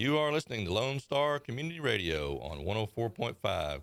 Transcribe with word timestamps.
You 0.00 0.16
are 0.16 0.32
listening 0.32 0.64
to 0.64 0.72
Lone 0.72 0.98
Star 0.98 1.38
Community 1.38 1.78
Radio 1.78 2.38
on 2.38 2.60
104.5 2.60 3.34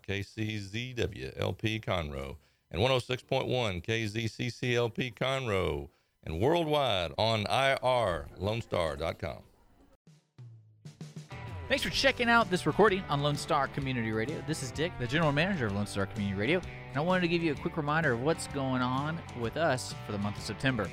KCZW 0.02 1.40
LP 1.40 1.80
Conroe 1.80 2.38
and 2.72 2.82
106.1 2.82 3.86
KZCCLP 3.86 5.14
Conroe 5.14 5.90
and 6.24 6.40
worldwide 6.40 7.12
on 7.20 7.44
irlonestar.com. 7.44 9.38
Thanks 11.70 11.84
for 11.84 11.92
checking 11.92 12.30
out 12.30 12.50
this 12.50 12.66
recording 12.66 13.04
on 13.10 13.22
Lone 13.22 13.38
Star 13.38 13.68
Community 13.68 14.12
Radio. 14.12 14.44
This 14.48 14.64
is 14.64 14.72
Dick, 14.72 14.94
the 15.00 15.06
general 15.06 15.32
manager 15.32 15.68
of 15.68 15.74
Lone 15.74 15.86
Star 15.86 16.08
Community 16.08 16.36
Radio, 16.36 16.60
and 16.90 16.98
I 16.98 17.02
wanted 17.02 17.22
to 17.22 17.28
give 17.28 17.44
you 17.44 17.52
a 17.52 17.56
quick 17.56 17.78
reminder 17.78 18.14
of 18.14 18.24
what's 18.24 18.48
going 18.48 18.82
on 18.82 19.20
with 19.40 19.56
us 19.56 19.94
for 20.08 20.14
the 20.14 20.18
month 20.18 20.38
of 20.38 20.44
September. 20.44 20.90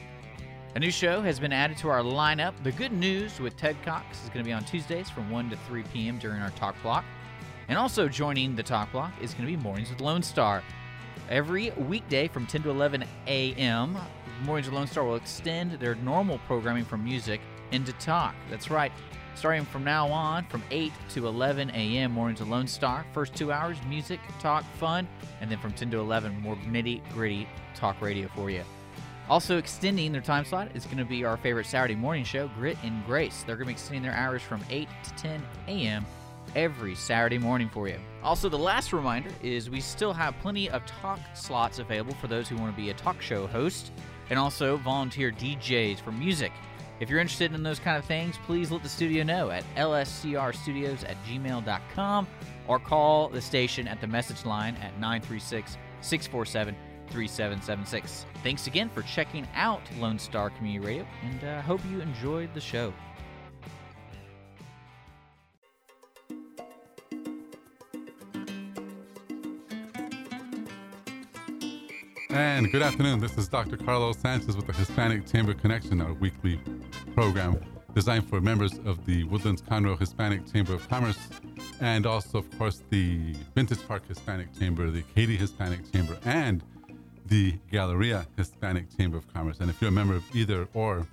A 0.77 0.81
new 0.81 0.91
show 0.91 1.23
has 1.23 1.39
been 1.39 1.53
added 1.53 1.79
to 1.79 1.89
our 1.89 2.01
lineup. 2.01 2.53
The 2.65 2.73
Good 2.73 2.91
News 2.91 3.39
with 3.39 3.57
Ted 3.57 3.77
Cox 3.85 4.25
is 4.25 4.29
going 4.31 4.41
to 4.41 4.45
be 4.45 4.53
on 4.53 4.65
Tuesdays 4.65 5.09
from 5.09 5.31
1 5.31 5.51
to 5.51 5.57
3 5.69 5.85
p.m. 5.93 6.19
during 6.19 6.43
our 6.43 6.51
talk 6.51 6.75
block. 6.83 7.05
And 7.69 7.79
also 7.79 8.09
joining 8.09 8.57
the 8.57 8.65
talk 8.65 8.91
block 8.91 9.13
is 9.23 9.35
going 9.35 9.47
to 9.47 9.57
be 9.57 9.63
Mornings 9.63 9.91
with 9.91 10.01
Lone 10.01 10.21
Star. 10.21 10.65
Every 11.31 11.71
weekday 11.71 12.27
from 12.27 12.45
10 12.49 12.65
to 12.65 12.71
11 12.71 13.05
a.m., 13.29 13.97
Mornings 14.43 14.67
with 14.67 14.75
Lone 14.75 14.89
Star 14.89 15.05
will 15.05 15.15
extend 15.15 15.75
their 15.75 15.95
normal 15.95 16.41
programming 16.49 16.85
from 16.85 17.05
music 17.05 17.41
into 17.71 17.93
talk. 17.93 18.35
That's 18.51 18.69
right. 18.69 18.91
Starting 19.37 19.65
from 19.67 19.85
now 19.85 20.09
on, 20.09 20.45
from 20.47 20.65
8 20.73 20.93
to 21.11 21.29
11 21.29 21.71
a.m., 21.71 22.11
Mornings 22.11 22.41
with 22.41 22.49
Lone 22.49 22.67
Star. 22.67 23.07
First 23.13 23.37
two 23.37 23.53
hours, 23.53 23.77
music, 23.89 24.19
talk, 24.41 24.65
fun. 24.79 25.07
And 25.41 25.49
then 25.49 25.61
from 25.61 25.73
10 25.73 25.93
to 25.93 26.01
11, 26.01 26.41
more 26.41 26.57
nitty 26.57 27.01
gritty 27.13 27.49
talk 27.77 28.03
radio 28.03 28.27
for 28.35 28.51
you. 28.51 28.65
Also, 29.29 29.57
extending 29.57 30.13
their 30.13 30.21
time 30.21 30.45
slot 30.45 30.69
is 30.75 30.85
going 30.85 30.99
to 30.99 31.05
be 31.05 31.25
our 31.25 31.39
favorite 31.39 31.67
Saturday 31.67 31.95
morning 31.95 32.25
show, 32.25 32.49
Grit 32.49 32.77
and 32.83 33.05
Grace. 33.07 33.43
They're 33.47 33.57
going 33.57 33.67
to 33.67 33.69
be 33.69 33.73
extending 33.73 34.03
their 34.03 34.13
hours 34.13 34.43
from 34.43 34.63
8 34.69 34.87
to 35.05 35.15
10 35.15 35.43
a.m. 35.69 36.05
every 36.55 36.95
Saturday 36.95 37.39
morning 37.39 37.71
for 37.71 37.89
you. 37.89 37.99
Also, 38.23 38.51
the 38.51 38.59
last 38.59 38.93
reminder 38.93 39.31
is 39.43 39.71
we 39.71 39.81
still 39.81 40.13
have 40.13 40.39
plenty 40.41 40.69
of 40.69 40.85
talk 40.85 41.19
slots 41.35 41.79
available 41.79 42.15
for 42.15 42.27
those 42.27 42.49
who 42.49 42.57
want 42.57 42.75
to 42.75 42.81
be 42.81 42.91
a 42.91 42.95
talk 42.95 43.23
show 43.23 43.47
host 43.47 43.93
and 44.29 44.39
also 44.39 44.77
volunteer 44.79 45.31
DJs 45.33 46.01
for 46.01 46.13
music. 46.13 46.53
If 47.01 47.09
you're 47.09 47.21
interested 47.21 47.55
in 47.55 47.63
those 47.63 47.81
kind 47.81 47.97
of 47.97 48.05
things, 48.05 48.37
please 48.47 48.71
let 48.71 48.83
the 48.83 48.89
studio 48.89 49.25
know 49.25 49.51
at 49.51 49.65
lscrstudios 49.75 51.09
at 51.09 51.17
gmail.com 51.25 52.27
or 52.69 52.79
call 52.79 53.29
the 53.29 53.41
station 53.41 53.89
at 53.89 54.01
the 54.01 54.07
message 54.07 54.45
line 54.45 54.77
at 54.77 54.93
936 55.01 55.77
647 56.03 56.77
3776. 57.11 58.27
Thanks 58.43 58.67
again 58.67 58.89
for 58.89 59.03
checking 59.03 59.47
out 59.55 59.83
Lone 59.99 60.19
Star 60.19 60.51
Community 60.51 60.85
Radio, 60.85 61.07
and 61.23 61.45
I 61.45 61.59
uh, 61.59 61.63
hope 61.63 61.81
you 61.91 62.01
enjoyed 62.01 62.53
the 62.55 62.61
show. 62.61 62.93
And 72.31 72.73
good 72.73 72.83
afternoon. 72.83 73.21
This 73.21 73.39
is 73.39 73.49
Dr. 73.49 73.77
Carlos 73.77 74.19
Sanchez 74.19 74.57
with 74.57 74.67
the 74.67 74.73
Hispanic 74.73 75.25
Chamber 75.31 75.55
Connection, 75.55 76.01
our 76.01 76.15
weekly 76.15 76.61
program 77.15 77.61
designed 77.95 78.29
for 78.29 78.41
members 78.41 78.79
of 78.85 79.05
the 79.07 79.23
Woodlands 79.25 79.63
Conroe 79.63 79.99
Hispanic 79.99 80.53
Chamber 80.53 80.75
of 80.75 80.89
Commerce 80.89 81.19
and 81.81 82.07
also, 82.07 82.39
of 82.39 82.59
course, 82.59 82.83
the 82.91 83.35
Vintage 83.55 83.87
Park 83.87 84.07
Hispanic 84.09 84.53
Chamber, 84.59 84.91
the 84.91 85.03
Katy 85.15 85.37
Hispanic 85.37 85.91
Chamber, 85.93 86.19
and 86.25 86.63
the 87.27 87.55
Galleria 87.71 88.27
Hispanic 88.37 88.97
Chamber 88.97 89.17
of 89.17 89.33
Commerce. 89.33 89.61
And 89.61 89.71
if 89.71 89.81
you're 89.81 89.89
a 89.89 89.93
member 89.93 90.15
of 90.15 90.25
either 90.35 90.69
or, 90.75 91.07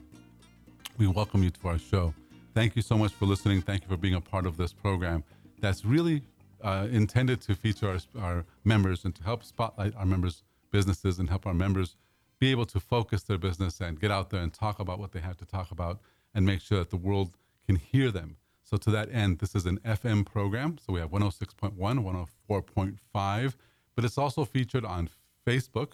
we 0.98 1.08
welcome 1.08 1.44
you 1.44 1.50
to 1.50 1.68
our 1.68 1.78
show. 1.78 2.14
Thank 2.54 2.76
you 2.76 2.82
so 2.82 2.98
much 2.98 3.14
for 3.14 3.26
listening. 3.26 3.62
Thank 3.62 3.84
you 3.84 3.88
for 3.88 3.98
being 3.98 4.16
a 4.16 4.22
part 4.22 4.46
of 4.46 4.58
this 4.58 4.74
program 4.74 5.24
that's 5.60 5.86
really 5.86 6.22
uh, 6.62 6.88
intended 6.92 7.40
to 7.42 7.56
feature 7.56 7.90
our, 7.90 8.22
our 8.22 8.46
members 8.66 9.06
and 9.06 9.16
to 9.16 9.24
help 9.24 9.44
spotlight 9.44 9.96
our 9.96 10.06
members' 10.06 10.44
businesses 10.72 11.20
and 11.20 11.30
help 11.30 11.48
our 11.48 11.54
members 11.54 11.96
be 12.40 12.52
able 12.52 12.66
to 12.66 12.80
focus 12.80 13.24
their 13.24 13.38
business 13.38 13.80
and 13.80 14.00
get 14.00 14.12
out 14.12 14.32
there 14.32 14.42
and 14.42 14.54
talk 14.54 14.80
about 14.80 15.00
what 15.00 15.12
they 15.12 15.20
have 15.20 15.38
to 15.38 15.46
talk 15.46 15.72
about 15.72 16.00
and 16.34 16.46
make 16.46 16.60
sure 16.60 16.80
that 16.80 16.90
the 16.90 16.98
world 16.98 17.38
can 17.66 17.76
hear 17.76 18.12
them. 18.12 18.36
So, 18.64 18.78
to 18.78 18.92
that 18.92 19.10
end, 19.14 19.40
this 19.40 19.54
is 19.54 19.66
an 19.66 19.80
FM 19.80 20.26
program. 20.26 20.78
So, 20.78 20.94
we 20.94 21.00
have 21.00 21.12
106.1, 21.12 21.76
104.5, 21.78 23.54
but 23.96 24.06
it's 24.06 24.18
also 24.18 24.46
featured 24.46 24.86
on 24.86 25.10
Facebook, 25.46 25.94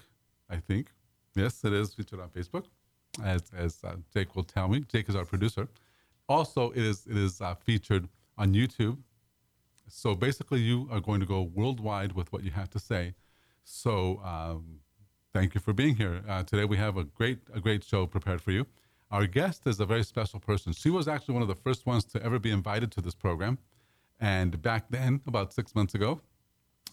I 0.49 0.57
think. 0.57 0.87
Yes, 1.35 1.63
it 1.63 1.73
is 1.73 1.93
featured 1.93 2.19
on 2.19 2.29
Facebook, 2.29 2.65
as, 3.23 3.43
as 3.55 3.83
uh, 3.83 3.95
Jake 4.13 4.35
will 4.35 4.43
tell 4.43 4.67
me. 4.67 4.79
Jake 4.91 5.07
is 5.09 5.15
our 5.15 5.25
producer. 5.25 5.67
Also, 6.27 6.71
it 6.71 6.83
is 6.83 7.05
it 7.07 7.17
is 7.17 7.41
uh, 7.41 7.55
featured 7.55 8.09
on 8.37 8.53
YouTube. 8.53 8.97
So 9.87 10.15
basically, 10.15 10.59
you 10.59 10.87
are 10.91 10.99
going 10.99 11.19
to 11.19 11.25
go 11.25 11.41
worldwide 11.41 12.13
with 12.13 12.31
what 12.33 12.43
you 12.43 12.51
have 12.51 12.69
to 12.71 12.79
say. 12.79 13.13
So 13.63 14.19
um, 14.23 14.79
thank 15.33 15.55
you 15.55 15.61
for 15.61 15.73
being 15.73 15.95
here 15.95 16.21
uh, 16.27 16.43
today. 16.43 16.65
We 16.65 16.77
have 16.77 16.97
a 16.97 17.03
great 17.03 17.39
a 17.53 17.61
great 17.61 17.83
show 17.83 18.05
prepared 18.05 18.41
for 18.41 18.51
you. 18.51 18.65
Our 19.09 19.25
guest 19.25 19.65
is 19.67 19.79
a 19.79 19.85
very 19.85 20.03
special 20.03 20.39
person. 20.39 20.73
She 20.73 20.89
was 20.89 21.07
actually 21.07 21.33
one 21.35 21.41
of 21.41 21.47
the 21.47 21.55
first 21.55 21.85
ones 21.85 22.03
to 22.05 22.21
ever 22.21 22.39
be 22.39 22.51
invited 22.51 22.91
to 22.93 23.01
this 23.01 23.15
program, 23.15 23.57
and 24.19 24.61
back 24.61 24.89
then, 24.89 25.21
about 25.27 25.53
six 25.53 25.73
months 25.75 25.95
ago, 25.95 26.19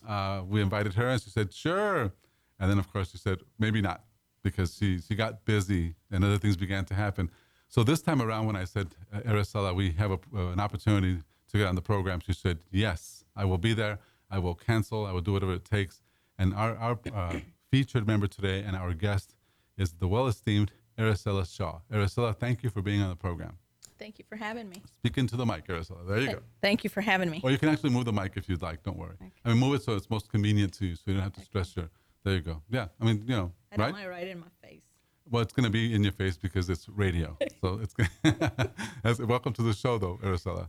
uh, 0.06 0.42
we 0.46 0.60
invited 0.60 0.94
her, 0.94 1.08
and 1.08 1.20
she 1.20 1.30
said, 1.30 1.52
"Sure." 1.52 2.12
And 2.58 2.70
then, 2.70 2.78
of 2.78 2.92
course, 2.92 3.10
she 3.10 3.18
said, 3.18 3.38
maybe 3.58 3.80
not, 3.80 4.04
because 4.42 4.76
she, 4.76 5.00
she 5.00 5.14
got 5.14 5.44
busy 5.44 5.94
and 6.10 6.24
other 6.24 6.38
things 6.38 6.56
began 6.56 6.84
to 6.86 6.94
happen. 6.94 7.30
So 7.68 7.82
this 7.82 8.00
time 8.00 8.22
around, 8.22 8.46
when 8.46 8.56
I 8.56 8.64
said, 8.64 8.94
uh, 9.12 9.20
Aracela, 9.20 9.74
we 9.74 9.90
have 9.92 10.12
a, 10.12 10.18
uh, 10.34 10.52
an 10.52 10.60
opportunity 10.60 11.22
to 11.50 11.58
get 11.58 11.66
on 11.66 11.74
the 11.74 11.82
program, 11.82 12.20
she 12.20 12.32
said, 12.32 12.58
yes, 12.70 13.24
I 13.36 13.44
will 13.44 13.58
be 13.58 13.74
there. 13.74 13.98
I 14.30 14.38
will 14.38 14.54
cancel. 14.54 15.06
I 15.06 15.12
will 15.12 15.20
do 15.20 15.32
whatever 15.32 15.54
it 15.54 15.64
takes. 15.64 16.02
And 16.38 16.52
our, 16.54 16.76
our 16.76 16.98
uh, 17.14 17.40
featured 17.70 18.06
member 18.06 18.26
today 18.26 18.62
and 18.66 18.74
our 18.76 18.92
guest 18.92 19.34
is 19.76 19.92
the 19.92 20.08
well-esteemed 20.08 20.72
Aracela 20.98 21.44
Shaw. 21.52 21.80
Aracela, 21.92 22.36
thank 22.36 22.62
you 22.62 22.70
for 22.70 22.82
being 22.82 23.02
on 23.02 23.08
the 23.08 23.16
program. 23.16 23.58
Thank 23.98 24.18
you 24.18 24.24
for 24.28 24.36
having 24.36 24.68
me. 24.68 24.82
Speak 24.98 25.18
into 25.18 25.36
the 25.36 25.46
mic, 25.46 25.66
Aracela. 25.68 26.06
There 26.06 26.18
you 26.18 26.32
go. 26.32 26.40
Thank 26.60 26.82
you 26.82 26.90
for 26.90 27.00
having 27.00 27.30
me. 27.30 27.40
Or 27.44 27.50
you 27.50 27.58
can 27.58 27.68
actually 27.68 27.90
move 27.90 28.04
the 28.04 28.12
mic 28.12 28.32
if 28.36 28.48
you'd 28.48 28.62
like. 28.62 28.82
Don't 28.82 28.98
worry. 28.98 29.14
Okay. 29.20 29.30
I 29.44 29.50
mean, 29.50 29.58
move 29.58 29.74
it 29.74 29.82
so 29.82 29.94
it's 29.94 30.10
most 30.10 30.28
convenient 30.28 30.72
to 30.74 30.86
you, 30.86 30.96
so 30.96 31.02
you 31.06 31.14
don't 31.14 31.22
have 31.22 31.32
to 31.34 31.40
okay. 31.40 31.46
stress 31.46 31.76
your 31.76 31.90
there 32.24 32.34
you 32.34 32.40
go. 32.40 32.62
Yeah, 32.70 32.86
I 33.00 33.04
mean, 33.04 33.24
you 33.26 33.36
know, 33.36 33.52
I 33.72 33.76
don't 33.76 33.92
want 33.92 34.08
right 34.08 34.26
in 34.26 34.40
my 34.40 34.46
face. 34.62 34.82
Well, 35.30 35.42
it's 35.42 35.52
going 35.52 35.64
to 35.64 35.70
be 35.70 35.94
in 35.94 36.02
your 36.02 36.12
face 36.12 36.36
because 36.36 36.68
it's 36.68 36.88
radio. 36.88 37.36
so 37.62 37.80
it's 37.82 39.18
welcome 39.20 39.52
to 39.54 39.62
the 39.62 39.72
show, 39.72 39.98
though, 39.98 40.18
Aracela. 40.22 40.68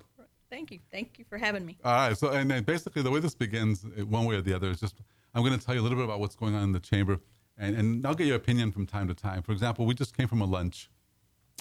Thank 0.50 0.72
you. 0.72 0.80
Thank 0.92 1.20
you 1.20 1.26
for 1.28 1.38
having 1.38 1.66
me. 1.66 1.78
All 1.84 1.92
right. 1.92 2.18
So, 2.18 2.30
and 2.30 2.50
then 2.50 2.64
basically, 2.64 3.02
the 3.02 3.12
way 3.12 3.20
this 3.20 3.36
begins, 3.36 3.84
uh, 3.84 4.06
one 4.06 4.26
way 4.26 4.36
or 4.36 4.42
the 4.42 4.54
other, 4.54 4.70
is 4.70 4.80
just 4.80 5.02
I'm 5.34 5.44
going 5.44 5.58
to 5.58 5.66
tell 5.66 5.76
you 5.76 5.82
a 5.82 5.84
little 5.84 5.98
bit 5.98 6.06
about 6.06 6.20
what's 6.20 6.36
going 6.36 6.56
on 6.56 6.64
in 6.64 6.72
the 6.72 6.80
chamber, 6.80 7.20
and, 7.58 7.76
and 7.76 8.08
I'll 8.08 8.16
get 8.16 8.28
your 8.28 8.38
opinion 8.38 8.72
from 8.72 8.86
time 8.86 9.08
to 9.08 9.14
time. 9.14 9.42
For 9.42 9.52
example, 9.52 9.86
we 9.86 9.94
just 9.94 10.16
came 10.16 10.28
from 10.28 10.42
a 10.42 10.46
lunch. 10.46 10.90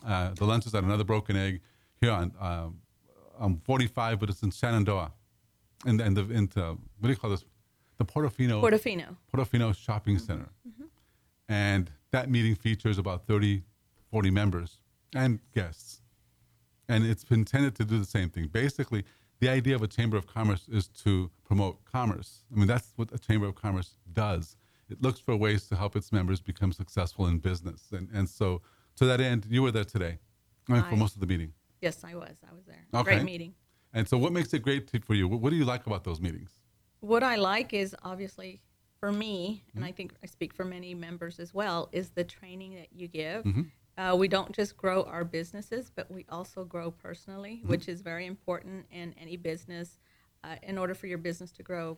Uh, 0.06 0.30
the 0.34 0.44
lunch 0.44 0.66
is 0.66 0.74
at 0.74 0.84
another 0.84 1.04
broken 1.04 1.36
egg 1.36 1.60
here 2.00 2.12
on 2.12 2.32
um, 2.40 2.78
I'm 3.38 3.58
45, 3.64 4.20
but 4.20 4.30
it's 4.30 4.42
in 4.42 4.50
Shenandoah, 4.50 5.12
and 5.86 6.00
and 6.00 6.16
the 6.16 6.30
into 6.30 6.60
what 6.60 6.78
do 7.02 7.08
you 7.08 7.16
call 7.16 7.30
this? 7.30 7.44
The 7.98 8.04
Portofino 8.04 8.60
Portofino 8.60 9.16
Portofino 9.32 9.74
Shopping 9.76 10.16
mm-hmm. 10.16 10.26
Center, 10.26 10.48
mm-hmm. 10.68 10.84
and 11.48 11.90
that 12.10 12.30
meeting 12.30 12.54
features 12.54 12.98
about 12.98 13.26
30, 13.26 13.62
40 14.10 14.30
members 14.30 14.78
and 15.14 15.40
guests, 15.54 16.00
and 16.88 17.04
it's 17.04 17.24
intended 17.30 17.74
to 17.76 17.84
do 17.84 17.98
the 17.98 18.04
same 18.04 18.30
thing. 18.30 18.48
Basically, 18.48 19.04
the 19.40 19.48
idea 19.48 19.74
of 19.74 19.82
a 19.82 19.88
chamber 19.88 20.16
of 20.16 20.26
commerce 20.26 20.68
is 20.68 20.88
to 20.88 21.30
promote 21.44 21.84
commerce. 21.84 22.44
I 22.52 22.58
mean, 22.58 22.66
that's 22.66 22.92
what 22.96 23.12
a 23.12 23.18
chamber 23.18 23.46
of 23.46 23.54
commerce 23.54 23.96
does. 24.12 24.56
It 24.88 25.02
looks 25.02 25.18
for 25.18 25.36
ways 25.36 25.66
to 25.68 25.76
help 25.76 25.96
its 25.96 26.12
members 26.12 26.40
become 26.40 26.72
successful 26.72 27.26
in 27.26 27.38
business, 27.38 27.88
and 27.92 28.08
and 28.12 28.28
so 28.28 28.62
to 28.96 29.06
that 29.06 29.20
end, 29.20 29.46
you 29.48 29.62
were 29.62 29.72
there 29.72 29.84
today, 29.84 30.18
I 30.68 30.72
mean, 30.72 30.82
for 30.84 30.96
most 30.96 31.14
of 31.14 31.20
the 31.20 31.26
meeting. 31.26 31.52
Yes, 31.80 32.02
I 32.04 32.14
was. 32.14 32.36
I 32.48 32.54
was 32.54 32.64
there. 32.66 32.86
Okay. 32.94 33.16
Great 33.16 33.24
meeting. 33.24 33.54
And 33.92 34.08
so, 34.08 34.18
what 34.18 34.32
makes 34.32 34.52
it 34.54 34.62
great 34.62 34.90
for 35.04 35.14
you? 35.14 35.28
What 35.28 35.50
do 35.50 35.56
you 35.56 35.64
like 35.64 35.86
about 35.86 36.04
those 36.04 36.20
meetings? 36.20 36.50
What 37.04 37.22
I 37.22 37.36
like 37.36 37.72
is 37.72 37.94
obviously 38.02 38.60
for 38.98 39.12
me, 39.12 39.62
mm-hmm. 39.68 39.78
and 39.78 39.84
I 39.84 39.92
think 39.92 40.14
I 40.22 40.26
speak 40.26 40.54
for 40.54 40.64
many 40.64 40.94
members 40.94 41.38
as 41.38 41.52
well, 41.52 41.88
is 41.92 42.10
the 42.10 42.24
training 42.24 42.74
that 42.76 42.88
you 42.92 43.06
give. 43.06 43.44
Mm-hmm. 43.44 43.62
Uh, 43.96 44.16
we 44.16 44.26
don't 44.26 44.52
just 44.52 44.76
grow 44.76 45.04
our 45.04 45.24
businesses, 45.24 45.90
but 45.94 46.10
we 46.10 46.24
also 46.28 46.64
grow 46.64 46.90
personally, 46.90 47.58
mm-hmm. 47.58 47.68
which 47.68 47.88
is 47.88 48.00
very 48.00 48.26
important 48.26 48.86
in 48.90 49.14
any 49.20 49.36
business. 49.36 49.98
Uh, 50.42 50.56
in 50.62 50.76
order 50.76 50.94
for 50.94 51.06
your 51.06 51.18
business 51.18 51.52
to 51.52 51.62
grow, 51.62 51.96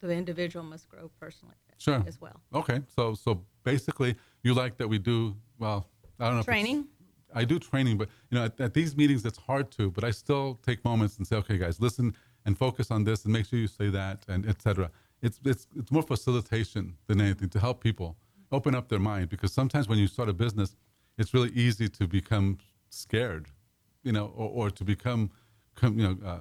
the 0.00 0.10
individual 0.10 0.64
must 0.64 0.88
grow 0.88 1.10
personally 1.18 1.56
sure. 1.78 2.02
as 2.06 2.20
well. 2.20 2.40
Okay, 2.54 2.80
so 2.94 3.14
so 3.14 3.42
basically, 3.64 4.14
you 4.42 4.54
like 4.54 4.76
that 4.76 4.88
we 4.88 4.98
do 4.98 5.36
well. 5.58 5.88
I 6.20 6.26
don't 6.26 6.36
know 6.36 6.42
training. 6.42 6.86
I 7.34 7.44
do 7.44 7.58
training, 7.58 7.98
but 7.98 8.08
you 8.30 8.38
know, 8.38 8.44
at, 8.44 8.60
at, 8.60 8.74
these 8.74 8.96
meetings, 8.96 9.24
it's 9.24 9.38
hard 9.38 9.70
to. 9.72 9.90
But 9.90 10.04
I 10.04 10.10
still 10.10 10.58
take 10.64 10.84
moments 10.84 11.18
and 11.18 11.26
say, 11.26 11.36
okay, 11.36 11.58
guys, 11.58 11.80
listen 11.80 12.14
and 12.46 12.56
focus 12.56 12.90
on 12.90 13.04
this 13.04 13.24
and 13.24 13.32
make 13.32 13.44
sure 13.46 13.58
you 13.58 13.66
say 13.80 13.88
that 13.90 14.18
and 14.28 14.40
etc. 14.48 14.90
It's 15.20 15.38
it's 15.44 15.66
it's 15.78 15.90
more 15.96 16.02
facilitation 16.14 16.84
than 17.08 17.20
anything 17.20 17.50
to 17.50 17.58
help 17.66 17.76
people 17.88 18.16
open 18.52 18.74
up 18.74 18.88
their 18.88 19.00
mind 19.12 19.28
because 19.28 19.52
sometimes 19.52 19.88
when 19.90 19.98
you 19.98 20.06
start 20.06 20.28
a 20.28 20.32
business, 20.32 20.76
it's 21.18 21.34
really 21.34 21.50
easy 21.50 21.88
to 21.98 22.06
become 22.06 22.58
scared, 22.88 23.48
you 24.04 24.12
know, 24.12 24.26
or, 24.40 24.48
or 24.58 24.70
to 24.70 24.84
become 24.84 25.30
com, 25.74 25.98
you 25.98 26.04
know, 26.06 26.16
uh, 26.30 26.38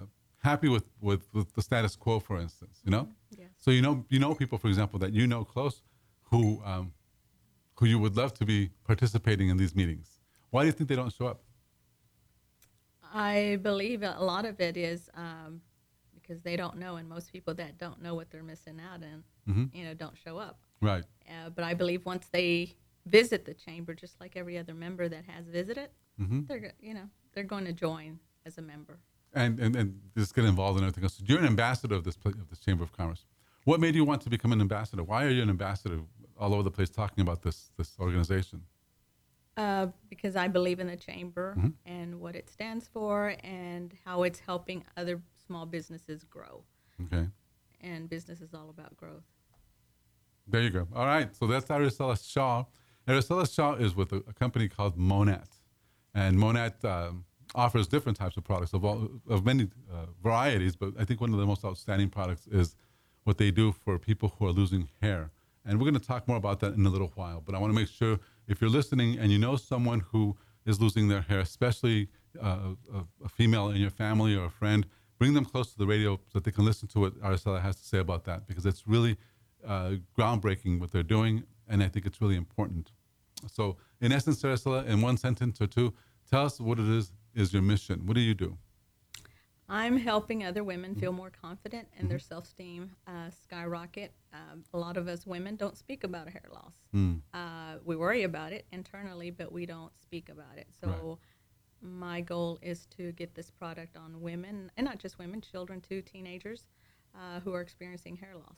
happy 0.49 0.69
with, 0.69 0.85
with, 1.01 1.23
with 1.33 1.51
the 1.55 1.61
status 1.61 1.95
quo, 1.95 2.19
for 2.19 2.37
instance. 2.39 2.79
You 2.85 2.91
know, 2.91 3.05
Yes. 3.35 3.49
so 3.57 3.71
you 3.71 3.81
know 3.81 4.05
you 4.09 4.19
know 4.19 4.31
people, 4.35 4.57
for 4.59 4.67
example, 4.67 4.99
that 4.99 5.11
you 5.13 5.25
know 5.27 5.43
close, 5.43 5.81
who 6.29 6.61
um, 6.71 6.93
who 7.77 7.85
you 7.87 7.97
would 8.03 8.15
love 8.15 8.31
to 8.35 8.45
be 8.45 8.69
participating 8.85 9.49
in 9.49 9.57
these 9.57 9.75
meetings. 9.75 10.07
Why 10.51 10.61
do 10.61 10.67
you 10.67 10.71
think 10.77 10.87
they 10.89 10.95
don't 10.95 11.11
show 11.19 11.27
up? 11.33 11.41
I 13.13 13.59
believe 13.61 14.03
a 14.03 14.17
lot 14.19 14.45
of 14.45 14.59
it 14.59 14.77
is 14.77 15.09
um, 15.15 15.61
because 16.25 16.41
they 16.41 16.55
don't 16.55 16.77
know, 16.77 16.95
and 16.95 17.07
most 17.07 17.31
people 17.31 17.53
that 17.55 17.77
don't 17.77 18.01
know 18.01 18.15
what 18.15 18.29
they're 18.31 18.43
missing 18.43 18.79
out 18.79 19.01
in, 19.03 19.23
Mhm. 19.47 19.73
you 19.75 19.83
know, 19.83 19.93
don't 19.93 20.17
show 20.17 20.37
up. 20.37 20.59
Right. 20.81 21.03
Uh, 21.29 21.49
but 21.49 21.63
I 21.63 21.73
believe 21.73 22.05
once 22.05 22.27
they 22.27 22.75
visit 23.05 23.45
the 23.45 23.53
chamber, 23.53 23.93
just 23.93 24.19
like 24.19 24.35
every 24.35 24.57
other 24.57 24.73
member 24.73 25.07
that 25.07 25.25
has 25.25 25.47
visited, 25.47 25.89
Mhm. 26.19 26.47
they're 26.47 26.73
you 26.79 26.93
know 26.93 27.09
they're 27.33 27.43
going 27.43 27.65
to 27.65 27.73
join 27.73 28.19
as 28.45 28.57
a 28.57 28.61
member. 28.61 28.99
and, 29.37 29.59
and, 29.59 29.75
and 29.75 29.99
just 30.15 30.33
get 30.33 30.45
involved 30.45 30.77
in 30.79 30.83
everything 30.85 31.03
else. 31.03 31.19
You're 31.19 31.39
an 31.39 31.45
ambassador 31.45 31.93
of 31.95 32.05
this 32.05 32.15
of 32.23 32.49
this 32.49 32.59
Chamber 32.61 32.83
of 32.85 32.93
Commerce. 32.93 33.25
What 33.65 33.81
made 33.81 33.93
you 33.93 34.05
want 34.05 34.21
to 34.21 34.29
become 34.29 34.53
an 34.53 34.61
ambassador? 34.61 35.03
Why 35.03 35.25
are 35.25 35.29
you 35.29 35.43
an 35.43 35.49
ambassador 35.49 35.99
all 36.37 36.53
over 36.53 36.63
the 36.63 36.71
place 36.71 36.89
talking 36.89 37.21
about 37.21 37.41
this 37.41 37.69
this 37.75 37.99
organization? 37.99 38.65
Uh, 39.57 39.87
because 40.09 40.35
I 40.37 40.47
believe 40.47 40.79
in 40.79 40.87
the 40.87 40.95
chamber 40.97 41.55
Mhm. 41.57 41.73
and 41.85 42.19
what 42.21 42.35
it 42.35 42.49
stands 42.49 42.87
for 42.87 43.35
and 43.43 43.93
how 44.05 44.23
it's 44.23 44.39
helping 44.39 44.85
other 44.95 45.21
small 45.45 45.65
businesses 45.65 46.23
grow. 46.23 46.63
Okay, 47.05 47.27
And 47.81 48.09
business 48.09 48.41
is 48.41 48.53
all 48.53 48.69
about 48.69 48.95
growth. 48.95 49.23
there 50.47 50.61
you 50.61 50.69
go. 50.69 50.87
All 50.95 51.05
right, 51.05 51.35
so 51.35 51.47
that's 51.47 51.65
Araceli 51.65 52.17
Shaw. 52.31 52.65
Araceli 53.07 53.53
Shaw 53.53 53.73
is 53.75 53.95
with 53.95 54.11
a, 54.13 54.17
a 54.27 54.33
company 54.33 54.67
called 54.69 54.97
Monat, 54.97 55.49
and 56.13 56.37
Monat 56.37 56.83
um, 56.85 57.25
offers 57.53 57.87
different 57.87 58.17
types 58.17 58.37
of 58.37 58.43
products 58.43 58.73
of 58.73 58.83
all 58.85 59.09
of 59.29 59.45
many 59.45 59.69
uh, 59.91 60.05
varieties. 60.23 60.75
But 60.75 60.93
I 60.99 61.03
think 61.05 61.19
one 61.21 61.33
of 61.33 61.39
the 61.39 61.45
most 61.45 61.63
outstanding 61.65 62.09
products 62.09 62.47
is 62.47 62.75
what 63.25 63.37
they 63.37 63.51
do 63.51 63.71
for 63.71 63.97
people 63.99 64.33
who 64.37 64.45
are 64.47 64.51
losing 64.51 64.87
hair. 65.01 65.31
And 65.65 65.79
we're 65.79 65.89
going 65.89 65.99
to 65.99 66.07
talk 66.07 66.27
more 66.27 66.37
about 66.37 66.59
that 66.61 66.73
in 66.75 66.85
a 66.85 66.89
little 66.89 67.11
while. 67.15 67.41
But 67.45 67.55
I 67.55 67.59
want 67.59 67.71
to 67.73 67.79
make 67.79 67.87
sure 67.89 68.19
if 68.47 68.61
you're 68.61 68.69
listening 68.69 69.17
and 69.17 69.31
you 69.31 69.39
know 69.39 69.55
someone 69.55 70.01
who 70.11 70.35
is 70.65 70.79
losing 70.79 71.07
their 71.07 71.21
hair, 71.21 71.39
especially 71.39 72.07
uh, 72.41 72.73
a, 72.93 72.99
a 73.25 73.29
female 73.29 73.69
in 73.69 73.77
your 73.77 73.89
family 73.89 74.35
or 74.35 74.45
a 74.45 74.49
friend, 74.51 74.85
bring 75.17 75.33
them 75.33 75.45
close 75.45 75.71
to 75.71 75.77
the 75.77 75.85
radio 75.85 76.15
so 76.15 76.39
that 76.39 76.43
they 76.43 76.51
can 76.51 76.65
listen 76.65 76.87
to 76.89 76.99
what 76.99 77.19
Araceli 77.21 77.61
has 77.61 77.75
to 77.77 77.83
say 77.83 77.99
about 77.99 78.25
that 78.25 78.47
because 78.47 78.65
it's 78.65 78.87
really 78.87 79.17
uh, 79.65 79.93
groundbreaking 80.17 80.79
what 80.79 80.91
they're 80.91 81.03
doing, 81.03 81.43
and 81.67 81.81
I 81.83 81.87
think 81.87 82.05
it's 82.05 82.21
really 82.21 82.35
important. 82.35 82.91
So, 83.47 83.77
in 84.01 84.11
essence, 84.11 84.41
Araceli, 84.43 84.85
in 84.87 85.01
one 85.01 85.17
sentence 85.17 85.61
or 85.61 85.67
two, 85.67 85.93
tell 86.29 86.45
us 86.45 86.59
what 86.59 86.79
it 86.79 86.87
is 86.87 87.11
is 87.33 87.53
your 87.53 87.61
mission. 87.61 88.05
What 88.05 88.15
do 88.15 88.21
you 88.21 88.33
do? 88.33 88.57
I'm 89.67 89.97
helping 89.97 90.45
other 90.45 90.63
women 90.63 90.93
feel 90.93 91.11
more 91.11 91.31
confident 91.31 91.87
and 91.97 92.09
their 92.09 92.19
self 92.19 92.45
esteem 92.45 92.91
uh, 93.07 93.31
skyrocket. 93.31 94.13
Um, 94.31 94.63
a 94.73 94.77
lot 94.77 94.95
of 94.95 95.07
us 95.07 95.25
women 95.25 95.55
don't 95.55 95.75
speak 95.75 96.03
about 96.03 96.29
hair 96.29 96.45
loss. 96.53 96.73
Mm. 96.93 97.21
Uh, 97.33 97.79
we 97.83 97.95
worry 97.95 98.23
about 98.23 98.53
it 98.53 98.67
internally, 98.71 99.31
but 99.31 99.51
we 99.51 99.65
don't 99.65 99.91
speak 99.99 100.29
about 100.29 100.57
it. 100.57 100.67
So, 100.79 101.17
my 101.81 102.21
goal 102.21 102.57
is 102.61 102.85
to 102.97 103.11
get 103.13 103.35
this 103.35 103.49
product 103.51 103.95
on 103.97 104.21
women, 104.21 104.71
and 104.77 104.85
not 104.85 104.99
just 104.99 105.17
women, 105.19 105.41
children 105.41 105.81
too, 105.81 106.01
teenagers 106.01 106.63
uh, 107.15 107.39
who 107.41 107.53
are 107.53 107.61
experiencing 107.61 108.15
hair 108.17 108.35
loss. 108.35 108.57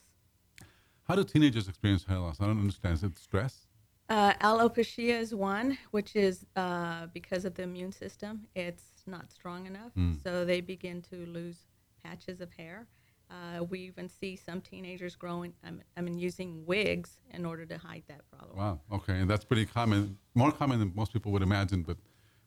How 1.04 1.16
do 1.16 1.24
teenagers 1.24 1.68
experience 1.68 2.04
hair 2.04 2.19
loss? 2.19 2.42
I 2.42 2.46
don't 2.46 2.60
understand. 2.60 2.96
Is 2.96 3.04
it 3.04 3.18
stress? 3.18 3.68
Uh, 4.10 4.34
alopecia 4.36 5.19
is 5.19 5.34
one, 5.36 5.78
which 5.92 6.16
is 6.16 6.46
uh, 6.56 7.08
because 7.14 7.44
of 7.46 7.56
the 7.56 7.64
immune 7.64 7.92
system. 7.92 8.48
It's 8.56 8.86
not 9.06 9.31
strong 9.31 9.66
enough, 9.66 9.94
Mm. 9.98 10.22
so 10.24 10.46
they 10.46 10.62
begin 10.62 11.02
to 11.04 11.25
lose 11.25 11.68
patches 12.04 12.40
of 12.42 12.52
hair. 12.54 12.88
Uh, 13.30 13.66
we 13.66 13.80
even 13.81 14.08
see 14.08 14.38
some 14.38 14.62
teenagers 14.62 15.18
growing, 15.18 15.54
um, 15.66 15.81
I 15.98 16.02
mean, 16.02 16.18
using 16.18 16.66
wigs 16.66 17.19
in 17.31 17.46
order 17.46 17.66
to 17.66 17.78
hide 17.78 18.04
that 18.08 18.22
problem. 18.31 18.58
Wow. 18.58 18.80
Okay, 18.92 19.19
and 19.19 19.30
that's 19.30 19.44
pretty 19.44 19.66
common, 19.66 20.18
more 20.34 20.54
common 20.54 20.80
than 20.80 20.94
most 20.96 21.12
people 21.12 21.34
would 21.34 21.42
imagine. 21.42 21.84
But, 21.84 21.98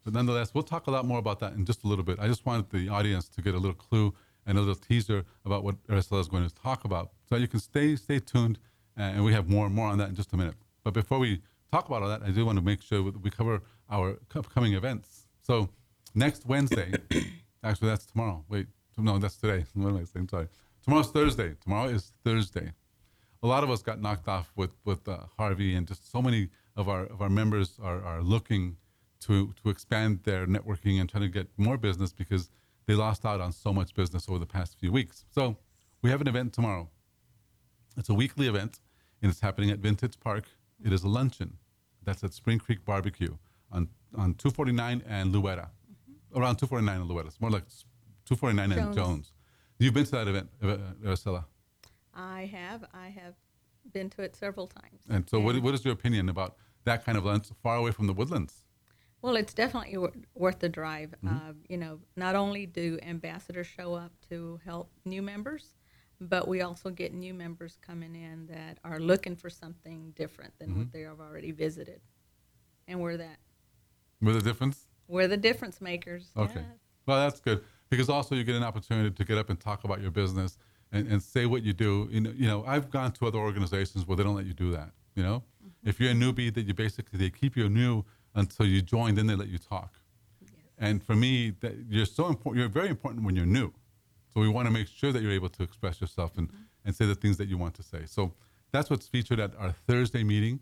but 0.05 0.13
nonetheless, 0.13 0.55
we'll 0.55 0.65
talk 0.65 0.87
a 0.87 0.91
lot 0.91 1.05
more 1.05 1.19
about 1.19 1.41
that 1.41 1.53
in 1.55 1.65
just 1.65 1.85
a 1.85 1.89
little 1.89 2.05
bit. 2.05 2.19
I 2.19 2.27
just 2.27 2.47
wanted 2.47 2.71
the 2.71 2.89
audience 2.89 3.29
to 3.31 3.43
get 3.43 3.55
a 3.55 3.59
little 3.59 3.75
clue 3.75 4.15
and 4.47 4.57
a 4.57 4.61
little 4.61 4.75
teaser 4.75 5.25
about 5.45 5.65
what 5.65 5.77
Araceli 5.87 6.21
is 6.21 6.29
going 6.29 6.49
to 6.49 6.55
talk 6.55 6.85
about, 6.85 7.11
so 7.29 7.37
you 7.37 7.49
can 7.49 7.61
stay 7.61 7.97
stay 7.97 8.19
tuned, 8.19 8.59
uh, 8.99 9.03
and 9.03 9.25
we 9.25 9.33
have 9.33 9.49
more 9.49 9.67
and 9.67 9.75
more 9.75 9.89
on 9.89 9.99
that 9.99 10.09
in 10.09 10.15
just 10.15 10.33
a 10.33 10.37
minute. 10.37 10.55
But 10.83 10.95
before 10.95 11.19
we 11.19 11.43
talk 11.71 11.89
about 11.89 12.03
all 12.03 12.09
that, 12.09 12.23
I 12.23 12.31
do 12.31 12.47
want 12.47 12.59
to 12.59 12.65
make 12.65 12.83
sure 12.83 13.03
we 13.03 13.31
cover 13.31 13.63
our 13.91 14.19
upcoming 14.35 14.75
events. 14.75 15.27
So 15.43 15.69
next 16.15 16.47
Wednesday, 16.47 16.93
actually 17.63 17.89
that's 17.89 18.07
tomorrow. 18.07 18.45
Wait, 18.49 18.67
no, 18.97 19.19
that's 19.19 19.37
today. 19.37 19.65
What 19.75 19.91
am 19.91 19.97
I 19.99 20.05
saying? 20.05 20.29
Sorry. 20.29 20.49
Tomorrow's 20.83 21.11
Thursday. 21.11 21.55
Tomorrow 21.63 21.89
is 21.89 22.13
Thursday 22.25 22.73
a 23.43 23.47
lot 23.47 23.65
of 23.65 23.71
us 23.71 23.83
got 23.83 24.01
knocked 24.01 24.29
off 24.29 24.53
with 24.57 24.73
with 24.85 25.09
uh, 25.09 25.19
Harvey, 25.39 25.75
and 25.75 25.87
just 25.87 26.11
so 26.11 26.21
many 26.21 26.49
of 26.77 26.89
our 26.89 27.05
of 27.07 27.23
our 27.23 27.31
members 27.31 27.79
are, 27.83 28.03
are 28.03 28.23
looking 28.23 28.77
to 29.21 29.53
to 29.63 29.71
expand 29.71 30.21
their 30.25 30.47
networking 30.47 31.01
and 31.01 31.09
trying 31.09 31.23
to 31.23 31.29
get 31.29 31.49
more 31.57 31.77
business 31.77 32.13
because 32.13 32.51
they 32.87 32.95
lost 32.95 33.25
out 33.25 33.41
on 33.41 33.53
so 33.53 33.73
much 33.73 33.95
business 33.95 34.29
over 34.29 34.39
the 34.39 34.47
past 34.47 34.79
few 34.79 34.93
weeks. 34.93 35.25
So 35.31 35.57
we 36.03 36.11
have 36.11 36.21
an 36.21 36.29
event 36.29 36.53
tomorrow. 36.53 36.89
It's 37.97 38.09
a 38.09 38.15
weekly 38.15 38.47
event, 38.49 38.81
and 39.23 39.31
it's 39.31 39.41
happening 39.41 39.71
at 39.71 39.79
Vintage 39.79 40.19
Park. 40.19 40.45
It 40.85 40.93
is 40.93 41.05
a 41.05 41.09
luncheon. 41.09 41.59
That's 42.03 42.25
at 42.25 42.33
Spring 42.33 42.59
Creek 42.59 42.85
Barbecue 42.85 43.37
on 43.71 43.89
on 44.17 44.35
249 44.35 45.03
and 45.07 45.35
Louetta, 45.35 45.69
around 46.35 46.57
249 46.57 47.01
and 47.03 47.11
Louetta. 47.11 47.27
It's 47.27 47.41
more 47.41 47.51
like 47.51 47.69
249 48.25 48.73
and 48.73 48.95
Jones. 48.95 48.97
Jones. 48.97 49.33
You've 49.79 49.95
been 49.95 50.05
to 50.05 50.11
that 50.11 50.29
event, 50.29 50.49
uh, 50.63 50.77
I 52.15 52.45
have, 52.47 52.85
I 52.93 53.09
have 53.09 53.35
been 53.93 54.11
to 54.11 54.23
it 54.23 54.37
several 54.37 54.67
times. 54.67 55.03
And 55.09 55.29
so, 55.29 55.41
what, 55.41 55.59
what 55.63 55.75
is 55.75 55.85
your 55.85 55.95
opinion 55.95 56.29
about 56.29 56.57
that 56.85 57.05
kind 57.05 57.17
of 57.17 57.25
lunch 57.25 57.49
far 57.63 57.77
away 57.77 57.91
from 57.93 58.07
the 58.07 58.13
woodlands? 58.13 58.65
Well, 59.23 59.37
it's 59.37 59.53
definitely 59.53 59.97
worth 60.35 60.61
the 60.61 60.69
drive. 60.69 61.15
Mm-hmm. 61.25 61.37
Uh, 61.37 61.53
you 61.69 61.77
know, 61.77 62.01
not 62.17 62.35
only 62.37 62.67
do 62.67 62.99
ambassadors 63.03 63.67
show 63.67 63.95
up 63.95 64.13
to 64.31 64.59
help 64.65 64.91
new 65.05 65.21
members, 65.23 65.75
but 66.21 66.49
we 66.49 66.63
also 66.63 66.91
get 66.91 67.13
new 67.13 67.35
members 67.35 67.79
coming 67.81 68.15
in 68.15 68.47
that 68.47 68.79
are 68.85 68.99
looking 68.99 69.37
for 69.37 69.51
something 69.51 70.13
different 70.17 70.53
than 70.59 70.71
Mm-hmm. 70.71 70.79
what 70.79 70.93
they 70.93 71.01
have 71.03 71.21
already 71.21 71.51
visited. 71.51 72.01
And 72.89 73.01
we're 73.01 73.17
that. 73.19 73.39
With 74.21 74.37
a 74.37 74.43
difference? 74.43 74.87
We're 75.09 75.29
the 75.29 75.37
difference 75.37 75.81
makers. 75.81 76.31
Okay. 76.37 76.61
Yeah. 76.61 76.77
Well, 77.07 77.19
that's 77.19 77.41
good 77.41 77.63
because 77.89 78.09
also 78.09 78.35
you 78.35 78.45
get 78.45 78.55
an 78.55 78.63
opportunity 78.63 79.11
to 79.11 79.25
get 79.25 79.37
up 79.39 79.51
and 79.51 79.59
talk 79.59 79.85
about 79.85 80.01
your 80.01 80.11
business 80.11 80.59
and, 80.93 81.09
and 81.09 81.23
say 81.23 81.47
what 81.47 81.63
you 81.63 81.73
do. 81.73 82.09
You 82.11 82.21
know, 82.21 82.33
you 82.37 82.47
know, 82.47 82.65
I've 82.67 82.91
gone 82.91 83.13
to 83.13 83.27
other 83.27 83.39
organizations 83.39 84.07
where 84.07 84.17
they 84.17 84.23
don't 84.23 84.37
let 84.37 84.47
you 84.47 84.55
do 84.55 84.71
that. 84.73 84.93
You 85.15 85.23
know, 85.25 85.43
if 85.85 85.99
you're 85.99 86.11
a 86.11 86.15
newbie, 86.15 86.55
that 86.55 86.63
you 86.63 86.75
basically 86.75 87.19
they 87.19 87.31
keep 87.31 87.57
you 87.57 87.69
new 87.69 88.05
until 88.35 88.67
you 88.67 88.83
join, 88.83 89.15
then 89.15 89.27
they 89.27 89.35
let 89.35 89.49
you 89.49 89.59
talk. 89.59 89.95
And 90.79 91.03
for 91.03 91.15
me, 91.15 91.51
that 91.61 91.75
you're 91.89 92.07
so 92.07 92.27
important. 92.27 92.61
You're 92.61 92.69
very 92.69 92.89
important 92.89 93.25
when 93.25 93.37
you're 93.37 93.47
new. 93.47 93.73
So 94.33 94.41
we 94.41 94.49
want 94.49 94.67
to 94.67 94.73
make 94.73 94.89
sure 94.89 95.13
that 95.13 95.23
you're 95.23 95.33
able 95.33 95.51
to 95.51 95.63
express 95.63 96.01
yourself 96.01 96.39
and, 96.39 96.49
mm-hmm. 96.49 96.63
and 96.87 96.97
say 96.97 97.05
the 97.05 97.15
things 97.15 97.37
that 97.37 97.49
you 97.49 97.59
want 97.59 97.75
to 97.75 97.83
say. 97.83 98.07
So 98.07 98.33
that's 98.73 98.89
what's 98.89 99.07
featured 99.07 99.41
at 99.41 99.53
our 99.59 99.73
Thursday 99.87 100.25
meeting, 100.25 100.61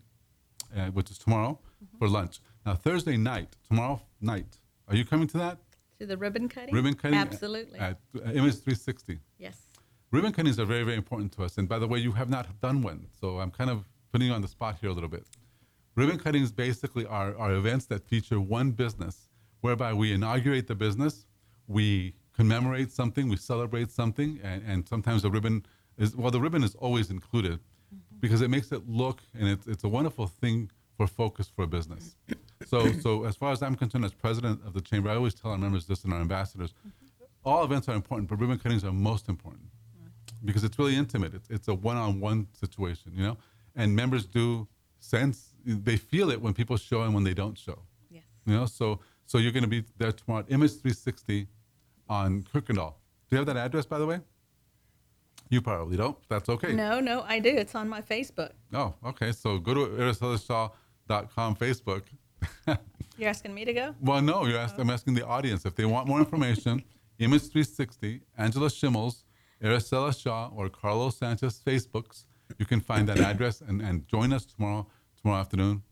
uh, 0.75 0.87
which 0.87 1.09
is 1.09 1.17
tomorrow 1.17 1.59
mm-hmm. 1.83 1.97
for 1.97 2.09
lunch. 2.09 2.39
Now 2.65 2.75
Thursday 2.75 3.15
night, 3.15 3.55
tomorrow 3.67 4.01
night, 4.19 4.57
are 4.87 4.95
you 4.95 5.05
coming 5.05 5.27
to 5.27 5.37
that? 5.37 5.59
To 5.99 6.05
the 6.05 6.17
ribbon 6.17 6.49
cutting? 6.49 6.73
Ribbon 6.73 6.95
cutting? 6.95 7.17
Absolutely. 7.17 7.79
At, 7.79 7.99
at 8.25 8.35
Image 8.35 8.55
360. 8.55 9.19
yes. 9.37 9.67
Ribbon 10.11 10.31
cuttings 10.31 10.59
are 10.59 10.65
very, 10.65 10.83
very 10.83 10.97
important 10.97 11.31
to 11.33 11.43
us. 11.43 11.59
And 11.59 11.69
by 11.69 11.77
the 11.77 11.87
way, 11.87 11.99
you 11.99 12.11
have 12.13 12.29
not 12.29 12.59
done 12.61 12.81
one. 12.81 13.05
So 13.19 13.39
I'm 13.39 13.51
kind 13.51 13.69
of 13.69 13.85
putting 14.11 14.27
you 14.27 14.33
on 14.33 14.41
the 14.41 14.47
spot 14.47 14.77
here 14.81 14.89
a 14.89 14.93
little 14.93 15.09
bit. 15.09 15.23
Ribbon 15.99 16.17
cuttings 16.17 16.51
basically 16.51 17.05
are, 17.05 17.37
are 17.37 17.51
events 17.53 17.85
that 17.87 18.07
feature 18.07 18.39
one 18.39 18.71
business 18.71 19.27
whereby 19.59 19.91
we 19.93 20.13
inaugurate 20.13 20.65
the 20.67 20.75
business, 20.75 21.25
we 21.67 22.13
commemorate 22.33 22.89
something, 22.89 23.27
we 23.27 23.35
celebrate 23.35 23.91
something, 23.91 24.39
and, 24.41 24.63
and 24.65 24.87
sometimes 24.87 25.23
the 25.23 25.29
ribbon 25.29 25.65
is, 25.97 26.15
well, 26.15 26.31
the 26.31 26.39
ribbon 26.39 26.63
is 26.63 26.73
always 26.75 27.11
included 27.11 27.59
mm-hmm. 27.59 28.19
because 28.21 28.41
it 28.41 28.49
makes 28.49 28.71
it 28.71 28.87
look, 28.87 29.19
and 29.37 29.49
it's, 29.49 29.67
it's 29.67 29.83
a 29.83 29.89
wonderful 29.89 30.27
thing 30.27 30.71
for 30.95 31.05
focus 31.05 31.51
for 31.53 31.63
a 31.63 31.67
business. 31.67 32.15
So, 32.65 32.91
so 32.93 33.25
as 33.25 33.35
far 33.35 33.51
as 33.51 33.61
I'm 33.61 33.75
concerned, 33.75 34.05
as 34.05 34.13
president 34.13 34.61
of 34.65 34.73
the 34.73 34.81
chamber, 34.81 35.09
I 35.09 35.15
always 35.15 35.33
tell 35.33 35.51
our 35.51 35.57
members 35.57 35.85
this 35.85 36.05
and 36.05 36.13
our 36.13 36.21
ambassadors, 36.21 36.71
mm-hmm. 36.71 37.25
all 37.43 37.65
events 37.65 37.89
are 37.89 37.95
important, 37.95 38.29
but 38.29 38.39
ribbon 38.39 38.57
cuttings 38.57 38.85
are 38.85 38.93
most 38.93 39.27
important 39.27 39.65
mm-hmm. 39.65 40.45
because 40.45 40.63
it's 40.63 40.79
really 40.79 40.95
intimate. 40.95 41.33
It's, 41.33 41.49
it's 41.49 41.67
a 41.67 41.73
one-on-one 41.73 42.47
situation, 42.53 43.11
you 43.13 43.23
know. 43.23 43.37
And 43.75 43.93
members 43.93 44.25
do 44.25 44.67
sense 44.99 45.53
they 45.65 45.97
feel 45.97 46.31
it 46.31 46.41
when 46.41 46.53
people 46.53 46.77
show 46.77 47.01
and 47.03 47.13
when 47.13 47.23
they 47.23 47.33
don't 47.33 47.57
show. 47.57 47.79
Yes. 48.09 48.23
You 48.45 48.53
know, 48.53 48.65
so 48.65 48.99
so 49.25 49.37
you're 49.37 49.51
going 49.51 49.63
to 49.63 49.69
be 49.69 49.83
there 49.97 50.11
tomorrow 50.11 50.41
at 50.41 50.51
Image 50.51 50.71
360 50.71 51.47
on 52.07 52.43
Kirkendall. 52.43 52.95
Do 53.29 53.35
you 53.35 53.37
have 53.37 53.45
that 53.45 53.57
address, 53.57 53.85
by 53.85 53.99
the 53.99 54.05
way? 54.07 54.19
You 55.49 55.61
probably 55.61 55.97
don't. 55.97 56.17
That's 56.29 56.49
okay. 56.49 56.73
No, 56.73 56.99
no, 56.99 57.21
I 57.27 57.39
do. 57.39 57.49
It's 57.49 57.75
on 57.75 57.89
my 57.89 58.01
Facebook. 58.01 58.51
Oh, 58.73 58.93
okay. 59.05 59.31
So 59.31 59.57
go 59.57 59.73
to 59.73 59.81
aristoteleshaw.com 59.87 61.55
Facebook. 61.55 62.03
You're 63.17 63.29
asking 63.29 63.53
me 63.53 63.65
to 63.65 63.73
go? 63.73 63.95
well, 63.99 64.21
no, 64.21 64.45
you're 64.45 64.57
ask, 64.57 64.77
I'm 64.79 64.89
asking 64.89 65.13
the 65.13 65.25
audience 65.27 65.65
if 65.65 65.75
they 65.75 65.83
want 65.83 66.07
more 66.07 66.19
information. 66.19 66.81
Image 67.19 67.41
360, 67.41 68.21
Angela 68.37 68.69
Schimmels, 68.69 69.25
Aracela 69.61 70.17
Shaw, 70.17 70.49
or 70.55 70.69
Carlos 70.69 71.17
Sanchez 71.17 71.61
Facebooks. 71.65 72.23
You 72.57 72.65
can 72.65 72.81
find 72.81 73.07
that 73.07 73.19
address 73.19 73.61
and, 73.61 73.81
and 73.81 74.07
join 74.07 74.33
us 74.33 74.45
tomorrow 74.45 74.87
tomorrow 75.21 75.39
afternoon. 75.39 75.83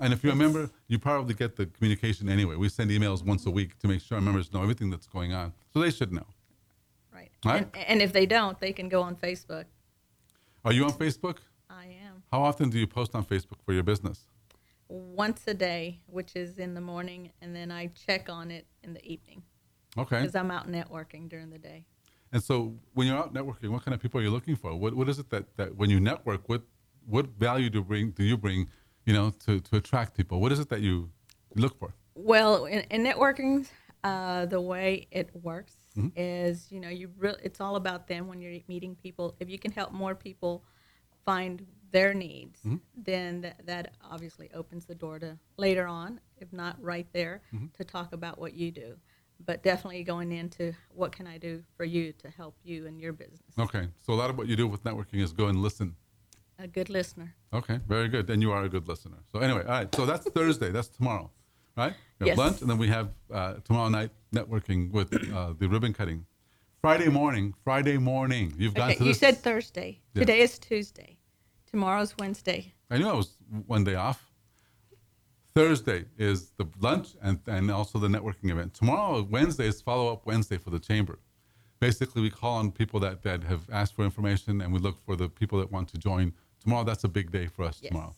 And 0.00 0.12
if 0.12 0.24
you 0.24 0.30
remember, 0.30 0.70
you 0.88 0.98
probably 0.98 1.34
get 1.34 1.56
the 1.56 1.66
communication 1.66 2.28
anyway. 2.28 2.56
We 2.56 2.68
send 2.68 2.90
emails 2.90 3.24
once 3.24 3.46
a 3.46 3.50
week 3.50 3.78
to 3.78 3.88
make 3.88 4.00
sure 4.00 4.16
our 4.16 4.22
members 4.22 4.52
know 4.52 4.62
everything 4.62 4.90
that's 4.90 5.06
going 5.06 5.32
on. 5.32 5.52
So 5.72 5.80
they 5.80 5.90
should 5.90 6.12
know. 6.12 6.26
Right. 7.12 7.30
Right. 7.44 7.68
And, 7.74 7.84
and 7.86 8.02
if 8.02 8.12
they 8.12 8.26
don't, 8.26 8.58
they 8.58 8.72
can 8.72 8.88
go 8.88 9.02
on 9.02 9.14
Facebook. 9.14 9.66
Are 10.64 10.72
you 10.72 10.84
on 10.84 10.92
Facebook? 10.92 11.38
I 11.70 11.84
am. 11.84 12.22
How 12.32 12.42
often 12.42 12.70
do 12.70 12.78
you 12.78 12.86
post 12.86 13.14
on 13.14 13.24
Facebook 13.24 13.62
for 13.64 13.72
your 13.72 13.84
business? 13.84 14.26
Once 14.88 15.42
a 15.46 15.54
day, 15.54 16.00
which 16.06 16.34
is 16.34 16.58
in 16.58 16.74
the 16.74 16.80
morning, 16.80 17.30
and 17.40 17.54
then 17.54 17.70
I 17.70 17.86
check 18.06 18.28
on 18.28 18.50
it 18.50 18.66
in 18.82 18.94
the 18.94 19.04
evening 19.04 19.42
Okay. 19.96 20.20
because 20.20 20.34
I'm 20.34 20.50
out 20.50 20.70
networking 20.70 21.28
during 21.28 21.50
the 21.50 21.58
day. 21.58 21.86
And 22.34 22.42
so 22.42 22.74
when 22.94 23.06
you're 23.06 23.16
out 23.16 23.32
networking, 23.32 23.68
what 23.68 23.84
kind 23.84 23.94
of 23.94 24.00
people 24.02 24.18
are 24.20 24.24
you 24.24 24.30
looking 24.38 24.56
for? 24.56 24.74
What 24.74 24.92
what 24.98 25.08
is 25.08 25.18
it 25.20 25.30
that, 25.30 25.44
that 25.56 25.76
when 25.76 25.88
you 25.88 26.00
network, 26.00 26.48
what 26.48 26.62
what 27.06 27.26
value 27.46 27.70
do 27.70 27.80
bring 27.90 28.10
do 28.10 28.24
you 28.24 28.36
bring, 28.36 28.68
you 29.06 29.14
know, 29.14 29.30
to, 29.46 29.60
to 29.60 29.76
attract 29.76 30.16
people? 30.16 30.40
What 30.40 30.50
is 30.50 30.58
it 30.58 30.68
that 30.70 30.80
you 30.80 31.10
look 31.54 31.78
for? 31.78 31.94
Well, 32.16 32.64
in, 32.66 32.80
in 32.90 33.04
networking, 33.04 33.68
uh, 34.02 34.46
the 34.46 34.60
way 34.60 35.06
it 35.10 35.30
works 35.50 35.76
Mm-hmm. 35.96 36.08
is, 36.16 36.72
you 36.72 36.80
know, 36.80 36.88
you 36.88 37.08
re- 37.16 37.40
it's 37.40 37.60
all 37.60 37.76
about 37.76 38.08
them 38.08 38.26
when 38.26 38.40
you're 38.40 38.58
meeting 38.66 38.96
people. 39.00 39.36
If 39.38 39.48
you 39.48 39.60
can 39.60 39.70
help 39.70 39.92
more 39.92 40.16
people 40.16 40.64
find 41.24 41.64
their 41.92 42.12
needs, 42.12 42.58
Mm-hmm. 42.66 42.78
then 42.96 43.40
that, 43.42 43.64
that 43.66 43.94
obviously 44.02 44.50
opens 44.54 44.86
the 44.86 44.96
door 44.96 45.20
to 45.20 45.38
later 45.56 45.86
on, 45.86 46.18
if 46.38 46.52
not 46.52 46.74
right 46.82 47.06
there, 47.12 47.42
Mm-hmm. 47.54 47.66
to 47.78 47.84
talk 47.84 48.12
about 48.12 48.40
what 48.40 48.54
you 48.54 48.72
do. 48.72 48.96
But 49.44 49.62
definitely 49.62 50.02
going 50.04 50.32
into 50.32 50.74
what 50.90 51.12
can 51.12 51.26
I 51.26 51.38
do 51.38 51.62
for 51.76 51.84
you 51.84 52.12
to 52.14 52.30
help 52.30 52.56
you 52.62 52.86
in 52.86 52.98
your 52.98 53.12
business. 53.12 53.40
Okay. 53.58 53.88
So 54.00 54.12
a 54.12 54.14
lot 54.14 54.30
of 54.30 54.38
what 54.38 54.46
you 54.46 54.56
do 54.56 54.66
with 54.66 54.84
networking 54.84 55.20
is 55.22 55.32
go 55.32 55.46
and 55.48 55.60
listen. 55.60 55.96
A 56.58 56.68
good 56.68 56.88
listener. 56.88 57.34
Okay, 57.52 57.80
very 57.88 58.06
good. 58.08 58.28
Then 58.28 58.40
you 58.40 58.52
are 58.52 58.62
a 58.62 58.68
good 58.68 58.86
listener. 58.86 59.18
So 59.32 59.40
anyway, 59.40 59.62
all 59.62 59.70
right. 59.70 59.94
So 59.94 60.06
that's 60.06 60.24
Thursday. 60.30 60.70
That's 60.70 60.86
tomorrow, 60.88 61.30
right? 61.76 61.94
We 62.20 62.28
have 62.28 62.38
Yes. 62.38 62.38
lunch, 62.38 62.60
and 62.60 62.70
then 62.70 62.78
we 62.78 62.86
have 62.88 63.08
uh, 63.32 63.54
tomorrow 63.64 63.88
night 63.88 64.10
networking 64.32 64.92
with 64.92 65.12
uh, 65.34 65.52
the 65.58 65.68
ribbon 65.68 65.92
cutting. 65.92 66.26
Friday 66.80 67.08
morning. 67.08 67.54
Friday 67.64 67.98
morning. 67.98 68.54
You've 68.56 68.74
gone 68.74 68.90
Okay, 68.90 68.98
to 68.98 69.04
you 69.04 69.14
said 69.14 69.38
Thursday. 69.38 70.00
Yeah. 70.14 70.20
Today 70.20 70.40
is 70.40 70.58
Tuesday. 70.60 71.18
Tomorrow's 71.66 72.14
Wednesday. 72.18 72.72
I 72.90 72.98
knew 72.98 73.08
I 73.08 73.14
was 73.14 73.34
one 73.66 73.82
day 73.82 73.96
off. 73.96 74.30
Thursday 75.54 76.06
is 76.18 76.50
the 76.58 76.66
lunch 76.80 77.10
and, 77.22 77.38
and 77.46 77.70
also 77.70 77.98
the 77.98 78.08
networking 78.08 78.50
event. 78.50 78.74
Tomorrow, 78.74 79.22
Wednesday, 79.30 79.66
is 79.68 79.80
follow 79.80 80.12
up 80.12 80.26
Wednesday 80.26 80.58
for 80.58 80.70
the 80.70 80.80
chamber. 80.80 81.20
Basically, 81.78 82.22
we 82.22 82.30
call 82.30 82.56
on 82.58 82.72
people 82.72 82.98
that, 83.00 83.22
that 83.22 83.44
have 83.44 83.62
asked 83.70 83.94
for 83.94 84.04
information 84.04 84.60
and 84.60 84.72
we 84.72 84.80
look 84.80 84.98
for 85.04 85.14
the 85.16 85.28
people 85.28 85.58
that 85.60 85.70
want 85.70 85.88
to 85.88 85.98
join. 85.98 86.32
Tomorrow, 86.60 86.84
that's 86.84 87.04
a 87.04 87.08
big 87.08 87.30
day 87.30 87.46
for 87.46 87.64
us 87.64 87.78
Yes. 87.80 87.90
tomorrow. 87.90 88.14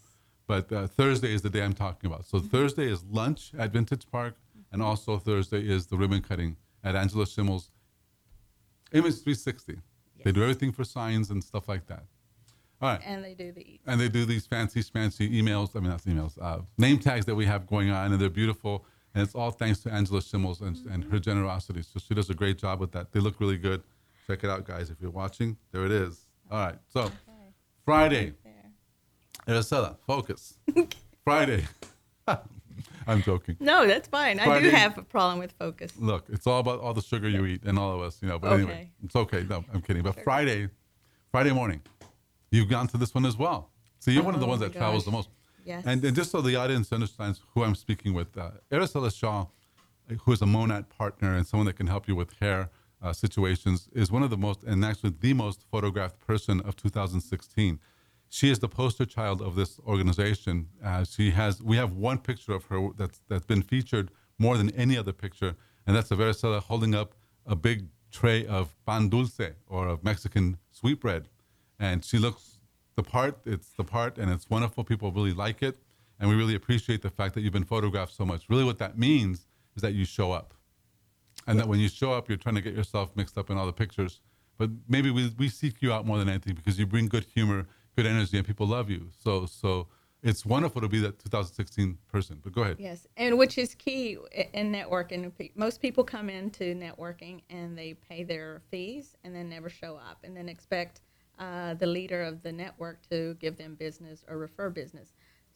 But 0.47 0.73
uh, 0.73 0.87
Thursday 0.87 1.35
is 1.35 1.43
the 1.43 1.51
day 1.51 1.63
I'm 1.63 1.73
talking 1.75 2.07
about. 2.11 2.25
So 2.25 2.39
Thursday 2.39 2.91
is 2.91 3.05
lunch 3.05 3.53
at 3.59 3.73
Vintage 3.73 4.07
Park, 4.11 4.37
and 4.73 4.81
also 4.81 5.19
Thursday 5.19 5.61
is 5.69 5.87
the 5.87 5.97
ribbon 5.97 6.23
cutting 6.23 6.57
at 6.85 6.95
Angela 6.95 7.25
Schimmel's 7.27 7.71
Image 8.93 9.15
360. 9.23 9.79
They 10.25 10.33
do 10.33 10.43
everything 10.43 10.73
for 10.73 10.85
signs 10.85 11.31
and 11.31 11.43
stuff 11.43 11.69
like 11.69 11.87
that. 11.89 12.05
All 12.83 12.91
right 12.91 13.01
And 13.07 13.25
they 13.25 13.35
do 13.35 13.53
the 13.53 13.81
and 13.87 14.01
they 14.01 14.09
do 14.09 14.25
these 14.27 14.47
fancy, 14.47 14.83
fancy 14.83 15.31
emails. 15.31 15.75
I 15.75 15.81
mean, 15.81 15.91
not 15.91 16.03
emails, 16.03 16.39
uh, 16.41 16.61
name 16.79 16.99
tags 16.99 17.25
that 17.27 17.35
we 17.35 17.47
have 17.47 17.67
going 17.67 17.91
on, 17.91 18.13
and 18.13 18.21
they're 18.21 18.29
beautiful. 18.29 18.85
And 19.15 19.23
it's 19.23 19.35
all 19.35 19.51
thanks 19.51 19.81
to 19.81 19.93
Angela 19.93 20.21
Schimmels 20.21 20.61
and, 20.61 20.77
and 20.93 21.05
her 21.05 21.19
generosity. 21.19 21.81
So 21.83 21.99
she 21.99 22.15
does 22.15 22.29
a 22.29 22.35
great 22.35 22.59
job 22.59 22.81
with 22.81 22.93
that. 22.93 23.13
They 23.13 23.21
look 23.21 23.41
really 23.41 23.57
good. 23.57 23.83
Check 24.27 24.45
it 24.45 24.51
out, 24.51 24.65
guys. 24.67 24.91
If 24.91 25.01
you're 25.01 25.11
watching, 25.11 25.57
there 25.73 25.87
it 25.87 25.91
is. 25.93 26.27
All 26.51 26.59
right. 26.59 26.77
So 26.93 27.11
Friday, 27.85 28.35
there. 28.45 29.57
Aracela, 29.57 29.97
focus. 30.07 30.59
Friday. 31.25 31.65
I'm 33.07 33.23
joking. 33.23 33.57
No, 33.61 33.87
that's 33.87 34.09
fine. 34.09 34.39
I 34.41 34.61
do 34.61 34.69
have 34.71 34.99
a 34.99 35.03
problem 35.03 35.39
with 35.39 35.53
focus. 35.53 35.93
Look, 35.99 36.27
it's 36.29 36.47
all 36.47 36.59
about 36.61 36.81
all 36.81 36.93
the 36.93 37.01
sugar 37.03 37.29
you 37.29 37.47
eat 37.47 37.63
and 37.65 37.79
all 37.79 37.95
of 37.95 38.03
us, 38.03 38.19
you 38.21 38.29
know. 38.29 38.39
But 38.39 38.53
anyway, 38.53 38.73
Okay. 38.73 38.91
it's 39.05 39.17
okay. 39.17 39.47
No, 39.49 39.65
I'm 39.73 39.81
kidding. 39.81 40.03
But 40.03 40.23
Friday, 40.25 40.69
Friday 41.31 41.53
morning, 41.53 41.81
you've 42.51 42.69
gone 42.69 42.87
to 42.89 42.97
this 42.97 43.15
one 43.15 43.27
as 43.27 43.37
well. 43.37 43.71
So 43.99 44.11
you're 44.11 44.23
one 44.23 44.35
of 44.35 44.41
the 44.41 44.47
Oh 44.47 44.51
ones 44.51 44.61
that 44.61 44.73
travels 44.73 45.05
the 45.05 45.11
most. 45.11 45.29
Yes. 45.65 45.83
And, 45.87 46.05
and 46.05 46.15
just 46.15 46.31
so 46.31 46.41
the 46.41 46.57
audience 46.57 46.93
understands 46.93 47.41
who 47.53 47.65
I'm 47.65 47.75
speaking 47.75 48.15
with, 48.15 48.37
uh, 48.39 48.51
Aracela 48.71 49.13
Shaw, 49.13 49.47
who 50.23 50.33
is 50.33 50.41
a 50.41 50.47
Monat 50.47 50.89
partner 50.89 51.35
and 51.35 51.47
someone 51.47 51.67
that 51.67 51.75
can 51.75 51.89
help 51.89 52.07
you 52.07 52.15
with 52.15 52.33
hair 52.39 52.71
uh, 53.03 53.13
situations, 53.13 53.89
is 53.93 54.13
one 54.13 54.23
of 54.23 54.31
the 54.31 54.37
most, 54.37 54.63
and 54.63 54.85
actually 54.85 55.15
the 55.21 55.33
most 55.33 55.65
photographed 55.71 56.21
person 56.21 56.61
of 56.61 56.77
2016. 56.77 57.81
She 58.29 58.51
is 58.51 58.61
the 58.61 58.69
poster 58.69 59.05
child 59.05 59.43
of 59.43 59.57
this 59.57 59.81
organization. 59.87 60.69
Uh, 60.85 61.05
she 61.05 61.33
has, 61.33 61.63
we 61.63 61.77
have 61.77 61.93
one 61.93 62.19
picture 62.19 62.53
of 62.53 62.65
her 62.67 62.91
that's 62.97 63.23
that's 63.29 63.47
been 63.47 63.63
featured 63.63 64.11
more 64.39 64.57
than 64.57 64.71
any 64.71 64.97
other 64.97 65.13
picture, 65.13 65.57
and 65.87 65.97
that's 65.97 66.11
of 66.11 66.19
Aracela 66.19 66.61
holding 66.61 66.95
up 66.95 67.15
a 67.45 67.57
big 67.57 67.89
tray 68.11 68.47
of 68.47 68.75
pan 68.87 69.09
dulce 69.09 69.41
or 69.67 69.89
of 69.89 70.03
Mexican 70.05 70.59
sweetbread, 70.71 71.29
and 71.79 72.05
she 72.05 72.19
looks 72.19 72.59
the 72.95 73.03
part. 73.03 73.39
It's 73.45 73.71
the 73.71 73.85
part, 73.85 74.19
and 74.19 74.31
it's 74.31 74.49
wonderful. 74.49 74.85
People 74.85 75.13
really 75.13 75.33
like 75.33 75.63
it, 75.63 75.79
and 76.19 76.29
we 76.29 76.35
really 76.35 76.55
appreciate 76.55 77.03
the 77.03 77.11
fact 77.11 77.35
that 77.35 77.43
you've 77.43 77.53
been 77.53 77.65
photographed 77.65 78.15
so 78.15 78.25
much. 78.25 78.49
Really, 78.49 78.65
what 78.65 78.79
that 78.79 78.99
means 78.99 79.47
is 79.77 79.83
that 79.83 79.95
you 79.95 80.05
show 80.05 80.33
up, 80.33 80.55
and 81.47 81.59
that 81.59 81.69
when 81.69 81.79
you 81.79 81.89
show 81.89 82.13
up, 82.13 82.29
you're 82.29 82.39
trying 82.39 82.55
to 82.57 82.63
get 82.63 82.75
yourself 82.75 83.11
mixed 83.15 83.37
up 83.39 83.51
in 83.51 83.57
all 83.57 83.67
the 83.67 83.73
pictures. 83.73 84.21
But 84.59 84.71
maybe 84.89 85.11
we, 85.11 85.35
we 85.37 85.49
seek 85.49 85.83
you 85.83 85.93
out 85.93 86.07
more 86.07 86.19
than 86.19 86.29
anything 86.29 86.55
because 86.55 86.79
you 86.79 86.87
bring 86.87 87.09
good 87.09 87.27
humor, 87.35 87.67
good 87.95 88.07
energy, 88.07 88.39
and 88.39 88.47
people 88.47 88.67
love 88.67 88.89
you. 88.89 89.09
So 89.23 89.47
so 89.47 89.89
it's 90.23 90.45
wonderful 90.45 90.81
to 90.81 90.89
be 90.89 90.99
that 91.01 91.19
2016 91.19 91.99
person. 92.11 92.41
But 92.43 92.53
go 92.53 92.63
ahead. 92.63 92.77
Yes, 92.79 93.07
and 93.17 93.39
which 93.39 93.59
is 93.59 93.75
key 93.75 94.17
in 94.53 94.73
networking. 94.73 95.31
Most 95.55 95.81
people 95.81 96.05
come 96.05 96.29
into 96.31 96.75
networking 96.75 97.43
and 97.51 97.77
they 97.77 97.95
pay 97.95 98.25
their 98.25 98.63
fees 98.71 99.15
and 99.25 99.35
then 99.35 99.49
never 99.49 99.69
show 99.69 99.97
up 99.97 100.19
and 100.25 100.37
then 100.37 100.49
expect 100.49 101.03
uh, 101.39 101.75
the 101.75 101.87
leader 101.87 102.23
of 102.23 102.43
the 102.43 102.53
network 102.53 103.07
to 103.11 103.35
give 103.41 103.57
them 103.57 103.75
business 103.75 104.25
or 104.29 104.39
refer 104.39 104.71
business. 104.71 105.13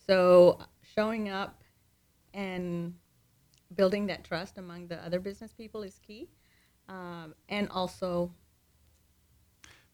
So 0.06 0.58
showing 0.94 1.28
up 1.28 1.62
and 2.34 2.94
building 3.74 4.06
that 4.06 4.24
trust 4.24 4.58
among 4.58 4.88
the 4.88 4.96
other 5.04 5.20
business 5.20 5.52
people 5.52 5.82
is 5.82 5.98
key. 6.06 6.28
Um, 6.88 7.34
and 7.48 7.68
also, 7.70 8.32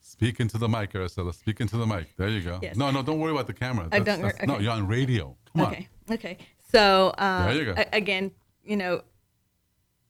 Speak 0.00 0.38
into 0.38 0.57
the 0.57 0.69
mic, 0.69 0.93
Aracela. 0.93 1.35
Speak 1.35 1.61
into 1.61 1.76
the 1.76 1.87
mic. 1.87 2.16
There 2.16 2.28
you 2.28 2.40
go. 2.40 2.61
Yes. 2.62 2.76
No, 2.76 2.93
no, 2.93 3.02
don't 3.02 3.19
worry 3.19 3.33
about 3.33 3.49
the 3.49 3.52
camera. 3.52 3.88
I 3.90 3.99
don't 3.99 4.23
that's- 4.23 4.47
No, 4.47 4.61
you're 4.61 4.71
on 4.71 4.87
radio. 4.87 5.37
Come 5.52 5.66
on. 5.66 5.73
Okay. 5.73 5.88
Okay. 6.12 6.38
So 6.73 7.09
uh, 7.19 7.47
There 7.49 7.57
you 7.57 7.64
go. 7.64 7.75
a- 7.76 7.88
again, 7.97 8.31
you 8.64 8.76
know, 8.76 9.02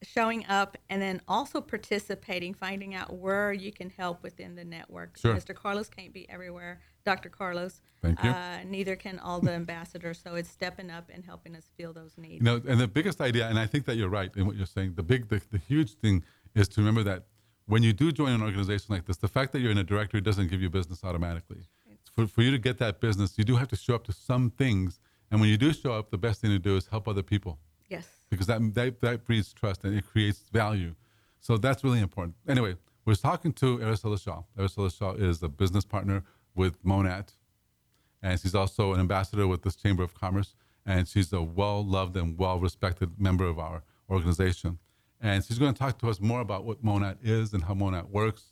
showing 0.02 0.44
up 0.46 0.76
and 0.90 1.00
then 1.00 1.20
also 1.26 1.60
participating, 1.60 2.54
finding 2.54 2.94
out 2.94 3.14
where 3.14 3.52
you 3.52 3.72
can 3.72 3.90
help 3.90 4.22
within 4.22 4.54
the 4.54 4.64
network. 4.64 5.16
Sure. 5.18 5.34
Mr. 5.34 5.54
Carlos 5.54 5.88
can't 5.88 6.12
be 6.12 6.28
everywhere. 6.28 6.80
Dr. 7.04 7.28
Carlos. 7.28 7.80
Thank 8.02 8.22
you. 8.22 8.30
Uh, 8.30 8.58
neither 8.64 8.96
can 8.96 9.18
all 9.18 9.40
the 9.40 9.52
ambassadors. 9.52 10.20
So 10.22 10.34
it's 10.34 10.50
stepping 10.50 10.90
up 10.90 11.10
and 11.12 11.24
helping 11.24 11.56
us 11.56 11.70
feel 11.76 11.92
those 11.92 12.12
needs. 12.18 12.44
You 12.44 12.44
know, 12.44 12.62
and 12.68 12.80
the 12.80 12.88
biggest 12.88 13.20
idea, 13.20 13.48
and 13.48 13.58
I 13.58 13.66
think 13.66 13.86
that 13.86 13.96
you're 13.96 14.08
right 14.08 14.30
in 14.36 14.46
what 14.46 14.56
you're 14.56 14.66
saying. 14.66 14.94
The 14.96 15.02
big, 15.02 15.28
the, 15.28 15.40
the 15.50 15.58
huge 15.58 15.94
thing 15.94 16.24
is 16.54 16.68
to 16.68 16.80
remember 16.80 17.02
that 17.04 17.24
when 17.66 17.82
you 17.82 17.92
do 17.92 18.12
join 18.12 18.32
an 18.32 18.42
organization 18.42 18.86
like 18.94 19.06
this, 19.06 19.16
the 19.16 19.28
fact 19.28 19.52
that 19.52 19.60
you're 19.60 19.72
in 19.72 19.78
a 19.78 19.84
directory 19.84 20.20
doesn't 20.20 20.48
give 20.48 20.60
you 20.60 20.70
business 20.70 21.02
automatically. 21.04 21.64
For, 22.14 22.26
for 22.26 22.42
you 22.42 22.50
to 22.50 22.58
get 22.58 22.78
that 22.78 23.00
business, 23.00 23.36
you 23.36 23.44
do 23.44 23.56
have 23.56 23.68
to 23.68 23.76
show 23.76 23.94
up 23.94 24.04
to 24.04 24.12
some 24.12 24.50
things. 24.50 25.00
And 25.30 25.40
when 25.40 25.50
you 25.50 25.58
do 25.58 25.72
show 25.72 25.92
up, 25.92 26.10
the 26.10 26.18
best 26.18 26.40
thing 26.40 26.50
to 26.50 26.58
do 26.58 26.76
is 26.76 26.86
help 26.86 27.08
other 27.08 27.22
people 27.22 27.58
yes. 27.88 28.06
Because 28.30 28.46
that, 28.46 28.60
that, 28.74 29.00
that 29.00 29.24
breeds 29.24 29.52
trust 29.52 29.84
and 29.84 29.96
it 29.96 30.06
creates 30.06 30.44
value. 30.52 30.94
So 31.40 31.56
that's 31.56 31.84
really 31.84 32.00
important. 32.00 32.36
Anyway, 32.48 32.76
we're 33.04 33.14
talking 33.14 33.52
to 33.54 33.78
Aracela 33.78 34.22
Shaw. 34.22 34.42
Aracela 34.58 34.96
Shaw 34.96 35.12
is 35.12 35.42
a 35.42 35.48
business 35.48 35.84
partner 35.84 36.24
with 36.54 36.84
Monat, 36.84 37.34
and 38.22 38.40
she's 38.40 38.54
also 38.54 38.92
an 38.94 39.00
ambassador 39.00 39.46
with 39.46 39.62
this 39.62 39.76
Chamber 39.76 40.02
of 40.02 40.14
Commerce, 40.14 40.54
and 40.84 41.06
she's 41.06 41.32
a 41.32 41.42
well-loved 41.42 42.16
and 42.16 42.36
well-respected 42.36 43.20
member 43.20 43.46
of 43.46 43.58
our 43.58 43.82
organization. 44.10 44.78
And 45.20 45.44
she's 45.44 45.58
going 45.58 45.72
to 45.72 45.78
talk 45.78 45.98
to 45.98 46.08
us 46.08 46.20
more 46.20 46.40
about 46.40 46.64
what 46.64 46.82
Monat 46.82 47.18
is 47.22 47.52
and 47.52 47.64
how 47.64 47.74
Monat 47.74 48.10
works 48.10 48.50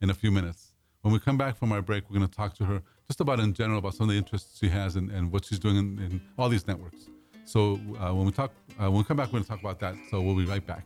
in 0.00 0.10
a 0.10 0.14
few 0.14 0.30
minutes. 0.30 0.72
When 1.02 1.12
we 1.12 1.18
come 1.18 1.36
back 1.36 1.56
from 1.56 1.72
our 1.72 1.82
break, 1.82 2.08
we're 2.08 2.18
going 2.18 2.28
to 2.28 2.36
talk 2.36 2.54
to 2.54 2.64
her 2.64 2.82
just 3.06 3.20
about 3.20 3.40
in 3.40 3.52
general 3.52 3.78
about 3.78 3.94
some 3.94 4.08
of 4.08 4.12
the 4.12 4.18
interests 4.18 4.58
she 4.58 4.68
has 4.68 4.96
and, 4.96 5.10
and 5.10 5.30
what 5.30 5.44
she's 5.44 5.58
doing 5.58 5.76
in, 5.76 5.98
in 5.98 6.20
all 6.38 6.48
these 6.48 6.66
networks. 6.66 7.08
So 7.46 7.80
uh, 8.00 8.12
when 8.12 8.26
we 8.26 8.32
talk, 8.32 8.52
uh, 8.78 8.90
when 8.90 8.98
we 8.98 9.04
come 9.04 9.16
back, 9.16 9.28
we're 9.28 9.38
going 9.38 9.44
to 9.44 9.48
talk 9.48 9.60
about 9.60 9.80
that. 9.80 9.94
So 10.10 10.20
we'll 10.20 10.36
be 10.36 10.44
right 10.44 10.66
back. 10.66 10.84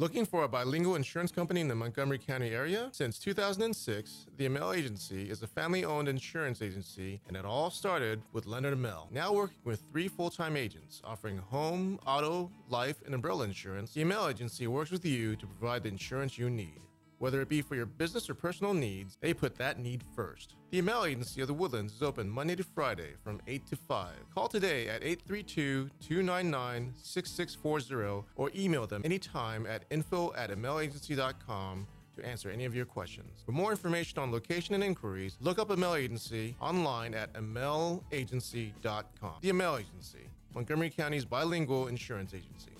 Looking 0.00 0.24
for 0.24 0.44
a 0.44 0.48
bilingual 0.48 0.96
insurance 0.96 1.30
company 1.30 1.60
in 1.60 1.68
the 1.68 1.74
Montgomery 1.74 2.16
County 2.16 2.54
area? 2.54 2.88
Since 2.90 3.18
2006, 3.18 4.28
the 4.38 4.46
Amel 4.46 4.72
Agency 4.72 5.28
is 5.28 5.42
a 5.42 5.46
family 5.46 5.84
owned 5.84 6.08
insurance 6.08 6.62
agency, 6.62 7.20
and 7.28 7.36
it 7.36 7.44
all 7.44 7.68
started 7.70 8.22
with 8.32 8.46
Leonard 8.46 8.72
Amel. 8.72 9.08
Now 9.12 9.34
working 9.34 9.58
with 9.62 9.82
three 9.92 10.08
full 10.08 10.30
time 10.30 10.56
agents 10.56 11.02
offering 11.04 11.36
home, 11.36 12.00
auto, 12.06 12.50
life, 12.70 13.02
and 13.04 13.14
umbrella 13.14 13.44
insurance, 13.44 13.92
the 13.92 14.00
Amel 14.00 14.26
Agency 14.26 14.66
works 14.66 14.90
with 14.90 15.04
you 15.04 15.36
to 15.36 15.46
provide 15.46 15.82
the 15.82 15.90
insurance 15.90 16.38
you 16.38 16.48
need. 16.48 16.80
Whether 17.20 17.42
it 17.42 17.50
be 17.50 17.60
for 17.60 17.74
your 17.74 17.84
business 17.84 18.30
or 18.30 18.34
personal 18.34 18.72
needs, 18.72 19.18
they 19.20 19.34
put 19.34 19.54
that 19.56 19.78
need 19.78 20.02
first. 20.16 20.54
The 20.70 20.78
Amel 20.78 21.04
Agency 21.04 21.42
of 21.42 21.48
the 21.48 21.54
Woodlands 21.54 21.92
is 21.92 22.02
open 22.02 22.30
Monday 22.30 22.56
to 22.56 22.64
Friday 22.64 23.10
from 23.22 23.42
8 23.46 23.66
to 23.66 23.76
5. 23.76 24.08
Call 24.34 24.48
today 24.48 24.88
at 24.88 25.04
832 25.04 25.90
299 26.00 26.94
6640 26.96 28.26
or 28.36 28.50
email 28.56 28.86
them 28.86 29.02
anytime 29.04 29.66
at 29.66 29.84
info 29.90 30.32
at 30.34 30.50
amelagency.com 30.50 31.86
to 32.16 32.26
answer 32.26 32.48
any 32.48 32.64
of 32.64 32.74
your 32.74 32.86
questions. 32.86 33.42
For 33.44 33.52
more 33.52 33.70
information 33.70 34.18
on 34.18 34.32
location 34.32 34.74
and 34.74 34.82
inquiries, 34.82 35.36
look 35.42 35.58
up 35.58 35.68
Amel 35.68 35.96
Agency 35.96 36.56
online 36.58 37.12
at 37.12 37.34
amelagency.com. 37.34 39.34
The 39.42 39.50
Amel 39.50 39.76
Agency, 39.76 40.26
Montgomery 40.54 40.88
County's 40.88 41.26
bilingual 41.26 41.88
insurance 41.88 42.32
agency. 42.32 42.79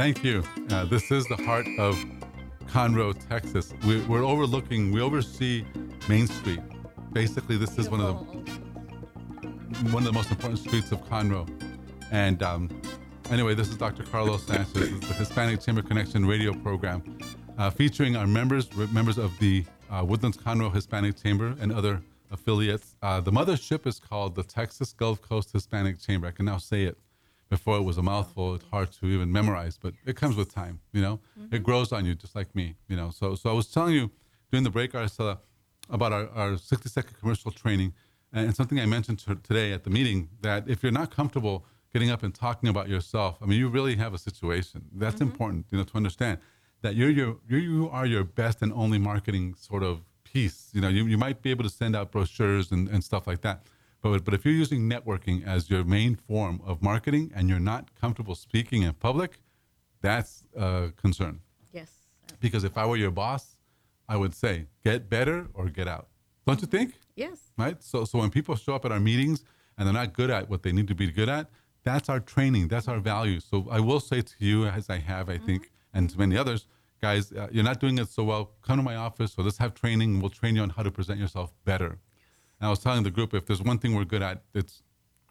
Thank 0.00 0.24
you. 0.24 0.42
Uh, 0.70 0.86
this 0.86 1.10
is 1.10 1.26
the 1.26 1.36
heart 1.36 1.66
of 1.78 1.94
Conroe, 2.68 3.12
Texas. 3.28 3.74
We, 3.86 4.00
we're 4.06 4.24
overlooking, 4.24 4.92
we 4.92 5.02
oversee 5.02 5.62
Main 6.08 6.26
Street. 6.26 6.60
Basically, 7.12 7.58
this 7.58 7.78
is 7.78 7.90
one 7.90 8.00
of 8.00 8.18
the 8.18 8.40
one 9.92 9.96
of 9.96 10.04
the 10.04 10.12
most 10.12 10.30
important 10.30 10.58
streets 10.58 10.90
of 10.90 11.04
Conroe. 11.04 11.46
And 12.10 12.42
um, 12.42 12.70
anyway, 13.30 13.54
this 13.54 13.68
is 13.68 13.76
Dr. 13.76 14.04
Carlos 14.04 14.42
Sanchez, 14.44 14.72
the 15.00 15.14
Hispanic 15.18 15.60
Chamber 15.60 15.82
Connection 15.82 16.24
radio 16.24 16.54
program, 16.54 17.18
uh, 17.58 17.68
featuring 17.68 18.16
our 18.16 18.26
members, 18.26 18.74
members 18.94 19.18
of 19.18 19.38
the 19.38 19.66
uh, 19.90 20.02
Woodlands 20.02 20.38
Conroe 20.38 20.72
Hispanic 20.72 21.22
Chamber 21.22 21.54
and 21.60 21.70
other 21.70 22.00
affiliates. 22.30 22.96
Uh, 23.02 23.20
the 23.20 23.32
mothership 23.32 23.86
is 23.86 23.98
called 23.98 24.34
the 24.34 24.44
Texas 24.44 24.94
Gulf 24.94 25.20
Coast 25.20 25.52
Hispanic 25.52 26.00
Chamber. 26.00 26.28
I 26.28 26.30
can 26.30 26.46
now 26.46 26.56
say 26.56 26.84
it 26.84 26.96
before 27.50 27.76
it 27.76 27.82
was 27.82 27.98
a 27.98 28.02
mouthful. 28.02 28.54
It's 28.54 28.64
hard 28.70 28.90
to 28.92 29.06
even 29.06 29.30
memorize, 29.30 29.76
but 29.76 29.92
it 30.06 30.16
comes 30.16 30.36
with 30.36 30.54
time. 30.54 30.80
You 30.92 31.02
know, 31.02 31.20
mm-hmm. 31.38 31.54
it 31.54 31.62
grows 31.62 31.92
on 31.92 32.06
you 32.06 32.14
just 32.14 32.34
like 32.34 32.54
me. 32.54 32.76
You 32.88 32.96
know, 32.96 33.10
so 33.10 33.34
so 33.34 33.50
I 33.50 33.52
was 33.52 33.66
telling 33.66 33.94
you 33.94 34.10
during 34.50 34.64
the 34.64 34.70
break, 34.70 34.92
Aracela, 34.92 35.38
about 35.90 36.12
our, 36.12 36.28
our 36.30 36.56
60 36.56 36.88
second 36.88 37.18
commercial 37.18 37.50
training, 37.50 37.92
and 38.32 38.54
something 38.54 38.80
I 38.80 38.86
mentioned 38.86 39.18
to, 39.20 39.34
today 39.34 39.72
at 39.72 39.84
the 39.84 39.90
meeting 39.90 40.30
that 40.40 40.68
if 40.68 40.82
you're 40.82 40.92
not 40.92 41.14
comfortable 41.14 41.66
getting 41.92 42.10
up 42.10 42.22
and 42.22 42.32
talking 42.32 42.68
about 42.68 42.88
yourself, 42.88 43.36
I 43.42 43.46
mean, 43.46 43.58
you 43.58 43.68
really 43.68 43.96
have 43.96 44.14
a 44.14 44.18
situation. 44.18 44.84
That's 44.94 45.16
mm-hmm. 45.16 45.24
important, 45.24 45.66
you 45.70 45.78
know, 45.78 45.84
to 45.84 45.96
understand 45.96 46.38
that 46.82 46.94
you're 46.94 47.10
your 47.10 47.36
you're, 47.48 47.60
you 47.60 47.90
are 47.90 48.06
your 48.06 48.24
best 48.24 48.62
and 48.62 48.72
only 48.72 48.98
marketing 48.98 49.54
sort 49.54 49.82
of 49.82 50.00
piece. 50.22 50.70
You 50.72 50.80
know, 50.80 50.88
you, 50.88 51.04
you 51.06 51.18
might 51.18 51.42
be 51.42 51.50
able 51.50 51.64
to 51.64 51.70
send 51.70 51.96
out 51.96 52.12
brochures 52.12 52.70
and, 52.70 52.88
and 52.88 53.02
stuff 53.02 53.26
like 53.26 53.40
that 53.42 53.66
but, 54.02 54.24
but 54.24 54.34
if 54.34 54.44
you're 54.44 54.54
using 54.54 54.88
networking 54.88 55.46
as 55.46 55.68
your 55.70 55.84
main 55.84 56.16
form 56.16 56.60
of 56.64 56.82
marketing 56.82 57.30
and 57.34 57.48
you're 57.48 57.60
not 57.60 57.94
comfortable 58.00 58.34
speaking 58.34 58.82
in 58.82 58.92
public, 58.94 59.38
that's 60.00 60.44
a 60.56 60.92
concern. 60.96 61.40
Yes. 61.72 61.90
Because 62.40 62.64
if 62.64 62.78
I 62.78 62.86
were 62.86 62.96
your 62.96 63.10
boss, 63.10 63.56
I 64.08 64.16
would 64.16 64.34
say, 64.34 64.66
get 64.82 65.08
better 65.10 65.48
or 65.54 65.68
get 65.68 65.86
out. 65.86 66.08
Don't 66.46 66.60
you 66.60 66.66
think? 66.66 66.94
Yes. 67.14 67.52
Right? 67.58 67.82
So, 67.82 68.04
so 68.04 68.18
when 68.18 68.30
people 68.30 68.56
show 68.56 68.74
up 68.74 68.84
at 68.84 68.92
our 68.92 69.00
meetings 69.00 69.44
and 69.76 69.86
they're 69.86 69.94
not 69.94 70.14
good 70.14 70.30
at 70.30 70.48
what 70.48 70.62
they 70.62 70.72
need 70.72 70.88
to 70.88 70.94
be 70.94 71.10
good 71.10 71.28
at, 71.28 71.50
that's 71.84 72.08
our 72.08 72.20
training. 72.20 72.68
That's 72.68 72.88
our 72.88 72.98
value. 72.98 73.40
So 73.40 73.66
I 73.70 73.80
will 73.80 74.00
say 74.00 74.22
to 74.22 74.34
you, 74.38 74.66
as 74.66 74.90
I 74.90 74.98
have, 74.98 75.28
I 75.28 75.36
mm-hmm. 75.36 75.46
think, 75.46 75.70
and 75.92 76.08
to 76.10 76.18
many 76.18 76.36
others, 76.36 76.66
guys, 77.00 77.32
uh, 77.32 77.48
you're 77.50 77.64
not 77.64 77.80
doing 77.80 77.98
it 77.98 78.08
so 78.08 78.24
well. 78.24 78.52
Come 78.62 78.78
to 78.78 78.82
my 78.82 78.96
office 78.96 79.34
or 79.36 79.44
let's 79.44 79.58
have 79.58 79.74
training. 79.74 80.20
We'll 80.20 80.30
train 80.30 80.56
you 80.56 80.62
on 80.62 80.70
how 80.70 80.82
to 80.82 80.90
present 80.90 81.20
yourself 81.20 81.52
better. 81.64 81.98
And 82.60 82.66
I 82.66 82.70
was 82.70 82.78
telling 82.78 83.02
the 83.02 83.10
group 83.10 83.34
if 83.34 83.46
there's 83.46 83.62
one 83.62 83.78
thing 83.78 83.94
we're 83.94 84.04
good 84.04 84.22
at, 84.22 84.42
it's 84.54 84.82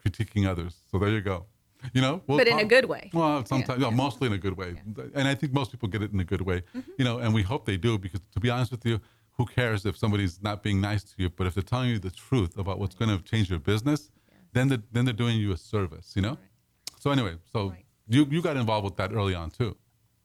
critiquing 0.03 0.47
others. 0.47 0.77
So 0.91 0.97
there 0.97 1.09
you 1.09 1.21
go. 1.21 1.45
You 1.93 2.01
know, 2.01 2.21
we'll 2.27 2.37
but 2.37 2.47
in 2.47 2.55
talk, 2.55 2.63
a 2.63 2.65
good 2.65 2.85
way. 2.85 3.09
Well, 3.13 3.45
sometimes, 3.45 3.81
yeah. 3.81 3.89
mostly 3.89 4.27
in 4.27 4.33
a 4.33 4.37
good 4.37 4.57
way, 4.57 4.81
yeah. 4.97 5.05
and 5.15 5.29
I 5.29 5.33
think 5.33 5.53
most 5.53 5.71
people 5.71 5.87
get 5.87 6.01
it 6.01 6.11
in 6.11 6.19
a 6.19 6.25
good 6.25 6.41
way. 6.41 6.63
Mm-hmm. 6.75 6.91
You 6.97 7.05
know, 7.05 7.19
and 7.19 7.33
we 7.33 7.41
hope 7.41 7.65
they 7.65 7.77
do 7.77 7.97
because, 7.97 8.19
to 8.33 8.39
be 8.41 8.49
honest 8.49 8.71
with 8.71 8.85
you, 8.85 8.99
who 9.31 9.45
cares 9.45 9.85
if 9.85 9.95
somebody's 9.97 10.41
not 10.41 10.61
being 10.61 10.81
nice 10.81 11.05
to 11.05 11.13
you? 11.15 11.29
But 11.29 11.47
if 11.47 11.53
they're 11.53 11.63
telling 11.63 11.89
you 11.89 11.97
the 11.97 12.11
truth 12.11 12.57
about 12.57 12.79
what's 12.79 12.95
going 12.95 13.17
to 13.17 13.23
change 13.23 13.49
your 13.49 13.59
business, 13.59 14.11
yeah. 14.29 14.37
then 14.51 14.67
they're, 14.67 14.83
then 14.91 15.05
they're 15.05 15.13
doing 15.13 15.39
you 15.39 15.53
a 15.53 15.57
service. 15.57 16.11
You 16.17 16.21
know. 16.21 16.29
Right. 16.31 16.99
So 16.99 17.11
anyway, 17.11 17.35
so 17.53 17.69
right. 17.69 17.85
you 18.09 18.27
you 18.29 18.41
got 18.41 18.57
involved 18.57 18.83
with 18.83 18.97
that 18.97 19.13
early 19.13 19.33
on 19.33 19.49
too, 19.49 19.77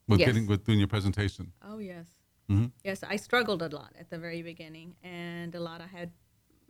with 0.09 0.19
yes. 0.19 0.27
getting 0.27 0.47
with 0.47 0.65
doing 0.65 0.79
your 0.79 0.89
presentation. 0.89 1.53
Oh 1.63 1.77
yes. 1.77 2.05
Mm-hmm. 2.51 2.65
Yes, 2.83 3.01
I 3.01 3.15
struggled 3.15 3.61
a 3.61 3.69
lot 3.69 3.93
at 3.97 4.09
the 4.09 4.17
very 4.17 4.41
beginning, 4.41 4.95
and 5.03 5.55
a 5.55 5.59
lot 5.61 5.79
I 5.79 5.87
had 5.87 6.11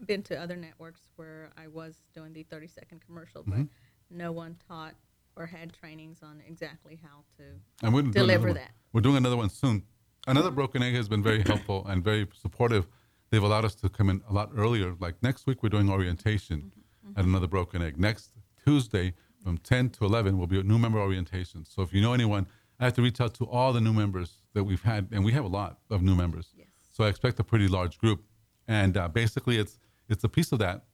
been 0.05 0.23
to 0.23 0.35
other 0.35 0.55
networks 0.55 1.01
where 1.15 1.51
I 1.57 1.67
was 1.67 1.95
doing 2.13 2.33
the 2.33 2.43
30 2.43 2.67
second 2.67 3.01
commercial, 3.05 3.43
but 3.45 3.55
mm-hmm. 3.55 4.17
no 4.17 4.31
one 4.31 4.57
taught 4.67 4.95
or 5.35 5.45
had 5.45 5.73
trainings 5.73 6.19
on 6.23 6.41
exactly 6.47 6.99
how 7.01 7.23
to 7.37 7.43
and 7.83 7.93
we're 7.93 8.03
deliver 8.03 8.53
that. 8.53 8.71
We're 8.93 9.01
doing 9.01 9.17
another 9.17 9.37
one 9.37 9.49
soon. 9.49 9.83
Another 10.27 10.51
Broken 10.51 10.81
Egg 10.81 10.95
has 10.95 11.07
been 11.07 11.21
very 11.21 11.43
helpful 11.43 11.85
and 11.87 12.03
very 12.03 12.27
supportive. 12.33 12.87
They've 13.29 13.43
allowed 13.43 13.65
us 13.65 13.75
to 13.75 13.89
come 13.89 14.09
in 14.09 14.21
a 14.29 14.33
lot 14.33 14.51
earlier. 14.55 14.95
Like 14.99 15.21
next 15.21 15.45
week, 15.45 15.61
we're 15.61 15.69
doing 15.69 15.89
orientation 15.89 16.57
mm-hmm. 16.57 17.09
mm-hmm. 17.09 17.19
at 17.19 17.25
another 17.25 17.47
Broken 17.47 17.81
Egg. 17.81 17.97
Next 17.97 18.31
Tuesday 18.65 19.13
from 19.43 19.57
10 19.59 19.89
to 19.91 20.05
11 20.05 20.37
will 20.37 20.47
be 20.47 20.59
a 20.59 20.63
new 20.63 20.79
member 20.79 20.99
orientation. 20.99 21.65
So 21.65 21.81
if 21.81 21.93
you 21.93 22.01
know 22.01 22.13
anyone, 22.13 22.47
I 22.79 22.85
have 22.85 22.93
to 22.93 23.01
reach 23.01 23.21
out 23.21 23.33
to 23.35 23.45
all 23.45 23.71
the 23.73 23.81
new 23.81 23.93
members 23.93 24.41
that 24.53 24.63
we've 24.63 24.81
had, 24.81 25.09
and 25.11 25.23
we 25.23 25.31
have 25.33 25.45
a 25.45 25.49
lot 25.49 25.79
of 25.89 26.01
new 26.01 26.15
members. 26.15 26.49
Yes. 26.57 26.67
So 26.91 27.03
I 27.03 27.09
expect 27.09 27.39
a 27.39 27.43
pretty 27.43 27.67
large 27.67 27.97
group. 27.97 28.23
And 28.67 28.97
uh, 28.97 29.07
basically, 29.07 29.57
it's 29.57 29.77
it's 30.09 30.23
a 30.23 30.29
piece 30.29 30.51
of 30.51 30.59
that 30.59 30.85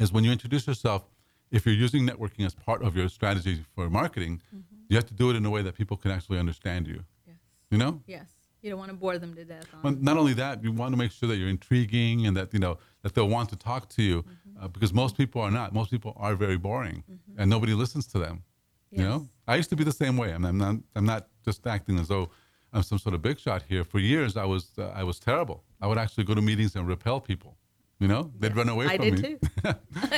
is 0.00 0.12
when 0.12 0.24
you 0.24 0.32
introduce 0.32 0.66
yourself, 0.66 1.04
if 1.50 1.66
you're 1.66 1.74
using 1.74 2.06
networking 2.06 2.44
as 2.44 2.54
part 2.54 2.82
of 2.82 2.96
your 2.96 3.08
strategy 3.08 3.64
for 3.74 3.88
marketing, 3.88 4.40
mm-hmm. 4.54 4.76
you 4.88 4.96
have 4.96 5.06
to 5.06 5.14
do 5.14 5.30
it 5.30 5.36
in 5.36 5.44
a 5.46 5.50
way 5.50 5.62
that 5.62 5.74
people 5.74 5.96
can 5.96 6.10
actually 6.10 6.38
understand 6.38 6.86
you. 6.86 7.04
Yes. 7.26 7.36
You 7.70 7.78
know? 7.78 8.02
Yes. 8.06 8.26
You 8.64 8.70
don't 8.70 8.78
want 8.78 8.90
to 8.92 8.96
bore 8.96 9.18
them 9.18 9.34
to 9.34 9.44
death. 9.44 9.66
Well, 9.82 9.94
not 10.00 10.16
only 10.16 10.32
that, 10.34 10.64
you 10.64 10.72
want 10.72 10.94
to 10.94 10.96
make 10.96 11.12
sure 11.12 11.28
that 11.28 11.36
you're 11.36 11.50
intriguing 11.50 12.26
and 12.26 12.34
that 12.34 12.54
you 12.54 12.58
know 12.58 12.78
that 13.02 13.14
they'll 13.14 13.28
want 13.28 13.50
to 13.50 13.56
talk 13.56 13.90
to 13.90 14.02
you, 14.02 14.22
mm-hmm. 14.22 14.64
uh, 14.64 14.68
because 14.68 14.94
most 14.94 15.18
people 15.18 15.42
are 15.42 15.50
not. 15.50 15.74
Most 15.74 15.90
people 15.90 16.14
are 16.16 16.34
very 16.34 16.56
boring, 16.56 17.04
mm-hmm. 17.04 17.38
and 17.38 17.50
nobody 17.50 17.74
listens 17.74 18.06
to 18.06 18.18
them. 18.18 18.42
Yes. 18.90 19.02
You 19.02 19.06
know, 19.06 19.28
I 19.46 19.56
used 19.56 19.68
to 19.68 19.76
be 19.76 19.84
the 19.84 19.92
same 19.92 20.16
way. 20.16 20.32
I'm, 20.32 20.46
I'm 20.46 20.56
not. 20.56 20.76
I'm 20.96 21.04
not 21.04 21.28
just 21.44 21.66
acting 21.66 21.98
as 21.98 22.08
though 22.08 22.30
I'm 22.72 22.82
some 22.82 22.98
sort 22.98 23.14
of 23.14 23.20
big 23.20 23.38
shot 23.38 23.64
here. 23.68 23.84
For 23.84 23.98
years, 23.98 24.34
I 24.38 24.46
was. 24.46 24.70
Uh, 24.78 24.90
I 24.94 25.04
was 25.04 25.18
terrible. 25.18 25.62
I 25.82 25.86
would 25.86 25.98
actually 25.98 26.24
go 26.24 26.34
to 26.34 26.40
meetings 26.40 26.74
and 26.74 26.88
repel 26.88 27.20
people. 27.20 27.58
You 28.00 28.08
know, 28.08 28.32
they'd 28.38 28.54
run 28.56 28.68
away 28.68 28.86
I 28.86 28.96
from 28.96 29.10
me. 29.14 29.36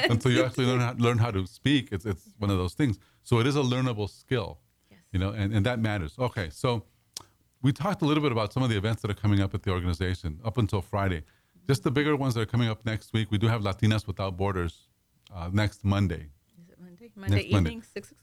Until 0.09 0.31
you 0.33 0.45
actually 0.45 0.67
learn 0.67 0.81
how, 0.81 0.95
learn 0.99 1.19
how 1.19 1.31
to 1.31 1.47
speak, 1.47 1.91
it's, 1.93 2.07
it's 2.07 2.23
one 2.39 2.51
of 2.51 2.57
those 2.57 2.75
things. 2.75 2.99
So 3.23 3.39
it 3.39 3.47
is 3.47 3.57
a 3.57 3.63
learnable 3.63 4.09
skill, 4.09 4.59
yes. 4.91 5.01
you 5.13 5.19
know, 5.19 5.31
and, 5.31 5.53
and 5.53 5.67
that 5.67 5.79
matters. 5.79 6.15
Okay, 6.19 6.49
so 6.51 6.85
we 7.63 7.73
talked 7.73 8.03
a 8.03 8.07
little 8.07 8.23
bit 8.23 8.33
about 8.33 8.53
some 8.53 8.63
of 8.63 8.71
the 8.71 8.77
events 8.77 9.03
that 9.03 9.11
are 9.11 9.15
coming 9.15 9.41
up 9.41 9.55
at 9.55 9.63
the 9.63 9.71
organization 9.71 10.41
up 10.45 10.57
until 10.57 10.81
Friday. 10.81 11.23
Just 11.69 11.83
the 11.83 11.91
bigger 11.91 12.17
ones 12.17 12.35
that 12.35 12.41
are 12.41 12.47
coming 12.47 12.69
up 12.69 12.85
next 12.87 13.13
week. 13.13 13.31
We 13.31 13.39
do 13.39 13.49
have 13.49 13.63
Latinas 13.63 14.07
Without 14.07 14.37
Borders 14.37 14.89
uh, 15.35 15.51
next 15.53 15.85
Monday. 15.85 16.31
Is 16.63 16.71
it 16.71 16.79
Monday? 16.81 17.11
Monday 17.15 17.37
next 17.37 17.47
evening, 17.47 17.63
Monday. 17.63 17.87
6 17.95 18.15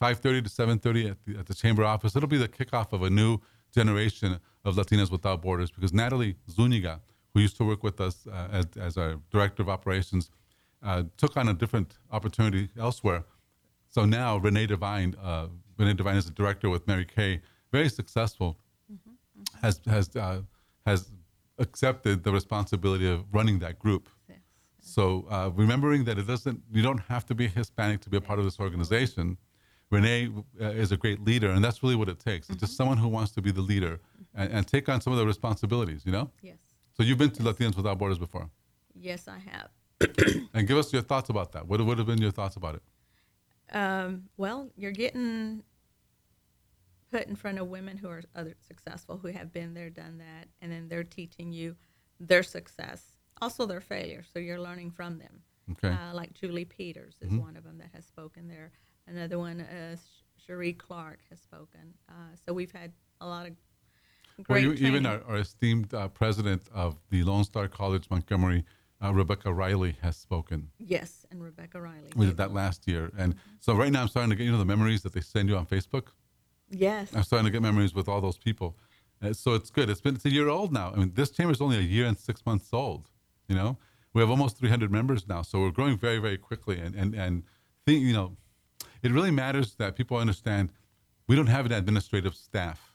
5.30 0.00 0.20
to 0.20 0.50
7.30 0.50 1.10
at 1.10 1.16
the, 1.24 1.38
at 1.38 1.46
the 1.46 1.54
chamber 1.54 1.84
office. 1.84 2.14
It'll 2.14 2.28
be 2.28 2.36
the 2.36 2.48
kickoff 2.48 2.92
of 2.92 3.02
a 3.02 3.10
new 3.10 3.38
generation 3.74 4.38
of 4.64 4.76
Latinas 4.76 5.10
Without 5.10 5.42
Borders 5.42 5.70
because 5.70 5.92
Natalie 5.92 6.36
Zuniga– 6.48 7.00
who 7.34 7.40
used 7.40 7.56
to 7.56 7.64
work 7.64 7.82
with 7.82 8.00
us 8.00 8.26
uh, 8.26 8.48
as, 8.52 8.66
as 8.78 8.96
our 8.96 9.16
director 9.30 9.62
of 9.62 9.68
operations, 9.68 10.30
uh, 10.82 11.04
took 11.16 11.36
on 11.36 11.48
a 11.48 11.54
different 11.54 11.98
opportunity 12.10 12.68
elsewhere. 12.78 13.24
So 13.88 14.04
now 14.04 14.38
Renee 14.38 14.66
Devine, 14.66 15.14
uh, 15.22 15.48
Renee 15.78 15.94
Devine 15.94 16.16
is 16.16 16.26
a 16.26 16.32
director 16.32 16.68
with 16.70 16.86
Mary 16.86 17.04
Kay, 17.04 17.40
very 17.70 17.88
successful, 17.88 18.58
mm-hmm, 18.92 19.12
has 19.64 19.80
has 19.86 20.14
uh, 20.16 20.42
has 20.86 21.10
accepted 21.58 22.24
the 22.24 22.32
responsibility 22.32 23.08
of 23.08 23.24
running 23.32 23.58
that 23.60 23.78
group. 23.78 24.08
Yes. 24.28 24.38
So 24.80 25.26
uh, 25.30 25.50
remembering 25.54 26.04
that 26.04 26.18
it 26.18 26.26
doesn't, 26.26 26.60
you 26.72 26.82
don't 26.82 27.02
have 27.08 27.24
to 27.26 27.34
be 27.34 27.46
Hispanic 27.46 28.00
to 28.00 28.10
be 28.10 28.16
a 28.16 28.20
part 28.20 28.38
of 28.38 28.44
this 28.44 28.58
organization. 28.58 29.36
Renee 29.90 30.30
uh, 30.60 30.64
is 30.64 30.90
a 30.90 30.96
great 30.96 31.22
leader, 31.22 31.50
and 31.50 31.62
that's 31.62 31.82
really 31.82 31.96
what 31.96 32.08
it 32.08 32.18
takes. 32.18 32.46
Mm-hmm. 32.46 32.54
It's 32.54 32.60
just 32.60 32.72
mm-hmm. 32.72 32.76
someone 32.78 32.98
who 32.98 33.08
wants 33.08 33.32
to 33.32 33.42
be 33.42 33.52
the 33.52 33.60
leader 33.60 34.00
and, 34.34 34.50
and, 34.52 34.66
take 34.66 34.88
on 34.88 35.00
some 35.02 35.12
of 35.12 35.18
the 35.18 35.26
responsibilities. 35.26 36.02
You 36.06 36.12
know. 36.12 36.30
Yes. 36.42 36.56
So 36.96 37.02
you've 37.02 37.18
been 37.18 37.30
to 37.30 37.42
Latinos 37.42 37.76
Without 37.76 37.98
Borders 37.98 38.18
before? 38.18 38.50
Yes, 38.94 39.28
I 39.28 39.38
have. 39.38 39.70
and 40.54 40.66
give 40.66 40.76
us 40.76 40.92
your 40.92 41.02
thoughts 41.02 41.30
about 41.30 41.52
that. 41.52 41.66
What 41.66 41.80
would 41.80 41.98
have 41.98 42.06
been 42.06 42.20
your 42.20 42.32
thoughts 42.32 42.56
about 42.56 42.76
it? 42.76 42.82
Um, 43.74 44.24
well, 44.36 44.68
you're 44.76 44.92
getting 44.92 45.62
put 47.10 47.26
in 47.26 47.36
front 47.36 47.58
of 47.58 47.68
women 47.68 47.96
who 47.96 48.08
are 48.08 48.22
other 48.34 48.54
successful, 48.66 49.18
who 49.18 49.28
have 49.28 49.52
been 49.52 49.74
there, 49.74 49.90
done 49.90 50.18
that, 50.18 50.48
and 50.60 50.70
then 50.70 50.88
they're 50.88 51.04
teaching 51.04 51.52
you 51.52 51.76
their 52.20 52.42
success 52.42 53.12
also 53.42 53.66
their 53.66 53.80
failure. 53.80 54.22
So 54.32 54.38
you're 54.38 54.60
learning 54.60 54.92
from 54.92 55.18
them. 55.18 55.42
Okay. 55.72 55.88
Uh, 55.88 56.14
like 56.14 56.32
Julie 56.32 56.64
Peters 56.64 57.16
is 57.20 57.32
one 57.32 57.56
of 57.56 57.64
them 57.64 57.78
that 57.78 57.90
has 57.92 58.06
spoken 58.06 58.48
there. 58.48 58.72
Another 59.06 59.38
one, 59.38 59.60
uh, 59.60 59.96
Cherie 60.46 60.72
Clark 60.72 61.20
has 61.28 61.40
spoken. 61.40 61.94
Uh, 62.08 62.34
so 62.46 62.52
we've 62.52 62.72
had 62.72 62.92
a 63.20 63.26
lot 63.26 63.46
of 63.46 63.52
Well, 64.48 64.58
you, 64.58 64.72
even 64.72 65.06
our, 65.06 65.22
our 65.28 65.36
esteemed 65.36 65.92
uh, 65.94 66.08
president 66.08 66.62
of 66.74 66.96
the 67.10 67.22
Lone 67.24 67.44
Star 67.44 67.68
College 67.68 68.08
Montgomery, 68.10 68.64
uh, 69.02 69.12
Rebecca 69.12 69.52
Riley, 69.52 69.96
has 70.02 70.16
spoken. 70.16 70.68
yes, 70.78 71.26
and 71.30 71.42
Rebecca 71.42 71.80
Riley. 71.80 72.10
We 72.16 72.26
did 72.26 72.36
that 72.36 72.52
last 72.52 72.86
year, 72.88 73.10
and 73.18 73.34
so 73.60 73.74
right 73.74 73.90
now 73.92 74.02
I'm 74.02 74.08
starting 74.08 74.30
to 74.30 74.36
get 74.36 74.44
you 74.44 74.52
know 74.52 74.58
the 74.58 74.64
memories 74.64 75.02
that 75.02 75.12
they 75.12 75.20
send 75.20 75.48
you 75.48 75.56
on 75.56 75.66
Facebook. 75.66 76.08
Yes. 76.70 77.10
I'm 77.14 77.22
starting 77.22 77.44
to 77.44 77.50
get 77.50 77.62
memories 77.62 77.94
with 77.94 78.08
all 78.08 78.20
those 78.20 78.38
people. 78.38 78.76
Uh, 79.22 79.32
so 79.32 79.54
it's 79.54 79.70
good. 79.70 79.90
It's 79.90 80.00
been 80.00 80.14
it's 80.14 80.24
a 80.24 80.30
year 80.30 80.48
old 80.48 80.72
now. 80.72 80.92
I 80.92 80.96
mean, 80.96 81.12
this 81.14 81.30
chamber 81.30 81.52
is 81.52 81.60
only 81.60 81.76
a 81.76 81.82
year 81.82 82.06
and 82.06 82.18
six 82.18 82.44
months 82.46 82.70
old. 82.72 83.10
You 83.48 83.54
know, 83.56 83.76
we 84.14 84.20
have 84.20 84.30
almost 84.30 84.58
300 84.58 84.90
members 84.90 85.28
now, 85.28 85.42
so 85.42 85.60
we're 85.60 85.70
growing 85.70 85.98
very 85.98 86.18
very 86.18 86.38
quickly. 86.38 86.78
And 86.78 86.94
and 86.94 87.14
and 87.14 87.42
think 87.86 88.02
you 88.02 88.12
know, 88.12 88.36
it 89.02 89.12
really 89.12 89.30
matters 89.30 89.74
that 89.74 89.96
people 89.96 90.16
understand 90.16 90.70
we 91.28 91.36
don't 91.36 91.48
have 91.48 91.66
an 91.66 91.72
administrative 91.72 92.34
staff. 92.34 92.91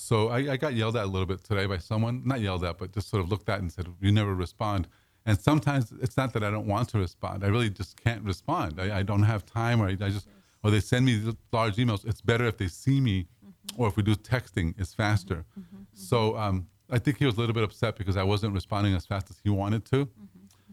So 0.00 0.28
I, 0.28 0.52
I 0.52 0.56
got 0.56 0.74
yelled 0.74 0.96
at 0.96 1.04
a 1.04 1.08
little 1.08 1.26
bit 1.26 1.42
today 1.42 1.66
by 1.66 1.78
someone, 1.78 2.22
not 2.24 2.40
yelled 2.40 2.64
at, 2.64 2.78
but 2.78 2.92
just 2.92 3.10
sort 3.10 3.20
of 3.20 3.28
looked 3.28 3.48
at 3.48 3.58
and 3.60 3.70
said, 3.70 3.88
"You 4.00 4.12
never 4.12 4.32
respond." 4.32 4.86
And 5.26 5.38
sometimes 5.38 5.92
it's 6.00 6.16
not 6.16 6.32
that 6.34 6.44
I 6.44 6.50
don't 6.50 6.68
want 6.68 6.88
to 6.90 6.98
respond; 6.98 7.44
I 7.44 7.48
really 7.48 7.68
just 7.68 8.02
can't 8.02 8.22
respond. 8.22 8.80
I, 8.80 9.00
I 9.00 9.02
don't 9.02 9.24
have 9.24 9.44
time, 9.44 9.82
or 9.82 9.88
I, 9.88 9.90
I 9.90 10.10
just, 10.10 10.28
or 10.62 10.70
they 10.70 10.78
send 10.78 11.04
me 11.04 11.34
large 11.52 11.76
emails. 11.76 12.06
It's 12.06 12.20
better 12.20 12.44
if 12.46 12.58
they 12.58 12.68
see 12.68 13.00
me, 13.00 13.26
mm-hmm. 13.44 13.82
or 13.82 13.88
if 13.88 13.96
we 13.96 14.04
do 14.04 14.14
texting, 14.14 14.72
it's 14.78 14.94
faster. 14.94 15.44
Mm-hmm. 15.58 15.60
Mm-hmm. 15.60 15.82
So 15.94 16.36
um, 16.38 16.68
I 16.88 17.00
think 17.00 17.18
he 17.18 17.26
was 17.26 17.36
a 17.36 17.40
little 17.40 17.54
bit 17.54 17.64
upset 17.64 17.96
because 17.96 18.16
I 18.16 18.22
wasn't 18.22 18.54
responding 18.54 18.94
as 18.94 19.04
fast 19.04 19.30
as 19.30 19.40
he 19.42 19.50
wanted 19.50 19.84
to. 19.86 20.08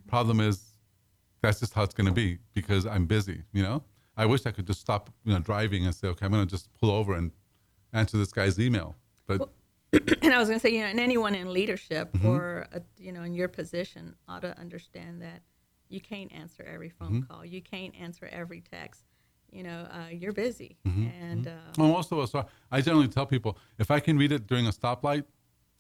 Problem 0.08 0.40
is, 0.40 0.78
that's 1.42 1.60
just 1.60 1.74
how 1.74 1.82
it's 1.82 1.96
going 1.96 2.08
to 2.08 2.14
be 2.14 2.38
because 2.54 2.86
I'm 2.86 3.08
busy. 3.08 3.42
You 3.54 3.64
know, 3.64 3.84
I 4.16 4.28
wish 4.28 4.46
I 4.46 4.52
could 4.52 4.68
just 4.68 4.82
stop, 4.82 5.10
you 5.24 5.34
know, 5.34 5.40
driving 5.40 5.84
and 5.86 5.96
say, 5.96 6.10
okay, 6.10 6.28
I'm 6.28 6.32
going 6.32 6.46
to 6.46 6.50
just 6.50 6.70
pull 6.80 6.92
over 6.92 7.16
and 7.16 7.32
answer 7.92 8.18
this 8.18 8.32
guy's 8.32 8.60
email. 8.60 8.96
But 9.28 9.50
and 10.22 10.34
I 10.34 10.38
was 10.40 10.48
going 10.50 10.60
to 10.60 10.68
say, 10.68 10.74
you 10.74 10.82
know, 10.82 10.88
and 10.88 11.00
anyone 11.00 11.36
in 11.36 11.52
leadership 11.54 12.12
Mm-hmm. 12.14 12.28
or, 12.28 12.68
uh, 12.74 12.80
you 12.98 13.12
know, 13.12 13.24
in 13.24 13.34
your 13.34 13.48
position 13.48 14.16
ought 14.28 14.42
to 14.42 14.58
understand 14.60 15.22
that 15.22 15.42
you 15.90 16.02
can't 16.02 16.32
answer 16.34 16.64
every 16.64 16.90
phone 16.90 17.22
Mm-hmm. 17.22 17.32
call. 17.34 17.46
You 17.46 17.62
can't 17.62 17.96
answer 17.96 18.28
every 18.32 18.62
text. 18.62 19.04
You 19.52 19.64
know, 19.64 19.88
uh, 19.92 20.10
you're 20.12 20.34
busy. 20.34 20.78
Mm-hmm. 20.88 21.08
And 21.24 21.48
uh, 21.48 21.52
well, 21.78 21.90
most 21.90 22.12
of 22.12 22.20
us 22.20 22.34
are. 22.36 22.46
I 22.72 22.82
generally 22.82 23.08
tell 23.08 23.26
people 23.26 23.58
if 23.78 23.90
I 23.92 24.00
can 24.00 24.18
read 24.18 24.32
it 24.32 24.48
during 24.48 24.68
a 24.68 24.72
stoplight, 24.72 25.24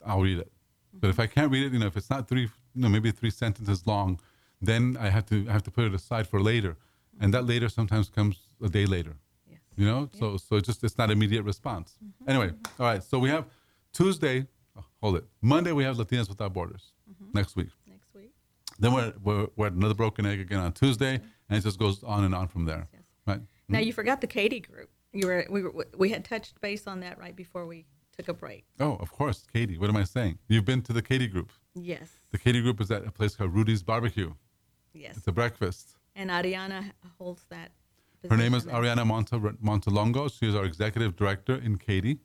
I'll 0.05 0.21
read 0.21 0.39
it. 0.39 0.51
But 0.93 1.09
if 1.09 1.19
I 1.19 1.27
can't 1.27 1.51
read 1.51 1.65
it, 1.65 1.73
you 1.73 1.79
know, 1.79 1.87
if 1.87 1.97
it's 1.97 2.09
not 2.09 2.29
three, 2.29 2.43
you 2.43 2.81
know, 2.81 2.87
maybe 2.87 3.11
three 3.11 3.31
sentences 3.31 3.85
long, 3.85 4.19
then 4.61 4.95
I 4.97 5.09
have 5.09 5.25
to 5.25 5.45
I 5.49 5.51
have 5.51 5.63
to 5.63 5.71
put 5.71 5.83
it 5.83 5.93
aside 5.93 6.25
for 6.27 6.39
later, 6.41 6.77
and 7.19 7.33
that 7.33 7.45
later 7.45 7.67
sometimes 7.67 8.07
comes 8.09 8.47
a 8.63 8.69
day 8.69 8.85
later. 8.85 9.17
You 9.77 9.85
know, 9.85 10.09
so 10.17 10.37
so 10.37 10.55
it's 10.55 10.67
just 10.67 10.83
it's 10.83 10.97
not 10.97 11.11
immediate 11.11 11.43
response. 11.43 11.97
Mm-hmm. 12.03 12.29
Anyway, 12.29 12.47
mm-hmm. 12.49 12.81
all 12.81 12.87
right. 12.87 13.03
So 13.03 13.19
we 13.19 13.29
have 13.29 13.45
Tuesday. 13.91 14.47
oh, 14.77 14.83
hold 15.01 15.17
it. 15.17 15.25
Monday 15.41 15.71
we 15.71 15.83
have 15.83 15.97
Latinas 15.97 16.29
Without 16.29 16.53
Borders 16.53 16.93
mm-hmm. 17.09 17.31
next 17.33 17.55
week. 17.55 17.69
Next 17.87 18.13
week. 18.13 18.31
Then 18.79 18.93
we're, 18.93 19.13
we're 19.21 19.47
we're 19.55 19.67
at 19.67 19.73
another 19.73 19.93
broken 19.93 20.25
egg 20.25 20.39
again 20.39 20.59
on 20.59 20.71
Tuesday, 20.71 21.15
and 21.49 21.57
it 21.57 21.61
just 21.61 21.79
goes 21.79 22.03
on 22.03 22.23
and 22.23 22.33
on 22.33 22.47
from 22.47 22.65
there. 22.65 22.87
Yes. 22.93 23.01
Right. 23.27 23.41
Now 23.67 23.79
you 23.79 23.93
forgot 23.93 24.21
the 24.21 24.27
Katy 24.27 24.59
group. 24.61 24.89
You 25.11 25.27
were 25.27 25.45
we 25.49 25.63
were 25.63 25.87
we 25.97 26.09
had 26.09 26.23
touched 26.23 26.59
base 26.61 26.87
on 26.87 27.01
that 27.01 27.17
right 27.17 27.35
before 27.35 27.65
we 27.65 27.85
took 28.15 28.27
a 28.29 28.33
break. 28.33 28.65
Oh, 28.79 28.95
of 28.99 29.11
course, 29.11 29.45
Katy. 29.51 29.77
What 29.77 29.89
am 29.89 29.97
I 29.97 30.03
saying? 30.03 30.39
You've 30.47 30.65
been 30.65 30.81
to 30.83 30.93
the 30.93 31.01
Katy 31.01 31.27
group. 31.27 31.51
Yes. 31.73 32.09
The 32.31 32.37
Katy 32.37 32.61
group 32.61 32.79
is 32.81 32.91
at 32.91 33.05
a 33.05 33.11
place 33.11 33.35
called 33.35 33.53
Rudy's 33.53 33.83
Barbecue. 33.83 34.33
Yes. 34.93 35.17
It's 35.17 35.27
a 35.27 35.31
breakfast. 35.31 35.97
And 36.15 36.29
Ariana 36.29 36.91
holds 37.17 37.43
that. 37.49 37.71
Her 38.29 38.37
name 38.37 38.53
is. 38.53 38.65
Ariana 38.65 39.05
Montelongo. 39.63 40.31
She 40.31 40.47
is 40.47 40.55
our 40.55 40.65
executive 40.65 41.15
director 41.15 41.55
in 41.55 41.77
Katy. 41.77 42.19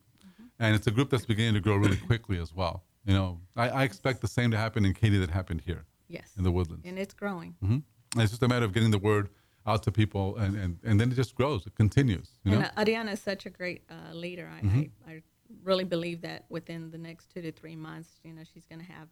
And 0.58 0.74
it's 0.76 0.86
a 0.86 0.90
group 0.90 1.08
that's 1.10 1.24
beginning 1.24 1.54
to 1.54 1.60
grow 1.60 1.76
really 1.76 1.96
quickly 1.96 2.38
as 2.38 2.54
well. 2.54 2.84
You 3.06 3.14
know, 3.14 3.40
I, 3.56 3.68
I 3.70 3.82
expect 3.84 4.20
the 4.20 4.28
same 4.28 4.50
to 4.50 4.58
happen 4.58 4.84
in 4.84 4.92
Katy 4.92 5.16
that 5.18 5.30
happened 5.30 5.62
here 5.64 5.84
Yes. 6.08 6.32
in 6.36 6.44
the 6.44 6.52
woodlands. 6.52 6.84
And 6.86 6.98
it's 6.98 7.14
growing. 7.14 7.54
hmm 7.60 7.78
And 8.12 8.22
it's 8.22 8.30
just 8.32 8.42
a 8.42 8.48
matter 8.48 8.66
of 8.66 8.72
getting 8.74 8.90
the 8.90 8.98
word 8.98 9.30
out 9.66 9.82
to 9.84 9.92
people, 9.92 10.36
and, 10.36 10.56
and, 10.56 10.78
and 10.84 11.00
then 11.00 11.10
it 11.12 11.14
just 11.14 11.34
grows. 11.34 11.66
It 11.66 11.74
continues. 11.74 12.28
You 12.44 12.52
know? 12.52 12.58
And 12.58 12.66
uh, 12.76 12.84
Ariana 12.84 13.12
is 13.14 13.20
such 13.22 13.46
a 13.46 13.50
great 13.50 13.82
uh, 13.90 14.12
leader. 14.14 14.50
I, 14.54 14.60
Mm-hmm. 14.66 14.82
I, 15.08 15.12
I 15.12 15.22
really 15.64 15.84
believe 15.84 16.20
that 16.22 16.44
within 16.50 16.90
the 16.90 16.98
next 16.98 17.30
two 17.32 17.40
to 17.42 17.52
three 17.52 17.76
months, 17.76 18.20
you 18.22 18.32
know, 18.34 18.42
she's 18.52 18.66
going 18.66 18.80
to 18.84 18.92
have 18.92 19.08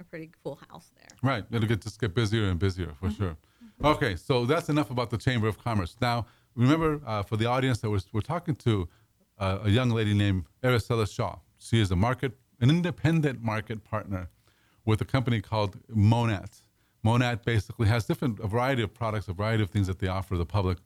a 0.00 0.04
pretty 0.04 0.30
full 0.42 0.58
house 0.70 0.90
there. 0.96 1.08
Right. 1.22 1.44
It'll 1.50 1.68
get 1.68 1.80
just 1.80 2.00
get 2.00 2.14
busier 2.14 2.44
and 2.44 2.58
busier 2.58 2.92
for 3.00 3.10
sure. 3.10 3.36
Okay, 3.82 4.16
so 4.16 4.46
that's 4.46 4.68
enough 4.68 4.90
about 4.90 5.10
the 5.10 5.18
Chamber 5.18 5.48
of 5.48 5.58
Commerce. 5.58 5.96
Now, 6.00 6.26
remember 6.54 7.00
uh, 7.06 7.22
for 7.22 7.36
the 7.36 7.46
audience 7.46 7.80
that 7.80 7.90
we're, 7.90 8.00
we're 8.12 8.20
talking 8.20 8.54
to 8.56 8.88
uh, 9.38 9.58
a 9.64 9.70
young 9.70 9.90
lady 9.90 10.14
named 10.14 10.44
Araceli 10.62 11.12
Shaw. 11.12 11.38
She 11.58 11.80
is 11.80 11.90
a 11.90 11.96
market, 11.96 12.32
an 12.60 12.70
independent 12.70 13.42
market 13.42 13.84
partner 13.84 14.30
with 14.84 15.00
a 15.00 15.04
company 15.04 15.40
called 15.40 15.78
Monat. 15.88 16.62
Monat 17.02 17.44
basically 17.44 17.88
has 17.88 18.04
different, 18.04 18.38
a 18.40 18.46
variety 18.46 18.82
of 18.82 18.94
products, 18.94 19.28
a 19.28 19.32
variety 19.32 19.62
of 19.62 19.70
things 19.70 19.86
that 19.86 19.98
they 19.98 20.08
offer 20.08 20.36
the 20.36 20.46
public. 20.46 20.78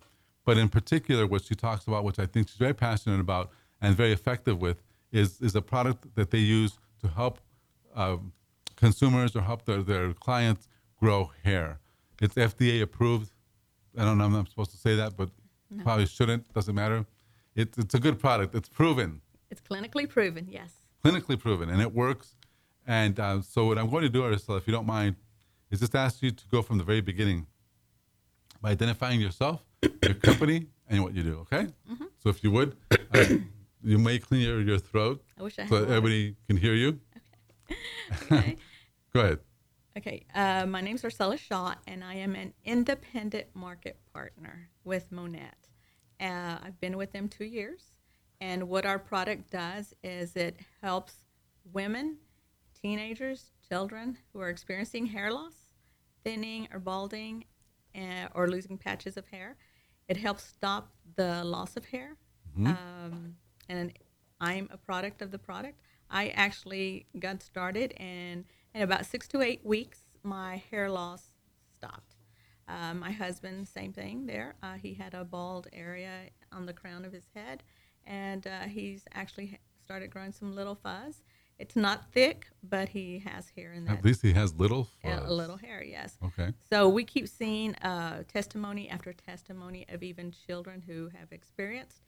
But 0.44 0.56
in 0.56 0.68
particular, 0.68 1.26
what 1.26 1.44
she 1.44 1.54
talks 1.54 1.86
about, 1.86 2.04
which 2.04 2.18
I 2.18 2.26
think 2.26 2.48
she's 2.48 2.56
very 2.56 2.74
passionate 2.74 3.20
about 3.20 3.50
and 3.80 3.96
very 3.96 4.12
effective 4.12 4.60
with, 4.60 4.82
is, 5.12 5.40
is 5.40 5.54
a 5.54 5.62
product 5.62 6.14
that 6.14 6.30
they 6.30 6.38
use 6.38 6.78
to 7.02 7.08
help 7.08 7.38
um, 7.94 8.32
consumers 8.78 9.34
or 9.36 9.42
help 9.42 9.64
their, 9.64 9.82
their 9.82 10.12
clients 10.14 10.68
grow 11.00 11.30
hair. 11.44 11.80
It's 12.22 12.34
FDA 12.34 12.80
approved. 12.82 13.30
I 13.96 14.04
don't 14.04 14.18
know 14.18 14.26
if 14.28 14.34
I'm 14.34 14.46
supposed 14.46 14.70
to 14.70 14.76
say 14.76 14.94
that, 14.96 15.16
but 15.16 15.30
probably 15.82 16.06
shouldn't. 16.06 16.52
Doesn't 16.54 16.74
matter. 16.74 17.04
It, 17.54 17.68
it's 17.76 17.94
a 17.94 17.98
good 17.98 18.18
product. 18.20 18.54
It's 18.54 18.68
proven, 18.68 19.20
It's 19.50 19.60
clinically 19.60 20.08
proven, 20.08 20.46
yes. 20.48 20.70
clinically 21.04 21.38
proven, 21.38 21.68
and 21.70 21.80
it 21.82 21.92
works. 21.92 22.36
And 22.86 23.18
uh, 23.18 23.42
so 23.42 23.66
what 23.66 23.78
I'm 23.78 23.90
going 23.90 24.02
to 24.04 24.08
do, 24.08 24.22
Araceli, 24.22 24.58
if 24.58 24.66
you 24.68 24.72
don't 24.72 24.86
mind, 24.86 25.16
is 25.70 25.80
just 25.80 25.94
ask 25.94 26.22
you 26.22 26.30
to 26.30 26.44
go 26.50 26.62
from 26.62 26.78
the 26.78 26.84
very 26.84 27.00
beginning 27.00 27.46
by 28.62 28.70
identifying 28.70 29.20
yourself, 29.20 29.60
your 30.02 30.14
company, 30.14 30.66
and 30.88 31.02
what 31.02 31.14
you 31.14 31.22
do. 31.22 31.38
Okay? 31.40 31.66
So 32.22 32.30
if 32.30 32.42
you 32.44 32.50
would, 32.52 32.76
uh, 33.14 33.24
you 33.82 33.98
may 33.98 34.18
clear 34.18 34.40
your, 34.54 34.60
your 34.62 34.78
throat 34.78 35.22
I 35.38 35.42
wish 35.42 35.58
I 35.58 35.62
had 35.62 35.68
so 35.70 35.74
water. 35.80 35.86
everybody 35.94 36.36
can 36.48 36.56
hear 36.56 36.74
you. 36.74 36.98
Okay. 38.22 38.56
Go 39.12 39.20
ahead. 39.20 39.38
Okay, 39.96 40.26
uh, 40.34 40.64
my 40.66 40.80
is 40.80 41.04
Ursula 41.04 41.36
Shaw, 41.36 41.74
and 41.86 42.04
I 42.04 42.14
am 42.14 42.34
an 42.34 42.52
independent 42.64 43.46
market 43.54 43.98
partner 44.12 44.70
with 44.84 45.10
Monat. 45.10 45.68
Uh, 46.20 46.58
I've 46.62 46.80
been 46.80 46.96
with 46.96 47.12
them 47.12 47.28
two 47.28 47.44
years, 47.44 47.94
and 48.40 48.68
what 48.68 48.86
our 48.86 48.98
product 48.98 49.50
does 49.50 49.94
is 50.04 50.36
it 50.36 50.60
helps 50.82 51.24
women, 51.72 52.18
teenagers, 52.80 53.50
children 53.68 54.18
who 54.32 54.40
are 54.40 54.48
experiencing 54.50 55.06
hair 55.06 55.32
loss, 55.32 55.54
thinning 56.22 56.68
or 56.72 56.78
balding, 56.78 57.44
uh, 57.96 58.28
or 58.34 58.48
losing 58.48 58.78
patches 58.78 59.16
of 59.16 59.26
hair. 59.26 59.56
It 60.06 60.16
helps 60.16 60.44
stop 60.44 60.92
the 61.16 61.42
loss 61.44 61.76
of 61.76 61.86
hair, 61.86 62.16
um, 62.56 63.34
and 63.68 63.92
I'm 64.40 64.68
a 64.70 64.76
product 64.76 65.22
of 65.22 65.30
the 65.32 65.38
product. 65.38 65.80
I 66.10 66.28
actually 66.28 67.06
got 67.18 67.42
started, 67.42 67.92
and 67.96 68.44
in 68.74 68.82
about 68.82 69.06
six 69.06 69.28
to 69.28 69.42
eight 69.42 69.64
weeks, 69.64 70.00
my 70.22 70.62
hair 70.70 70.90
loss 70.90 71.30
stopped. 71.76 72.16
Uh, 72.66 72.94
my 72.94 73.10
husband, 73.10 73.66
same 73.66 73.92
thing 73.92 74.26
there. 74.26 74.54
Uh, 74.62 74.74
he 74.74 74.94
had 74.94 75.14
a 75.14 75.24
bald 75.24 75.68
area 75.72 76.12
on 76.52 76.66
the 76.66 76.72
crown 76.72 77.04
of 77.04 77.12
his 77.12 77.24
head, 77.34 77.62
and 78.06 78.46
uh, 78.46 78.60
he's 78.62 79.04
actually 79.14 79.58
started 79.82 80.10
growing 80.10 80.32
some 80.32 80.54
little 80.54 80.74
fuzz. 80.74 81.22
It's 81.58 81.74
not 81.74 82.12
thick, 82.12 82.46
but 82.62 82.88
he 82.90 83.18
has 83.20 83.48
hair 83.56 83.72
in 83.72 83.84
that 83.86 83.98
At 83.98 84.04
least 84.04 84.22
he 84.22 84.32
has 84.32 84.54
little 84.54 84.84
fuzz. 85.02 85.28
a 85.28 85.32
little 85.32 85.56
hair. 85.56 85.82
Yes. 85.82 86.16
Okay. 86.24 86.52
So 86.70 86.88
we 86.88 87.02
keep 87.04 87.26
seeing 87.26 87.74
uh, 87.76 88.22
testimony 88.32 88.88
after 88.88 89.12
testimony 89.12 89.84
of 89.88 90.02
even 90.04 90.32
children 90.46 90.82
who 90.86 91.10
have 91.18 91.32
experienced 91.32 92.02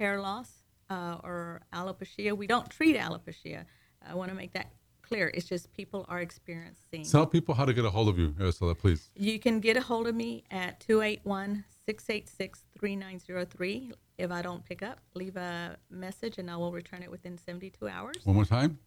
hair 0.00 0.20
loss 0.20 0.57
uh, 0.90 1.18
or 1.22 1.62
alopecia. 1.72 2.36
We 2.36 2.46
don't 2.46 2.68
treat 2.70 2.96
alopecia. 2.96 3.64
I 4.08 4.14
want 4.14 4.30
to 4.30 4.36
make 4.36 4.52
that 4.52 4.70
clear. 5.02 5.30
It's 5.34 5.46
just 5.46 5.72
people 5.72 6.04
are 6.08 6.20
experiencing. 6.20 7.04
Tell 7.04 7.26
people 7.26 7.54
how 7.54 7.64
to 7.64 7.72
get 7.72 7.84
a 7.84 7.90
hold 7.90 8.08
of 8.08 8.18
you, 8.18 8.30
Araceli, 8.38 8.76
please. 8.78 9.10
you 9.14 9.38
can 9.38 9.60
get 9.60 9.76
a 9.76 9.80
hold 9.80 10.06
of 10.06 10.14
me 10.14 10.44
at 10.50 10.80
281 10.80 11.64
686 11.86 12.64
3903. 12.78 13.92
If 14.18 14.30
I 14.30 14.42
don't 14.42 14.64
pick 14.64 14.82
up, 14.82 14.98
leave 15.14 15.36
a 15.36 15.76
message 15.90 16.38
and 16.38 16.50
I 16.50 16.56
will 16.56 16.72
return 16.72 17.02
it 17.02 17.10
within 17.10 17.38
72 17.38 17.88
hours. 17.88 18.16
One 18.24 18.36
more 18.36 18.44
time. 18.44 18.78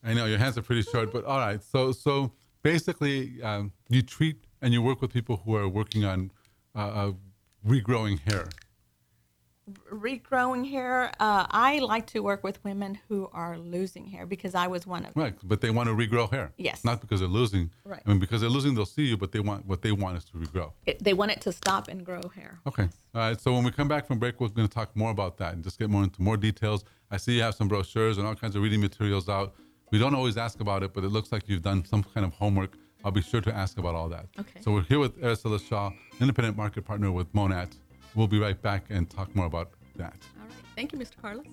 I 0.04 0.12
know 0.12 0.26
your 0.26 0.36
hands 0.36 0.58
are 0.58 0.62
pretty 0.62 0.82
short, 0.82 1.14
but 1.14 1.24
all 1.24 1.38
right. 1.38 1.62
So 1.62 1.92
so 1.92 2.32
basically, 2.62 3.42
um, 3.42 3.72
you 3.88 4.02
treat 4.02 4.36
and 4.60 4.74
you 4.74 4.82
work 4.82 5.00
with 5.00 5.10
people 5.10 5.40
who 5.42 5.56
are 5.56 5.66
working 5.66 6.04
on 6.04 6.30
uh, 6.76 6.78
uh, 6.78 7.12
regrowing 7.66 8.20
hair. 8.30 8.50
Regrowing 9.90 10.68
hair, 10.68 11.10
uh, 11.20 11.46
I 11.50 11.78
like 11.78 12.06
to 12.08 12.20
work 12.20 12.44
with 12.44 12.62
women 12.64 12.98
who 13.08 13.30
are 13.32 13.56
losing 13.56 14.06
hair 14.06 14.26
because 14.26 14.54
I 14.54 14.66
was 14.66 14.86
one 14.86 15.06
of 15.06 15.14
them. 15.14 15.22
Right, 15.22 15.34
but 15.42 15.62
they 15.62 15.70
want 15.70 15.88
to 15.88 15.94
regrow 15.94 16.30
hair. 16.30 16.52
Yes. 16.58 16.84
Not 16.84 17.00
because 17.00 17.20
they're 17.20 17.28
losing. 17.28 17.70
Right. 17.84 18.02
I 18.04 18.10
mean, 18.10 18.18
because 18.18 18.42
they're 18.42 18.50
losing, 18.50 18.74
they'll 18.74 18.84
see 18.84 19.04
you, 19.04 19.16
but 19.16 19.32
they 19.32 19.40
want 19.40 19.64
what 19.64 19.80
they 19.80 19.92
want 19.92 20.18
is 20.18 20.24
to 20.26 20.32
regrow. 20.34 20.72
It, 20.84 21.02
they 21.02 21.14
want 21.14 21.30
it 21.30 21.40
to 21.42 21.52
stop 21.52 21.88
and 21.88 22.04
grow 22.04 22.20
hair. 22.34 22.60
Okay. 22.66 22.88
All 23.14 23.20
right. 23.22 23.40
So 23.40 23.54
when 23.54 23.64
we 23.64 23.70
come 23.70 23.88
back 23.88 24.06
from 24.06 24.18
break, 24.18 24.38
we're 24.38 24.48
going 24.48 24.68
to 24.68 24.74
talk 24.74 24.94
more 24.94 25.10
about 25.10 25.38
that 25.38 25.54
and 25.54 25.64
just 25.64 25.78
get 25.78 25.88
more 25.88 26.04
into 26.04 26.20
more 26.20 26.36
details. 26.36 26.84
I 27.10 27.16
see 27.16 27.36
you 27.36 27.42
have 27.42 27.54
some 27.54 27.68
brochures 27.68 28.18
and 28.18 28.26
all 28.26 28.34
kinds 28.34 28.56
of 28.56 28.62
reading 28.62 28.80
materials 28.80 29.28
out. 29.28 29.54
We 29.90 29.98
don't 29.98 30.14
always 30.14 30.36
ask 30.36 30.60
about 30.60 30.82
it, 30.82 30.92
but 30.92 31.04
it 31.04 31.08
looks 31.08 31.32
like 31.32 31.48
you've 31.48 31.62
done 31.62 31.84
some 31.84 32.02
kind 32.02 32.26
of 32.26 32.34
homework. 32.34 32.76
I'll 33.04 33.12
be 33.12 33.22
sure 33.22 33.40
to 33.42 33.54
ask 33.54 33.78
about 33.78 33.94
all 33.94 34.08
that. 34.08 34.26
Okay. 34.40 34.60
So 34.62 34.72
we're 34.72 34.82
here 34.82 34.98
with 34.98 35.20
Araceli 35.20 35.66
Shaw, 35.66 35.90
independent 36.20 36.56
market 36.56 36.84
partner 36.84 37.12
with 37.12 37.32
Monat. 37.34 37.68
We'll 38.14 38.28
be 38.28 38.38
right 38.38 38.60
back 38.60 38.86
and 38.90 39.08
talk 39.10 39.34
more 39.34 39.46
about 39.46 39.70
that. 39.96 40.16
All 40.40 40.46
right. 40.46 40.54
Thank 40.76 40.92
you, 40.92 40.98
Mr. 40.98 41.16
Carlos. 41.20 41.46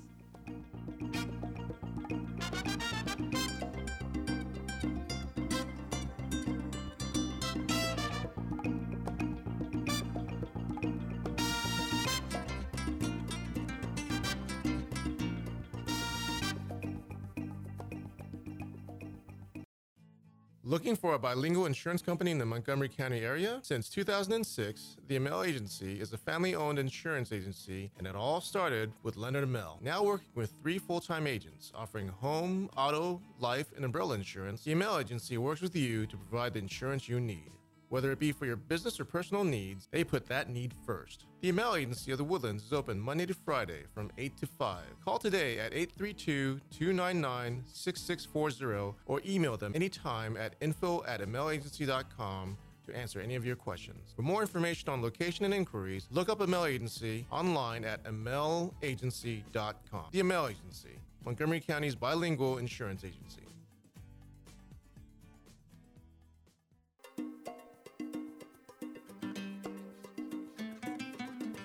Looking 20.72 20.96
for 20.96 21.16
a 21.16 21.20
bilingual 21.20 21.66
insurance 21.66 22.02
company 22.02 22.32
in 22.32 22.38
the 22.38 22.46
Montgomery 22.46 22.88
County 22.88 23.20
area? 23.20 23.60
Since 23.62 23.90
2006, 23.90 24.96
the 25.10 25.18
Amel 25.18 25.44
Agency 25.44 26.00
is 26.00 26.14
a 26.14 26.18
family 26.18 26.56
owned 26.56 26.80
insurance 26.80 27.34
agency, 27.34 27.92
and 27.98 28.08
it 28.08 28.16
all 28.16 28.40
started 28.40 28.94
with 29.04 29.18
Leonard 29.18 29.44
Amel. 29.44 29.80
Now 29.82 30.02
working 30.02 30.30
with 30.34 30.54
three 30.62 30.78
full 30.78 31.02
time 31.02 31.28
agents 31.28 31.74
offering 31.76 32.08
home, 32.08 32.70
auto, 32.78 33.20
life, 33.38 33.74
and 33.76 33.84
umbrella 33.84 34.16
insurance, 34.16 34.64
the 34.64 34.72
Amel 34.72 34.98
Agency 34.98 35.38
works 35.38 35.60
with 35.60 35.76
you 35.76 36.06
to 36.06 36.16
provide 36.16 36.54
the 36.54 36.60
insurance 36.60 37.10
you 37.10 37.20
need. 37.20 37.52
Whether 37.92 38.14
it 38.14 38.20
be 38.20 38.32
for 38.32 38.46
your 38.46 38.56
business 38.56 39.02
or 39.02 39.06
personal 39.06 39.44
needs, 39.44 39.90
they 39.92 40.06
put 40.06 40.26
that 40.28 40.48
need 40.48 40.74
first. 40.86 41.26
The 41.42 41.50
Amel 41.50 41.76
Agency 41.76 42.14
of 42.14 42.20
the 42.20 42.24
Woodlands 42.24 42.64
is 42.64 42.72
open 42.72 42.98
Monday 42.98 43.26
to 43.26 43.34
Friday 43.34 43.84
from 43.94 44.10
8 44.18 44.38
to 44.38 44.46
5. 44.46 44.84
Call 45.04 45.20
today 45.20 45.60
at 45.60 45.74
832 45.74 46.62
299 46.72 47.64
6640 47.68 48.98
or 49.08 49.22
email 49.28 49.58
them 49.58 49.74
anytime 49.76 50.38
at 50.38 50.56
info 50.62 51.04
at 51.06 51.20
amelagency.com 51.20 52.58
to 52.86 52.96
answer 52.96 53.20
any 53.20 53.36
of 53.36 53.46
your 53.46 53.58
questions. 53.58 54.14
For 54.16 54.22
more 54.22 54.42
information 54.42 54.88
on 54.88 55.02
location 55.02 55.44
and 55.44 55.54
inquiries, 55.54 56.08
look 56.12 56.30
up 56.30 56.40
Amel 56.40 56.68
Agency 56.68 57.26
online 57.30 57.84
at 57.84 58.02
amelagency.com. 58.06 60.06
The 60.14 60.20
Amel 60.22 60.48
Agency, 60.48 60.98
Montgomery 61.26 61.60
County's 61.60 61.96
bilingual 61.96 62.58
insurance 62.58 63.04
agency. 63.04 63.42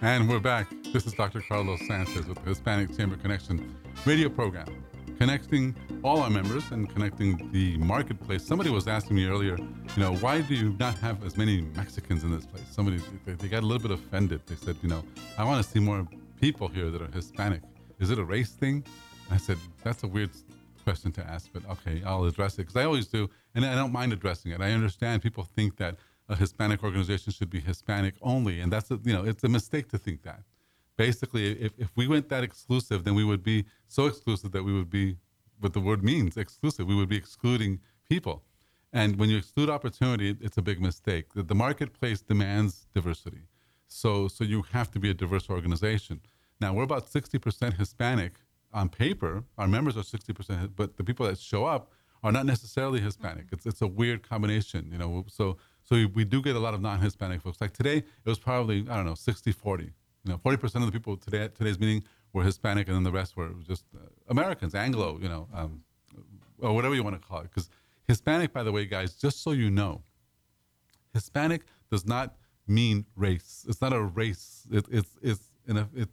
And 0.02 0.28
we're 0.28 0.40
back. 0.40 0.68
This 0.92 1.06
is 1.06 1.14
Dr. 1.14 1.40
Carlos 1.40 1.80
Sanchez 1.86 2.26
with 2.26 2.42
the 2.42 2.50
Hispanic 2.50 2.94
Chamber 2.94 3.16
Connection 3.16 3.74
radio 4.04 4.28
program, 4.28 4.84
connecting 5.18 5.74
all 6.04 6.20
our 6.20 6.28
members 6.28 6.70
and 6.70 6.88
connecting 6.88 7.50
the 7.50 7.78
marketplace. 7.78 8.46
Somebody 8.46 8.68
was 8.68 8.88
asking 8.88 9.16
me 9.16 9.26
earlier, 9.26 9.56
you 9.56 10.02
know, 10.02 10.14
why 10.16 10.42
do 10.42 10.54
you 10.54 10.76
not 10.78 10.98
have 10.98 11.24
as 11.24 11.38
many 11.38 11.62
Mexicans 11.62 12.24
in 12.24 12.30
this 12.30 12.44
place? 12.44 12.64
Somebody, 12.70 13.00
they, 13.24 13.48
got 13.48 13.62
a 13.62 13.66
little 13.66 13.88
bit 13.88 13.98
offended. 13.98 14.42
They 14.46 14.56
said, 14.56 14.76
you 14.82 14.90
know, 14.90 15.02
I 15.38 15.44
want 15.44 15.64
to 15.64 15.70
see 15.70 15.80
more 15.80 16.06
people 16.38 16.68
here 16.68 16.90
that 16.90 17.00
are 17.00 17.10
Hispanic. 17.10 17.62
Is 17.98 18.10
it 18.10 18.18
a 18.18 18.24
race 18.24 18.50
thing? 18.50 18.84
I 19.30 19.38
said, 19.38 19.56
that's 19.82 20.04
a 20.04 20.08
weird 20.08 20.30
question 20.84 21.10
to 21.12 21.26
ask, 21.26 21.48
but 21.54 21.64
okay, 21.70 22.02
I'll 22.04 22.26
address 22.26 22.54
it 22.54 22.58
because 22.58 22.76
I 22.76 22.84
always 22.84 23.06
do, 23.06 23.30
and 23.54 23.64
I 23.64 23.74
don't 23.74 23.92
mind 23.92 24.12
addressing 24.12 24.52
it. 24.52 24.60
I 24.60 24.72
understand 24.72 25.22
people 25.22 25.44
think 25.56 25.78
that 25.78 25.96
a 26.28 26.36
Hispanic 26.36 26.82
organization 26.82 27.32
should 27.32 27.50
be 27.50 27.60
Hispanic 27.60 28.14
only, 28.20 28.60
and 28.60 28.72
that's 28.72 28.90
a, 28.90 28.98
you 29.04 29.12
know 29.12 29.24
it's 29.24 29.44
a 29.44 29.48
mistake 29.48 29.88
to 29.88 29.98
think 29.98 30.22
that. 30.22 30.42
Basically, 30.96 31.44
if, 31.66 31.72
if 31.78 31.90
we 31.94 32.08
went 32.08 32.28
that 32.30 32.42
exclusive, 32.42 33.04
then 33.04 33.14
we 33.14 33.24
would 33.24 33.42
be 33.42 33.64
so 33.86 34.06
exclusive 34.06 34.50
that 34.52 34.64
we 34.64 34.72
would 34.72 34.90
be 34.90 35.16
what 35.60 35.72
the 35.72 35.80
word 35.80 36.02
means 36.02 36.36
exclusive. 36.36 36.86
We 36.86 36.94
would 36.94 37.08
be 37.08 37.16
excluding 37.16 37.80
people, 38.08 38.42
and 38.92 39.16
when 39.18 39.28
you 39.30 39.36
exclude 39.36 39.68
opportunity, 39.70 40.36
it's 40.40 40.56
a 40.56 40.62
big 40.62 40.80
mistake. 40.80 41.34
The, 41.34 41.42
the 41.42 41.54
marketplace 41.54 42.22
demands 42.22 42.86
diversity, 42.94 43.42
so 43.86 44.28
so 44.28 44.42
you 44.42 44.62
have 44.72 44.90
to 44.92 44.98
be 44.98 45.10
a 45.10 45.14
diverse 45.14 45.48
organization. 45.50 46.20
Now 46.60 46.72
we're 46.74 46.84
about 46.84 47.08
sixty 47.08 47.38
percent 47.38 47.74
Hispanic 47.74 48.32
on 48.72 48.88
paper. 48.88 49.44
Our 49.58 49.68
members 49.68 49.96
are 49.96 50.02
sixty 50.02 50.32
percent, 50.32 50.74
but 50.74 50.96
the 50.96 51.04
people 51.04 51.26
that 51.26 51.38
show 51.38 51.64
up 51.66 51.92
are 52.24 52.32
not 52.32 52.46
necessarily 52.46 53.00
Hispanic. 53.00 53.46
Mm-hmm. 53.46 53.54
It's 53.54 53.66
it's 53.66 53.82
a 53.82 53.86
weird 53.86 54.28
combination, 54.28 54.88
you 54.90 54.98
know. 54.98 55.24
So 55.28 55.58
so 55.86 56.04
we, 56.14 56.24
do 56.24 56.42
get 56.42 56.56
a 56.56 56.58
lot 56.58 56.74
of 56.74 56.82
non-Hispanic 56.82 57.42
folks. 57.42 57.60
Like 57.60 57.72
today, 57.72 57.98
it 57.98 58.26
was 58.26 58.40
probably 58.40 58.80
I 58.90 58.96
don't 58.96 59.06
know 59.06 59.12
60-40. 59.12 59.82
You 59.82 59.92
know, 60.32 60.38
40% 60.38 60.62
of 60.76 60.86
the 60.86 60.92
people 60.92 61.16
today 61.16 61.42
at 61.42 61.54
today's 61.54 61.78
meeting 61.78 62.02
were 62.32 62.42
Hispanic, 62.42 62.88
and 62.88 62.96
then 62.96 63.04
the 63.04 63.12
rest 63.12 63.36
were 63.36 63.50
just 63.66 63.84
uh, 63.94 64.00
Americans, 64.28 64.74
Anglo, 64.74 65.18
you 65.22 65.28
know, 65.28 65.46
um, 65.54 65.82
or 66.58 66.74
whatever 66.74 66.96
you 66.96 67.04
want 67.04 67.20
to 67.20 67.26
call 67.26 67.38
it. 67.38 67.44
Because 67.44 67.70
Hispanic, 68.08 68.52
by 68.52 68.64
the 68.64 68.72
way, 68.72 68.84
guys, 68.84 69.14
just 69.14 69.42
so 69.44 69.52
you 69.52 69.70
know, 69.70 70.02
Hispanic 71.14 71.62
does 71.88 72.04
not 72.04 72.34
mean 72.66 73.06
race. 73.14 73.64
It's 73.68 73.80
not 73.80 73.92
a 73.92 74.02
race. 74.02 74.66
It, 74.72 74.86
it's 74.90 75.10
it's 75.22 75.40
a, 75.68 75.86
it's. 75.94 76.12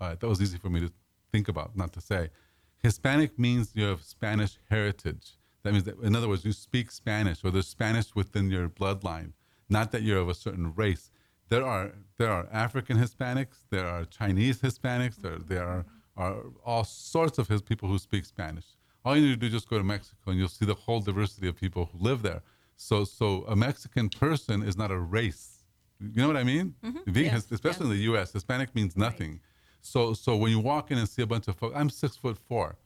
All 0.00 0.08
right, 0.08 0.18
that 0.18 0.26
was 0.26 0.42
easy 0.42 0.58
for 0.58 0.70
me 0.70 0.80
to 0.80 0.92
think 1.30 1.46
about, 1.46 1.76
not 1.76 1.92
to 1.92 2.00
say. 2.00 2.30
Hispanic 2.82 3.38
means 3.38 3.70
you 3.74 3.84
have 3.84 4.02
Spanish 4.02 4.58
heritage. 4.68 5.34
That 5.62 5.72
means 5.72 5.84
that, 5.84 5.98
in 6.00 6.16
other 6.16 6.28
words, 6.28 6.44
you 6.44 6.52
speak 6.52 6.90
Spanish 6.90 7.44
or 7.44 7.50
there's 7.50 7.68
Spanish 7.68 8.14
within 8.14 8.50
your 8.50 8.68
bloodline, 8.68 9.32
not 9.68 9.92
that 9.92 10.02
you're 10.02 10.18
of 10.18 10.28
a 10.28 10.34
certain 10.34 10.72
race. 10.74 11.10
There 11.48 11.64
are 11.64 11.92
there 12.18 12.32
are 12.32 12.48
African 12.50 12.96
Hispanics, 12.98 13.58
there 13.70 13.86
are 13.86 14.04
Chinese 14.04 14.60
Hispanics, 14.60 15.16
there 15.16 15.38
there 15.38 15.66
are, 15.66 15.84
are 16.16 16.36
all 16.64 16.84
sorts 16.84 17.38
of 17.38 17.48
his 17.48 17.62
people 17.62 17.88
who 17.88 17.98
speak 17.98 18.24
Spanish. 18.24 18.64
All 19.04 19.16
you 19.16 19.22
need 19.22 19.34
to 19.34 19.36
do 19.36 19.46
is 19.46 19.52
just 19.52 19.68
go 19.68 19.78
to 19.78 19.84
Mexico 19.84 20.30
and 20.30 20.38
you'll 20.38 20.48
see 20.48 20.64
the 20.64 20.74
whole 20.74 21.00
diversity 21.00 21.48
of 21.48 21.56
people 21.56 21.90
who 21.92 21.98
live 21.98 22.22
there. 22.22 22.42
So 22.76 23.04
so 23.04 23.44
a 23.46 23.54
Mexican 23.54 24.08
person 24.08 24.62
is 24.62 24.76
not 24.76 24.90
a 24.90 24.98
race. 24.98 25.62
You 26.00 26.20
know 26.22 26.26
what 26.26 26.36
I 26.36 26.42
mean? 26.42 26.74
Mm-hmm. 26.84 27.12
Being 27.12 27.26
Yes, 27.26 27.50
especially 27.52 27.86
in 27.86 27.90
the 27.92 28.02
U.S., 28.12 28.32
Hispanic 28.32 28.74
means 28.74 28.96
nothing. 28.96 29.40
So 29.80 30.14
so 30.14 30.36
when 30.36 30.50
you 30.50 30.58
walk 30.58 30.90
in 30.90 30.98
and 30.98 31.08
see 31.08 31.22
a 31.22 31.26
bunch 31.26 31.46
of 31.46 31.54
folks, 31.56 31.76
I'm 31.76 31.90
six 31.90 32.16
foot 32.16 32.38
four, 32.48 32.76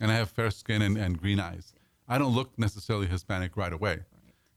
and 0.00 0.10
I 0.10 0.14
have 0.14 0.30
fair 0.30 0.50
skin 0.50 0.82
and, 0.82 0.98
and 0.98 1.18
green 1.18 1.40
eyes. 1.40 1.72
I 2.08 2.18
don't 2.18 2.34
look 2.34 2.58
necessarily 2.58 3.06
Hispanic 3.06 3.56
right 3.56 3.72
away. 3.72 4.00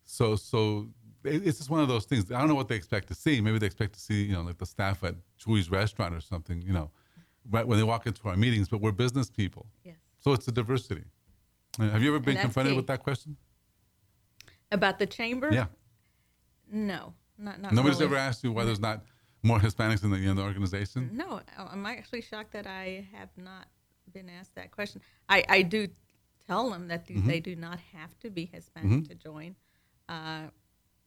So 0.06 0.36
so 0.36 0.90
it's 1.24 1.58
just 1.58 1.70
one 1.70 1.82
of 1.82 1.88
those 1.88 2.06
things. 2.06 2.32
I 2.32 2.40
don't 2.40 2.48
know 2.48 2.56
what 2.56 2.68
they 2.68 2.76
expect 2.76 3.08
to 3.10 3.16
see. 3.16 3.42
Maybe 3.42 3.60
they 3.60 3.66
expect 3.66 3.94
to 3.94 4.00
see 4.00 4.24
you 4.24 4.34
know 4.34 4.42
like 4.42 4.58
the 4.58 4.66
staff 4.66 5.04
at 5.04 5.16
Chuy's 5.44 5.70
restaurant 5.70 6.16
or 6.16 6.22
something. 6.22 6.62
You 6.62 6.74
know, 6.74 6.92
right 7.50 7.68
when 7.68 7.78
they 7.78 7.84
walk 7.84 8.08
into 8.08 8.28
our 8.30 8.36
meetings. 8.38 8.70
But 8.70 8.82
we're 8.82 8.92
business 8.92 9.30
people, 9.30 9.68
Yes. 9.84 9.96
so 10.20 10.34
it's 10.34 10.48
a 10.48 10.52
diversity. 10.52 11.04
Uh, 11.80 11.90
Have 11.90 12.02
you 12.02 12.10
ever 12.10 12.20
been 12.20 12.38
confronted 12.38 12.74
key. 12.74 12.78
with 12.78 12.88
that 12.88 13.04
question? 13.04 13.38
About 14.72 15.00
the 15.00 15.06
chamber? 15.08 15.50
Yeah. 15.52 15.66
No, 16.72 17.14
not 17.38 17.60
not. 17.62 17.74
Nobody's 17.74 18.00
really. 18.00 18.12
ever 18.12 18.18
asked 18.18 18.44
you 18.44 18.52
why 18.52 18.64
there's 18.66 18.80
not 18.80 19.04
more 19.44 19.60
Hispanics 19.60 20.04
in 20.04 20.12
the 20.12 20.18
in 20.18 20.36
the 20.36 20.44
organization. 20.44 21.10
No, 21.14 21.42
I- 21.58 21.64
I'm 21.72 21.86
actually 21.86 22.22
shocked 22.22 22.52
that 22.54 22.68
I 22.68 23.08
have 23.14 23.30
not 23.38 23.68
been 24.14 24.30
asked 24.30 24.56
that 24.56 24.72
question. 24.72 25.02
I, 25.28 25.44
I 25.50 25.62
do 25.62 25.88
tell 26.50 26.70
them 26.70 26.88
that 26.88 27.08
Mm-hmm. 27.08 27.28
they 27.28 27.40
do 27.40 27.56
not 27.56 27.80
have 27.94 28.18
to 28.20 28.30
be 28.30 28.46
Hispanic 28.54 29.08
to 29.08 29.16
join, 29.16 29.56
uh, 30.08 30.44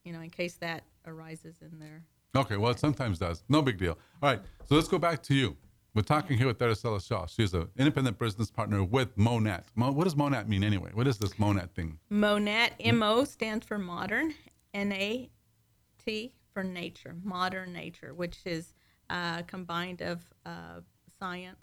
you 0.04 0.12
know, 0.12 0.20
in 0.20 0.30
case 0.30 0.54
that 0.54 0.82
arises 1.06 1.56
in 1.62 1.78
their. 1.78 2.02
Okay, 2.34 2.56
well, 2.56 2.70
it 2.70 2.78
sometimes 2.78 3.18
does. 3.18 3.44
No 3.48 3.60
big 3.62 3.78
deal. 3.78 3.98
All 4.22 4.30
right, 4.30 4.40
so 4.66 4.74
let's 4.74 4.88
go 4.88 4.98
back 4.98 5.22
to 5.24 5.34
you. 5.34 5.56
We're 5.94 6.02
talking 6.02 6.38
here 6.38 6.46
with 6.46 6.58
Teresa 6.58 6.98
Shaw. 7.00 7.26
She's 7.26 7.52
an 7.54 7.68
independent 7.76 8.18
business 8.18 8.50
partner 8.50 8.82
with 8.82 9.14
Monat. 9.18 9.64
Mo, 9.74 9.92
what 9.92 10.04
does 10.04 10.16
Monat 10.16 10.48
mean 10.48 10.64
anyway? 10.64 10.90
What 10.94 11.06
is 11.06 11.18
this 11.18 11.38
Monat 11.38 11.70
thing? 11.74 11.98
MONAT, 12.10 12.70
M-O 12.80 13.24
stands 13.24 13.66
for 13.66 13.76
modern, 13.78 14.32
N-A-T 14.72 16.34
for 16.54 16.64
nature, 16.64 17.14
modern 17.22 17.72
nature, 17.74 18.14
which 18.14 18.38
is 18.46 18.72
uh, 19.10 19.42
combined 19.42 20.00
of 20.00 20.22
uh, 20.46 20.80
science 21.18 21.58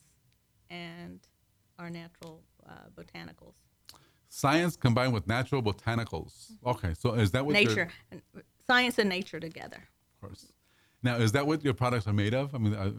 and 0.70 1.20
our 1.80 1.90
natural 1.90 2.44
uh, 2.68 2.74
botanicals. 2.96 3.56
Science 4.30 4.76
combined 4.78 5.12
with 5.14 5.28
natural 5.28 5.62
botanicals. 5.62 6.52
Okay, 6.66 6.94
so 6.94 7.14
is 7.16 7.32
that 7.32 7.46
what 7.46 7.56
your- 7.56 7.70
Nature, 7.70 7.92
science 8.66 9.00
and 9.00 9.10
nature 9.10 9.40
together. 9.40 9.84
of 10.22 10.28
course. 10.30 10.54
Now, 11.02 11.16
is 11.16 11.32
that 11.32 11.48
what 11.48 11.64
your 11.64 11.74
products 11.74 12.08
are 12.08 12.14
made 12.14 12.34
of? 12.34 12.54
I 12.54 12.58
mean, 12.60 12.74
uh, 12.74 12.92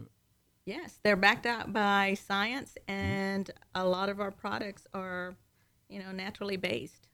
Yes, 0.65 0.99
they're 1.03 1.15
backed 1.15 1.47
up 1.47 1.73
by 1.73 2.13
science, 2.13 2.77
and 2.87 3.49
a 3.73 3.83
lot 3.83 4.09
of 4.09 4.19
our 4.19 4.29
products 4.29 4.85
are, 4.93 5.35
you 5.89 5.99
know, 5.99 6.11
naturally 6.11 6.55
based. 6.57 7.07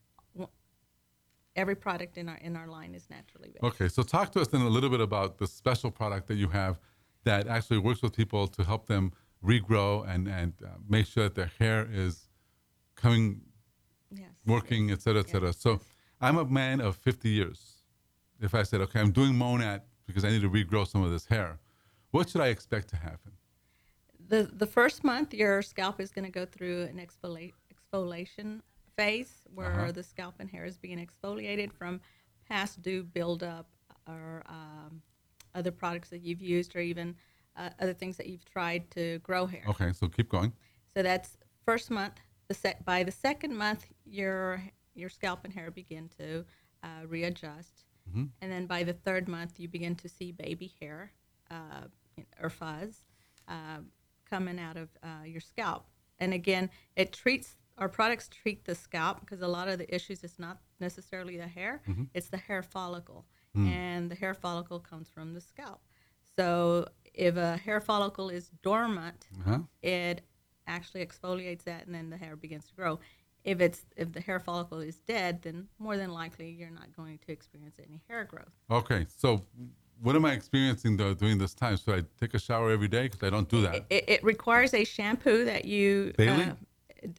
Every 1.56 1.76
product 1.76 2.18
in 2.20 2.30
our 2.30 2.36
in 2.38 2.56
our 2.56 2.68
line 2.68 2.94
is 2.94 3.10
naturally 3.10 3.50
based. 3.50 3.64
Okay, 3.64 3.88
so 3.88 4.04
talk 4.04 4.32
to 4.34 4.42
us 4.42 4.48
then 4.50 4.62
a 4.62 4.70
little 4.70 4.92
bit 4.92 5.00
about 5.02 5.40
the 5.40 5.48
special 5.48 5.90
product 5.90 6.28
that 6.28 6.36
you 6.36 6.50
have 6.50 6.80
that 7.24 7.48
actually 7.48 7.80
works 7.80 8.02
with 8.04 8.16
people 8.16 8.48
to 8.50 8.64
help 8.64 8.86
them 8.86 9.12
regrow 9.44 10.08
and 10.08 10.28
and 10.28 10.54
uh, 10.64 10.68
make 10.88 11.08
sure 11.08 11.24
that 11.24 11.34
their 11.36 11.52
hair 11.58 11.88
is 11.92 12.30
coming, 12.96 13.42
Yes. 14.12 14.30
working, 14.46 14.92
et 14.92 15.02
cetera, 15.02 15.22
et 15.22 15.30
cetera. 15.30 15.54
So 15.54 15.80
I'm 16.22 16.38
a 16.38 16.46
man 16.46 16.82
of 16.82 16.96
50 16.96 17.30
years. 17.30 17.84
If 18.40 18.54
I 18.56 18.64
said, 18.64 18.82
okay, 18.82 19.00
I'm 19.00 19.12
doing 19.12 19.34
Monat 19.36 19.82
because 20.06 20.24
I 20.24 20.30
need 20.30 20.42
to 20.42 20.50
regrow 20.50 20.88
some 20.88 21.04
of 21.04 21.12
this 21.12 21.26
hair, 21.26 21.60
what 22.12 22.30
should 22.30 22.42
I 22.42 22.48
expect 22.48 22.88
to 22.90 22.96
happen? 22.98 23.34
the 24.30 24.50
the 24.52 24.66
first 24.68 25.04
month 25.04 25.34
your 25.34 25.62
scalp 25.62 26.02
is 26.02 26.12
going 26.12 26.26
to 26.26 26.32
go 26.32 26.46
through 26.46 26.82
an 26.84 26.98
exfolia- 26.98 27.54
exfoliation 27.74 28.62
phase 28.98 29.44
where 29.54 29.68
Uh-huh. 29.72 29.92
the 29.92 30.04
scalp 30.04 30.36
and 30.40 30.50
hair 30.50 30.66
is 30.66 30.78
being 30.78 30.98
exfoliated 31.06 31.72
from 31.72 32.02
past 32.50 32.82
due 32.82 33.04
buildup 33.04 33.68
or 34.08 34.44
um, 34.48 35.02
other 35.56 35.72
products 35.72 36.10
that 36.10 36.22
you've 36.22 36.42
used 36.42 36.76
or 36.76 36.80
even 36.80 37.16
uh, 37.56 37.70
other 37.80 37.94
things 37.94 38.18
that 38.18 38.28
you've 38.28 38.44
tried 38.46 38.90
to 38.92 39.20
grow 39.20 39.46
hair. 39.46 39.64
Okay, 39.70 39.94
so 39.94 40.08
keep 40.08 40.30
going. 40.30 40.52
So 40.96 41.04
that's 41.04 41.38
first 41.66 41.90
month. 41.92 42.20
The 42.50 42.54
sec- 42.54 42.86
by 42.86 43.04
the 43.04 43.12
second 43.12 43.56
month, 43.58 43.86
your 44.06 44.62
your 44.96 45.10
scalp 45.10 45.44
and 45.44 45.54
hair 45.54 45.70
begin 45.72 46.10
to 46.18 46.46
uh, 46.84 47.06
readjust, 47.08 47.84
and 48.42 48.52
then 48.52 48.66
by 48.68 48.84
the 48.84 48.94
third 48.94 49.28
month, 49.28 49.60
you 49.60 49.68
begin 49.68 49.96
to 49.96 50.08
see 50.10 50.32
baby 50.32 50.74
hair 50.80 51.12
uh, 51.52 51.84
or 52.42 52.50
fuzz 52.50 53.04
uh, 53.48 53.80
coming 54.30 54.60
out 54.60 54.78
of 54.78 54.90
uh, 55.04 55.24
your 55.26 55.42
scalp. 55.42 55.88
And 56.20 56.34
again, 56.34 56.70
it 56.96 57.12
treats 57.14 57.58
our 57.78 57.90
products 57.90 58.28
treat 58.30 58.66
the 58.66 58.74
scalp 58.76 59.20
because 59.20 59.42
a 59.42 59.48
lot 59.48 59.68
of 59.68 59.78
the 59.78 59.94
issues 59.94 60.24
is 60.24 60.40
not 60.40 60.58
necessarily 60.80 61.38
the 61.38 61.48
hair; 61.48 61.82
it's 62.14 62.30
the 62.30 62.38
hair 62.38 62.64
follicle, 62.64 63.26
and 63.56 64.10
the 64.10 64.16
hair 64.16 64.34
follicle 64.34 64.80
comes 64.80 65.10
from 65.10 65.34
the 65.34 65.42
scalp. 65.42 65.82
So 66.36 66.88
if 67.14 67.36
a 67.36 67.58
hair 67.58 67.82
follicle 67.82 68.30
is 68.30 68.50
dormant, 68.64 69.28
Uh-huh. 69.42 69.60
it 69.82 70.22
actually 70.68 71.06
exfoliates 71.06 71.64
that 71.64 71.86
and 71.86 71.96
then 71.96 72.10
the 72.10 72.18
hair 72.18 72.36
begins 72.36 72.66
to 72.66 72.74
grow 72.76 73.00
if 73.44 73.62
it's 73.62 73.86
if 73.96 74.12
the 74.12 74.22
hair 74.22 74.40
follicle 74.40 74.80
is 74.80 74.98
dead 75.08 75.42
then 75.42 75.68
more 75.80 75.98
than 75.98 76.12
likely 76.12 76.50
you're 76.50 76.70
not 76.70 76.96
going 76.96 77.18
to 77.26 77.32
experience 77.32 77.76
any 77.80 78.02
hair 78.08 78.24
growth 78.26 78.52
Okay, 78.70 79.06
so 79.18 79.42
what 80.02 80.16
am 80.16 80.26
I 80.26 80.34
experiencing 80.34 80.98
though 80.98 81.14
during 81.14 81.38
this 81.38 81.54
time? 81.54 81.78
Should 81.78 81.96
I 81.96 82.04
take 82.20 82.34
a 82.34 82.40
shower 82.40 82.72
every 82.72 82.88
day? 82.88 83.04
Because 83.04 83.24
I 83.24 83.30
don't 83.30 83.50
do 83.50 83.62
that. 83.62 83.86
it, 83.90 84.06
it 84.08 84.24
requires 84.24 84.74
a 84.74 84.84
shampoo 84.84 85.46
that 85.46 85.66
you 85.66 86.14
Daily? 86.18 86.44
uh, 86.44 86.54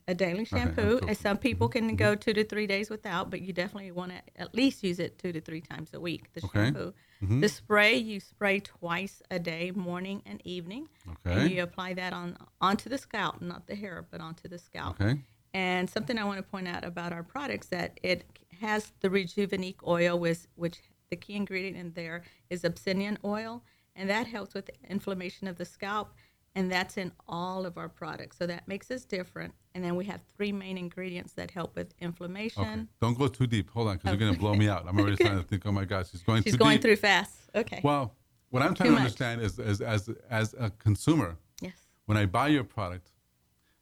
a 0.07 0.13
daily 0.13 0.45
shampoo 0.45 0.99
cool. 0.99 1.07
and 1.09 1.17
some 1.17 1.37
people 1.37 1.69
mm-hmm. 1.69 1.87
can 1.87 1.95
go 1.95 2.11
mm-hmm. 2.11 2.19
two 2.19 2.33
to 2.33 2.43
three 2.43 2.67
days 2.67 2.89
without 2.89 3.29
but 3.29 3.41
you 3.41 3.53
definitely 3.53 3.91
want 3.91 4.11
to 4.11 4.41
at 4.41 4.53
least 4.53 4.83
use 4.83 4.99
it 4.99 5.17
two 5.17 5.31
to 5.31 5.41
three 5.41 5.61
times 5.61 5.93
a 5.93 5.99
week 5.99 6.31
the 6.33 6.45
Okay. 6.45 6.65
shampoo 6.65 6.93
mm-hmm. 7.23 7.39
the 7.39 7.49
spray 7.49 7.95
you 7.95 8.19
spray 8.19 8.59
twice 8.59 9.21
a 9.31 9.39
day 9.39 9.71
morning 9.71 10.21
and 10.25 10.41
evening 10.45 10.87
Okay. 11.25 11.41
and 11.41 11.51
you 11.51 11.63
apply 11.63 11.93
that 11.93 12.13
on 12.13 12.37
onto 12.61 12.89
the 12.89 12.97
scalp 12.97 13.41
not 13.41 13.67
the 13.67 13.75
hair 13.75 14.05
but 14.11 14.21
onto 14.21 14.47
the 14.47 14.57
scalp 14.57 14.99
Okay. 14.99 15.19
And 15.53 15.89
something 15.89 16.17
I 16.17 16.25
want 16.25 16.37
to 16.37 16.43
point 16.43 16.67
out 16.67 16.83
about 16.83 17.11
our 17.11 17.23
products 17.23 17.67
that 17.67 17.99
it 18.03 18.23
has 18.61 18.91
the 19.01 19.09
Rejuveniqe 19.09 19.85
oil, 19.87 20.19
with, 20.19 20.47
which 20.55 20.79
the 21.09 21.15
key 21.15 21.35
ingredient 21.35 21.77
in 21.77 21.93
there 21.93 22.23
is 22.49 22.63
Abyssinian 22.63 23.17
oil, 23.25 23.63
and 23.95 24.09
that 24.09 24.27
helps 24.27 24.53
with 24.53 24.69
inflammation 24.87 25.47
of 25.47 25.57
the 25.57 25.65
scalp, 25.65 26.13
and 26.55 26.71
that's 26.71 26.97
in 26.97 27.11
all 27.27 27.65
of 27.65 27.77
our 27.77 27.89
products. 27.89 28.37
So 28.37 28.47
that 28.47 28.67
makes 28.67 28.91
us 28.91 29.05
different. 29.05 29.53
And 29.75 29.83
then 29.83 29.95
we 29.95 30.05
have 30.05 30.21
three 30.35 30.51
main 30.51 30.77
ingredients 30.77 31.33
that 31.33 31.51
help 31.51 31.75
with 31.75 31.93
inflammation. 31.99 32.63
Okay. 32.63 32.81
Don't 33.01 33.17
go 33.17 33.27
too 33.27 33.47
deep. 33.47 33.69
Hold 33.71 33.87
on, 33.89 33.97
because 33.97 34.09
you're 34.11 34.19
going 34.19 34.33
to 34.33 34.39
blow 34.39 34.53
me 34.55 34.67
out. 34.67 34.85
I'm 34.87 34.99
already 34.99 35.15
starting 35.21 35.41
to 35.41 35.47
think, 35.47 35.65
oh 35.65 35.71
my 35.71 35.85
gosh, 35.85 36.09
she's 36.11 36.23
going 36.23 36.43
She's 36.43 36.55
going 36.55 36.77
deep. 36.77 36.81
through 36.81 36.95
fast. 36.97 37.35
Okay. 37.55 37.81
Well, 37.83 38.15
what 38.49 38.63
I'm 38.63 38.73
trying 38.73 38.89
Too 38.89 38.95
to 38.95 39.01
much. 39.01 39.01
understand 39.01 39.41
is, 39.41 39.59
is 39.59 39.81
as 39.81 40.09
as 40.29 40.55
a 40.59 40.71
consumer, 40.71 41.37
yes. 41.61 41.73
when 42.05 42.17
I 42.17 42.25
buy 42.25 42.47
your 42.47 42.63
product, 42.63 43.11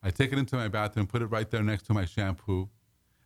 I 0.03 0.09
take 0.09 0.33
it 0.33 0.37
into 0.37 0.55
my 0.55 0.67
bathroom, 0.67 1.07
put 1.07 1.21
it 1.21 1.27
right 1.27 1.49
there 1.49 1.63
next 1.63 1.83
to 1.83 1.93
my 1.93 2.05
shampoo, 2.05 2.69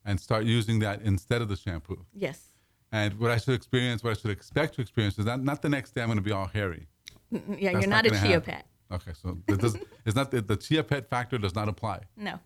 and 0.06 0.20
start 0.20 0.46
using 0.46 0.80
that 0.80 1.02
instead 1.02 1.42
of 1.42 1.48
the 1.50 1.56
shampoo. 1.56 2.06
Yes. 2.14 2.50
And 2.92 3.18
what 3.20 3.32
I 3.32 3.38
should 3.38 3.56
experience, 3.56 4.04
what 4.04 4.12
I 4.12 4.20
should 4.22 4.32
expect 4.32 4.76
to 4.76 4.82
experience, 4.82 5.18
is 5.18 5.26
not 5.26 5.44
not 5.44 5.62
the 5.62 5.70
next 5.70 5.96
day 5.96 6.02
I'm 6.02 6.08
going 6.10 6.18
to 6.18 6.24
be 6.24 6.32
all 6.32 6.48
hairy. 6.48 6.88
Yeah, 7.32 7.40
That's 7.40 7.60
you're 7.60 7.90
not 7.90 8.06
not, 8.06 8.08
a 8.08 8.42
pet. 8.42 8.66
Okay, 8.92 9.12
so 9.14 9.38
it 9.48 9.60
does, 9.60 9.78
it's 10.06 10.16
not 10.16 10.32
the, 10.32 10.42
the 10.42 10.58
chia 10.58 10.84
pet 10.84 11.10
factor 11.10 11.38
does 11.38 11.56
not 11.56 11.68
apply. 11.70 12.02
No. 12.16 12.40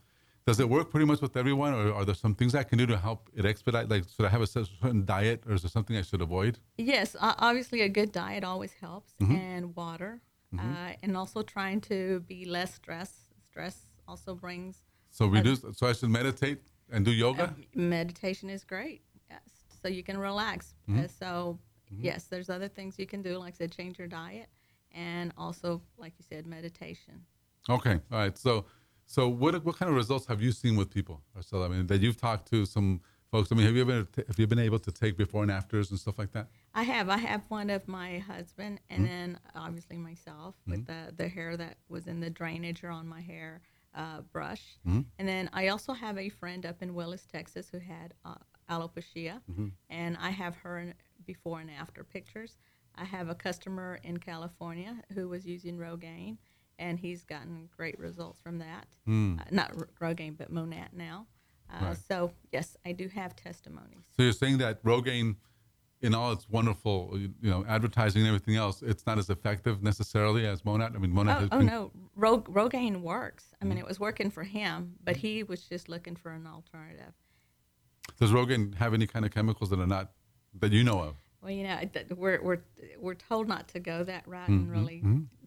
Does 0.45 0.59
it 0.59 0.69
work 0.69 0.91
pretty 0.91 1.07
much 1.07 1.21
with 1.21 1.35
everyone, 1.37 1.73
or 1.73 1.91
are 1.91 2.05
there 2.05 2.13
some 2.13 2.35
things 2.35 2.53
I 2.53 2.61
can 2.63 2.77
do 2.77 2.85
to 2.85 2.97
help 2.97 3.29
it 3.35 3.45
expedite? 3.47 3.89
Like, 3.89 4.03
should 4.15 4.25
I 4.27 4.29
have 4.29 4.41
a 4.41 4.47
certain 4.47 5.03
diet, 5.03 5.43
or 5.47 5.53
is 5.53 5.63
there 5.63 5.71
something 5.71 5.97
I 5.97 6.03
should 6.03 6.21
avoid? 6.21 6.59
Yes, 6.77 7.15
obviously 7.19 7.81
a 7.81 7.89
good 7.89 8.11
diet 8.11 8.43
always 8.43 8.73
helps, 8.73 9.13
Mm-hmm. 9.21 9.35
and 9.35 9.75
water, 9.75 10.21
uh, 10.59 10.91
and 11.01 11.17
also 11.17 11.41
trying 11.41 11.81
to 11.81 12.19
be 12.27 12.45
less 12.45 12.75
stress. 12.75 13.11
Stress 13.49 13.87
also 14.07 14.35
brings 14.35 14.83
So 15.09 15.25
reduce. 15.25 15.61
So 15.73 15.87
I 15.87 15.93
should 15.93 16.09
meditate 16.11 16.59
and 16.91 17.03
do 17.03 17.11
yoga. 17.11 17.47
Um, 17.47 17.65
meditation 17.73 18.49
is 18.51 18.63
great. 18.63 19.01
Yes, 19.31 19.41
so 19.81 19.87
you 19.87 20.03
can 20.03 20.17
relax. 20.17 20.75
Mm-hmm. 20.87 21.05
Uh, 21.05 21.07
so 21.07 21.57
yes, 21.99 22.25
there's 22.25 22.49
other 22.51 22.67
things 22.67 22.99
you 22.99 23.07
can 23.07 23.21
do, 23.23 23.37
like 23.39 23.55
I 23.55 23.57
said, 23.57 23.71
change 23.71 23.97
your 23.97 24.07
diet, 24.07 24.47
and 24.95 25.31
also, 25.37 25.81
like 25.97 26.13
you 26.17 26.25
said, 26.27 26.47
meditation. 26.47 27.25
Okay, 27.69 27.99
all 28.11 28.17
right. 28.17 28.37
So, 28.37 28.65
so 29.05 29.27
what 29.27 29.63
what 29.65 29.77
kind 29.77 29.89
of 29.89 29.95
results 29.95 30.25
have 30.27 30.41
you 30.41 30.51
seen 30.51 30.75
with 30.75 30.89
people? 30.89 31.21
I 31.35 31.67
mean, 31.67 31.87
that 31.87 32.01
you've 32.01 32.17
talked 32.17 32.49
to 32.51 32.65
some 32.65 33.01
folks. 33.31 33.51
I 33.51 33.55
mean, 33.55 33.65
have 33.65 33.75
you 33.75 33.81
ever 33.81 34.07
have 34.27 34.39
you 34.39 34.47
been 34.47 34.59
able 34.69 34.79
to 34.79 34.91
take 34.91 35.17
before 35.17 35.41
and 35.43 35.51
afters 35.51 35.91
and 35.91 35.99
stuff 35.99 36.17
like 36.17 36.31
that? 36.33 36.47
I 36.73 36.83
have. 36.83 37.09
I 37.09 37.17
have 37.17 37.43
one 37.49 37.69
of 37.69 37.87
my 37.87 38.19
husband, 38.19 38.79
and 38.89 39.03
Mm-hmm. 39.05 39.11
then 39.15 39.39
obviously 39.55 39.97
myself 39.97 40.55
with 40.67 40.85
the 40.87 41.13
the 41.15 41.27
hair 41.27 41.57
that 41.57 41.77
was 41.89 42.07
in 42.07 42.19
the 42.19 42.29
drainage 42.29 42.83
or 42.83 42.89
on 42.91 43.07
my 43.07 43.21
hair 43.21 43.61
uh, 43.95 44.21
brush. 44.21 44.63
Mm-hmm. 44.87 45.01
And 45.19 45.27
then 45.27 45.49
I 45.53 45.67
also 45.69 45.93
have 45.93 46.17
a 46.17 46.29
friend 46.29 46.65
up 46.65 46.81
in 46.81 46.93
Willis, 46.93 47.25
Texas, 47.31 47.69
who 47.71 47.79
had 47.79 48.13
uh, 48.25 48.35
alopecia, 48.69 49.41
Mm-hmm. 49.51 49.67
and 49.89 50.17
I 50.19 50.29
have 50.31 50.55
her 50.57 50.93
before 51.25 51.59
and 51.61 51.71
after 51.71 52.03
pictures. 52.03 52.57
I 52.97 53.03
have 53.05 53.29
a 53.29 53.35
customer 53.35 53.99
in 54.03 54.17
California 54.17 54.95
who 55.13 55.27
was 55.29 55.45
using 55.45 55.77
Rogaine, 55.77 56.37
and 56.79 56.99
he's 56.99 57.23
gotten 57.23 57.69
great 57.75 57.97
results 57.99 58.39
from 58.41 58.59
that. 58.59 58.87
Uh, 59.07 59.43
not 59.51 59.71
R- 59.77 59.89
Rogaine, 60.13 60.37
but 60.37 60.51
Monat 60.51 60.93
now. 60.93 61.27
Uh, 61.69 61.77
Hmm. 61.77 61.85
Right. 61.85 61.97
So 62.07 62.31
yes, 62.51 62.77
I 62.85 62.91
do 62.91 63.07
have 63.09 63.35
testimonies. 63.35 64.05
So 64.15 64.23
you're 64.23 64.31
saying 64.33 64.59
that 64.59 64.83
Rogaine, 64.83 65.35
in 66.01 66.13
all 66.13 66.31
its 66.31 66.47
wonderful, 66.49 67.17
you 67.17 67.33
know, 67.41 67.65
advertising 67.67 68.21
and 68.21 68.27
everything 68.27 68.55
else, 68.55 68.81
it's 68.81 69.05
not 69.07 69.17
as 69.17 69.29
effective 69.29 69.81
necessarily 69.81 70.45
as 70.45 70.63
Monat. 70.63 70.93
I 70.95 70.99
mean, 70.99 71.11
Monat 71.11 71.43
Oh, 71.43 71.47
oh 71.53 71.57
been. 71.57 71.65
no, 71.67 71.91
Rog- 72.15 72.47
Rogaine 72.53 73.01
works. 73.01 73.45
I 73.61 73.65
mean, 73.65 73.77
it 73.77 73.85
was 73.87 73.99
working 73.99 74.29
for 74.29 74.43
him, 74.43 74.95
but 75.03 75.17
he 75.17 75.41
was 75.43 75.63
just 75.63 75.89
looking 75.89 76.15
for 76.15 76.31
an 76.31 76.45
alternative. 76.45 77.13
Does 78.19 78.31
Rogaine 78.31 78.75
have 78.75 78.93
any 78.93 79.07
kind 79.07 79.25
of 79.25 79.31
chemicals 79.33 79.69
that 79.71 79.79
are 79.79 79.87
not 79.87 80.11
that 80.59 80.71
you 80.71 80.83
know 80.83 80.99
of? 81.01 81.15
Well, 81.45 81.53
you 81.53 81.63
know, 81.63 81.79
we're 82.15 82.41
we're 82.41 82.61
we're 82.99 83.13
told 83.13 83.47
not 83.47 83.67
to 83.69 83.79
go 83.79 84.03
that 84.03 84.27
route 84.27 84.49
Mm-hmm, 84.49 84.53
and 84.53 84.71
really 84.71 85.03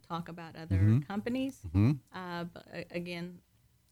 talk 0.09 0.29
about 0.29 0.55
other 0.55 1.01
companies. 1.09 1.59
Uh, 2.15 2.45
but 2.45 2.87
again, 2.93 3.41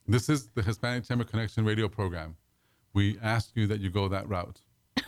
This 0.07 0.29
is 0.29 0.49
the 0.55 0.63
Hispanic 0.63 1.03
Chamber 1.03 1.25
Connection 1.25 1.65
radio 1.65 1.89
program. 1.89 2.37
We 2.95 3.19
ask 3.21 3.51
you 3.57 3.67
that 3.67 3.81
you 3.81 3.91
go 3.91 4.07
that 4.09 4.29
route. 4.29 4.61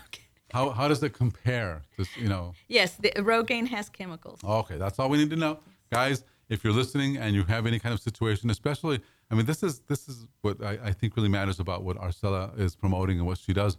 How, 0.52 0.70
how 0.70 0.88
does 0.88 1.02
it 1.02 1.12
compare? 1.12 1.82
To, 1.98 2.06
you 2.20 2.28
know, 2.28 2.54
yes, 2.68 2.94
the 2.96 3.10
Rogaine 3.10 3.68
has 3.68 3.88
chemicals. 3.90 4.40
Okay, 4.42 4.76
that's 4.78 4.98
all 4.98 5.08
we 5.10 5.18
need 5.18 5.30
to 5.30 5.36
know, 5.36 5.60
guys. 5.92 6.24
If 6.48 6.64
you're 6.64 6.72
listening 6.72 7.18
and 7.18 7.34
you 7.34 7.44
have 7.44 7.66
any 7.66 7.78
kind 7.78 7.92
of 7.92 8.00
situation, 8.00 8.48
especially, 8.50 9.00
I 9.30 9.34
mean, 9.34 9.44
this 9.46 9.62
is 9.62 9.80
this 9.80 10.08
is 10.08 10.26
what 10.40 10.64
I, 10.64 10.78
I 10.84 10.92
think 10.92 11.16
really 11.16 11.28
matters 11.28 11.60
about 11.60 11.84
what 11.84 11.96
Arcella 11.98 12.58
is 12.58 12.74
promoting 12.74 13.18
and 13.18 13.26
what 13.26 13.38
she 13.38 13.52
does. 13.52 13.76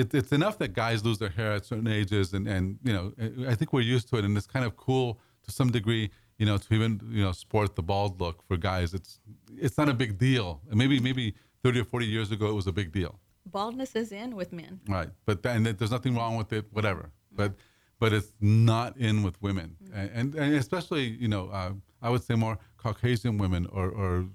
It, 0.00 0.12
it's 0.14 0.32
enough 0.32 0.56
that 0.58 0.72
guys 0.74 0.98
lose 1.04 1.18
their 1.18 1.34
hair 1.38 1.52
at 1.58 1.64
certain 1.64 1.86
ages, 2.00 2.32
and 2.34 2.44
and 2.54 2.64
you 2.86 2.92
know, 2.92 3.04
I 3.52 3.54
think 3.54 3.72
we're 3.72 3.88
used 3.96 4.06
to 4.10 4.16
it, 4.18 4.24
and 4.24 4.36
it's 4.36 4.46
kind 4.56 4.64
of 4.68 4.72
cool 4.76 5.08
to 5.44 5.50
some 5.58 5.70
degree, 5.78 6.10
you 6.38 6.46
know, 6.46 6.56
to 6.58 6.74
even 6.74 6.90
you 7.16 7.22
know 7.24 7.32
sport 7.32 7.68
the 7.76 7.82
bald 7.82 8.20
look 8.20 8.36
for 8.46 8.56
guys. 8.56 8.92
It's 8.98 9.20
it's 9.66 9.76
not 9.78 9.88
a 9.88 9.94
big 9.94 10.12
deal. 10.18 10.48
And 10.68 10.76
Maybe 10.82 10.96
maybe 11.00 11.34
30 11.62 11.80
or 11.80 11.84
40 11.84 12.06
years 12.06 12.30
ago 12.32 12.46
it 12.52 12.54
was 12.54 12.66
a 12.66 12.72
big 12.72 12.90
deal. 12.92 13.12
Baldness 13.46 13.94
is 13.94 14.10
in 14.12 14.34
with 14.36 14.52
men. 14.52 14.80
Right, 14.88 15.10
but 15.26 15.42
then 15.42 15.62
there's 15.78 15.90
nothing 15.98 16.14
wrong 16.16 16.36
with 16.36 16.52
it, 16.52 16.64
whatever. 16.72 17.10
But 17.30 17.52
but 18.00 18.12
it's 18.12 18.32
not 18.40 18.96
in 18.98 19.22
with 19.22 19.36
women, 19.40 19.68
Mm-hmm. 19.84 20.18
and 20.18 20.34
and 20.34 20.54
especially 20.54 21.04
you 21.24 21.28
know 21.28 21.44
uh, 21.58 21.72
I 22.02 22.08
would 22.10 22.24
say 22.24 22.34
more 22.34 22.58
Caucasian 22.76 23.38
women 23.38 23.66
or 23.78 23.86
or 24.02 24.26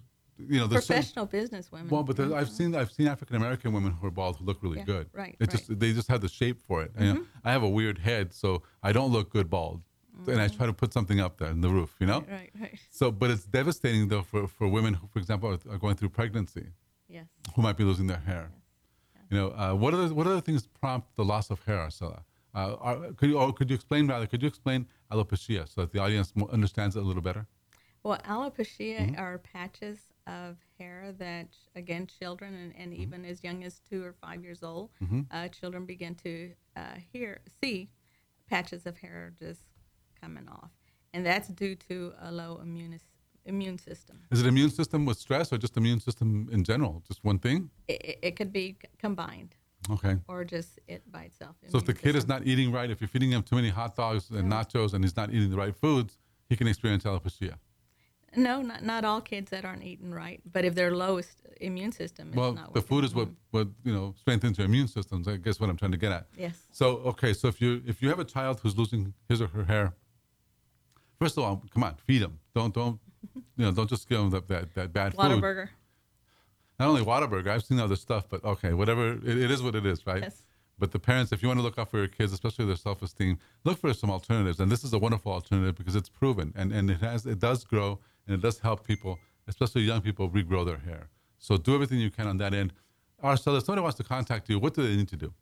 you 0.47 0.59
know 0.59 0.67
Professional 0.67 1.25
business 1.25 1.71
women. 1.71 1.89
well, 1.89 2.03
but 2.03 2.19
I've 2.19 2.49
seen 2.49 2.75
I've 2.75 2.91
seen 2.91 3.07
African 3.07 3.35
American 3.35 3.73
women 3.73 3.91
who 3.91 4.07
are 4.07 4.11
bald 4.11 4.37
who 4.37 4.45
look 4.45 4.63
really 4.63 4.77
Yeah, 4.77 4.85
good. 4.85 5.09
right, 5.13 5.35
It 5.39 5.49
just 5.49 5.79
they 5.79 5.91
just 5.93 6.07
have 6.07 6.21
the 6.21 6.29
shape 6.29 6.59
for 6.67 6.81
it. 6.83 6.91
And, 6.95 7.05
you 7.07 7.13
know, 7.15 7.21
I 7.43 7.51
have 7.51 7.63
a 7.63 7.69
weird 7.69 7.97
head, 7.99 8.33
so 8.33 8.63
I 8.81 8.91
don't 8.91 9.11
look 9.11 9.31
good 9.31 9.49
bald. 9.49 9.81
and 10.27 10.39
I 10.41 10.47
try 10.47 10.65
to 10.65 10.73
put 10.73 10.91
something 10.93 11.19
up 11.19 11.37
there 11.39 11.49
in 11.49 11.61
the 11.61 11.69
roof, 11.69 11.91
you 12.01 12.05
know. 12.05 12.21
Right, 12.37 12.51
right. 12.59 12.77
So, 12.91 13.09
but 13.11 13.29
it's 13.31 13.45
devastating 13.45 14.07
though 14.09 14.21
for, 14.31 14.47
for 14.47 14.67
women 14.67 14.93
who, 14.95 15.07
for 15.07 15.19
example, 15.19 15.47
are, 15.53 15.59
are 15.73 15.77
going 15.77 15.95
through 15.95 16.09
pregnancy, 16.09 16.67
Yes. 17.07 17.27
who 17.55 17.61
might 17.61 17.77
be 17.77 17.83
losing 17.83 18.07
their 18.07 18.23
hair. 18.31 18.51
You 19.31 19.37
know, 19.37 19.47
uh, 19.51 19.73
what 19.73 19.93
other 19.93 20.13
what 20.13 20.25
other 20.27 20.41
things 20.41 20.61
prompt 20.81 21.15
the 21.15 21.23
loss 21.33 21.49
of 21.51 21.63
hair, 21.67 21.77
Arcela? 21.87 22.21
Uh, 22.55 22.75
are, 22.87 22.97
could 23.17 23.29
you 23.29 23.37
or 23.39 23.53
could 23.53 23.69
you 23.69 23.75
explain 23.75 24.07
rather? 24.07 24.25
Could 24.31 24.41
you 24.41 24.47
explain 24.47 24.87
alopecia 25.11 25.67
so 25.71 25.81
that 25.81 25.91
the 25.93 25.99
audience 25.99 26.33
understands 26.51 26.95
it 26.95 27.03
a 27.05 27.07
little 27.11 27.21
better? 27.29 27.45
Well, 28.03 28.17
alopecia 28.35 28.97
Mm-hmm. 28.99 29.19
are 29.23 29.37
patches 29.37 29.99
of 30.37 30.57
hair 30.77 30.99
that, 31.17 31.47
again, 31.81 32.03
children 32.19 32.51
and, 32.53 32.71
and 32.81 32.89
Mm-hmm. 32.93 33.01
even 33.03 33.19
as 33.25 33.37
young 33.43 33.59
as 33.63 33.81
two 33.89 34.01
or 34.07 34.13
five 34.25 34.39
years 34.47 34.61
old, 34.71 34.87
uh, 35.31 35.47
children 35.59 35.85
begin 35.85 36.13
to 36.27 36.33
uh, 36.75 36.95
hear, 37.11 37.31
see 37.61 37.77
patches 38.53 38.85
of 38.85 38.95
hair 39.03 39.33
just 39.43 39.61
coming 40.21 40.47
off, 40.57 40.71
and 41.13 41.21
that's 41.29 41.47
due 41.63 41.75
to 41.89 41.95
a 42.21 42.31
low 42.31 42.59
immune 42.61 42.99
immune 43.45 43.77
system. 43.89 44.15
Is 44.31 44.41
it 44.41 44.47
immune 44.47 44.69
system 44.69 45.05
with 45.05 45.17
stress 45.17 45.51
or 45.53 45.57
just 45.57 45.75
immune 45.77 45.99
system 45.99 46.27
in 46.51 46.61
general? 46.63 47.01
Just 47.07 47.23
one 47.23 47.39
thing? 47.39 47.69
It, 47.87 48.19
it- 48.27 48.35
could 48.35 48.51
be 48.53 48.77
combined 49.05 49.51
Okay. 49.95 50.15
or 50.27 50.43
just 50.55 50.71
it 50.87 51.01
by 51.11 51.23
itself. 51.29 51.55
So 51.67 51.77
if 51.79 51.85
the 51.85 51.93
kid 52.03 52.15
is 52.15 52.27
not 52.27 52.41
eating 52.45 52.71
right, 52.71 52.89
if 52.93 52.97
you're 53.01 53.07
feeding 53.15 53.31
him 53.31 53.41
too 53.49 53.55
many 53.55 53.69
hot 53.69 53.95
dogs 53.95 54.29
and 54.29 54.45
nachos 54.51 54.93
and 54.93 55.03
he's 55.03 55.15
not 55.21 55.29
eating 55.33 55.49
the 55.49 55.57
right 55.65 55.75
foods, 55.75 56.11
he 56.49 56.55
can 56.55 56.67
experience 56.67 57.03
alopecia. 57.05 57.55
No, 58.35 58.61
not 58.61 58.83
not 58.83 59.05
all 59.05 59.21
kids 59.21 59.51
that 59.51 59.65
aren't 59.65 59.83
eating 59.83 60.11
right, 60.11 60.41
but 60.51 60.65
if 60.65 60.75
their 60.75 60.95
lowest 60.95 61.41
immune 61.61 61.91
system 61.91 62.29
is 62.29 62.35
Well, 62.35 62.57
the 62.73 62.81
food 62.81 63.03
is 63.03 63.13
what, 63.13 63.29
what 63.51 63.67
you 63.83 63.93
know 63.93 64.13
strengthens 64.17 64.57
your 64.57 64.65
immune 64.65 64.87
systems. 64.87 65.27
I 65.27 65.37
guess 65.37 65.59
what 65.59 65.69
I'm 65.69 65.77
trying 65.77 65.91
to 65.91 65.97
get 65.97 66.11
at. 66.11 66.27
Yes. 66.37 66.67
So 66.71 66.97
okay, 67.11 67.33
so 67.33 67.47
if 67.47 67.61
you 67.61 67.81
if 67.85 68.01
you 68.01 68.09
have 68.09 68.19
a 68.19 68.25
child 68.25 68.59
who's 68.61 68.77
losing 68.77 69.13
his 69.27 69.41
or 69.41 69.47
her 69.47 69.63
hair, 69.63 69.93
first 71.19 71.37
of 71.37 71.43
all, 71.43 71.63
come 71.73 71.83
on, 71.83 71.95
feed 72.05 72.21
him. 72.21 72.39
Don't 72.53 72.73
don't 72.73 72.99
you 73.35 73.65
know 73.65 73.71
don't 73.71 73.89
just 73.89 74.07
give 74.07 74.19
him 74.19 74.29
that 74.31 74.47
that, 74.47 74.73
that 74.75 74.93
bad 74.93 75.13
food. 75.13 75.21
Whataburger. 75.21 75.69
Not 76.79 76.87
only 76.87 77.03
Whataburger, 77.03 77.47
I've 77.47 77.63
seen 77.63 77.79
other 77.79 77.97
stuff, 77.97 78.29
but 78.29 78.43
okay, 78.43 78.73
whatever 78.73 79.11
it, 79.11 79.27
it 79.27 79.51
is, 79.51 79.61
what 79.61 79.75
it 79.75 79.85
is, 79.85 80.07
right? 80.07 80.23
Yes. 80.23 80.43
But 80.79 80.93
the 80.93 80.99
parents, 80.99 81.33
if 81.33 81.41
you 81.41 81.49
want 81.49 81.59
to 81.59 81.63
look 81.63 81.77
out 81.77 81.91
for 81.91 81.97
your 81.97 82.07
kids, 82.07 82.31
especially 82.31 82.65
their 82.65 82.77
self-esteem, 82.77 83.37
look 83.65 83.77
for 83.77 83.93
some 83.93 84.09
alternatives. 84.09 84.61
And 84.61 84.71
this 84.71 84.85
is 84.85 84.93
a 84.93 84.97
wonderful 84.97 85.33
alternative 85.33 85.75
because 85.75 85.93
it's 85.93 86.07
proven 86.07 86.53
and, 86.55 86.71
and 86.71 86.89
it 86.89 87.01
has 87.01 87.25
it 87.25 87.39
does 87.39 87.65
grow 87.65 87.99
and 88.29 88.37
it 88.37 88.41
does 88.41 88.59
help 88.59 88.85
people, 88.85 89.17
especially 89.47 89.81
young 89.81 90.01
people, 90.01 90.29
regrow 90.29 90.63
their 90.65 90.77
hair. 90.77 91.09
So 91.39 91.57
do 91.57 91.73
everything 91.73 91.99
you 91.99 92.11
can 92.11 92.27
on 92.27 92.37
that 92.37 92.53
end. 92.53 92.73
Arcela, 93.23 93.57
if 93.57 93.63
somebody 93.65 93.81
wants 93.81 93.97
to 93.97 94.03
contact 94.03 94.47
you, 94.49 94.59
what 94.59 94.73
do 94.75 94.83
they 94.87 94.95
need 94.95 95.07
to 95.09 95.17
do? 95.17 95.33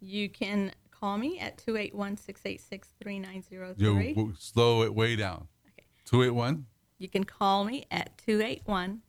You 0.00 0.28
can 0.28 0.72
call 0.90 1.16
me 1.16 1.38
at 1.38 1.58
281 1.58 2.16
686 2.16 2.88
You 2.98 3.04
3903. 3.04 4.14
w- 4.14 4.34
slow 4.36 4.82
it 4.82 4.92
way 4.94 5.14
down. 5.16 5.46
Okay. 5.68 5.86
281? 6.06 6.66
You 6.98 7.08
can 7.08 7.22
call 7.24 7.64
me 7.64 7.86
at 7.90 8.18
281 8.18 9.02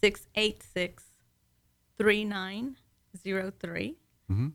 686 0.00 1.04
3903 1.98 3.96
Mhm. 4.30 4.52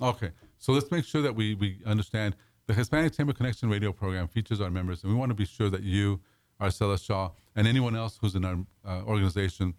okay, 0.00 0.30
so 0.58 0.72
let's 0.72 0.90
make 0.90 1.04
sure 1.04 1.20
that 1.22 1.34
we, 1.34 1.54
we 1.56 1.80
understand 1.84 2.36
the 2.66 2.72
Hispanic 2.74 3.14
Chamber 3.14 3.32
Connection 3.34 3.68
radio 3.68 3.92
program 3.92 4.28
features 4.28 4.60
our 4.60 4.70
members, 4.70 5.02
and 5.02 5.12
we 5.12 5.18
want 5.18 5.30
to 5.30 5.34
be 5.34 5.44
sure 5.44 5.68
that 5.68 5.82
you, 5.82 6.20
Arcela 6.66 6.98
Shaw, 7.04 7.30
and 7.56 7.66
anyone 7.66 7.94
else 7.96 8.18
who's 8.20 8.34
in 8.34 8.44
our 8.44 8.58
uh, 8.86 9.02
organization 9.06 9.74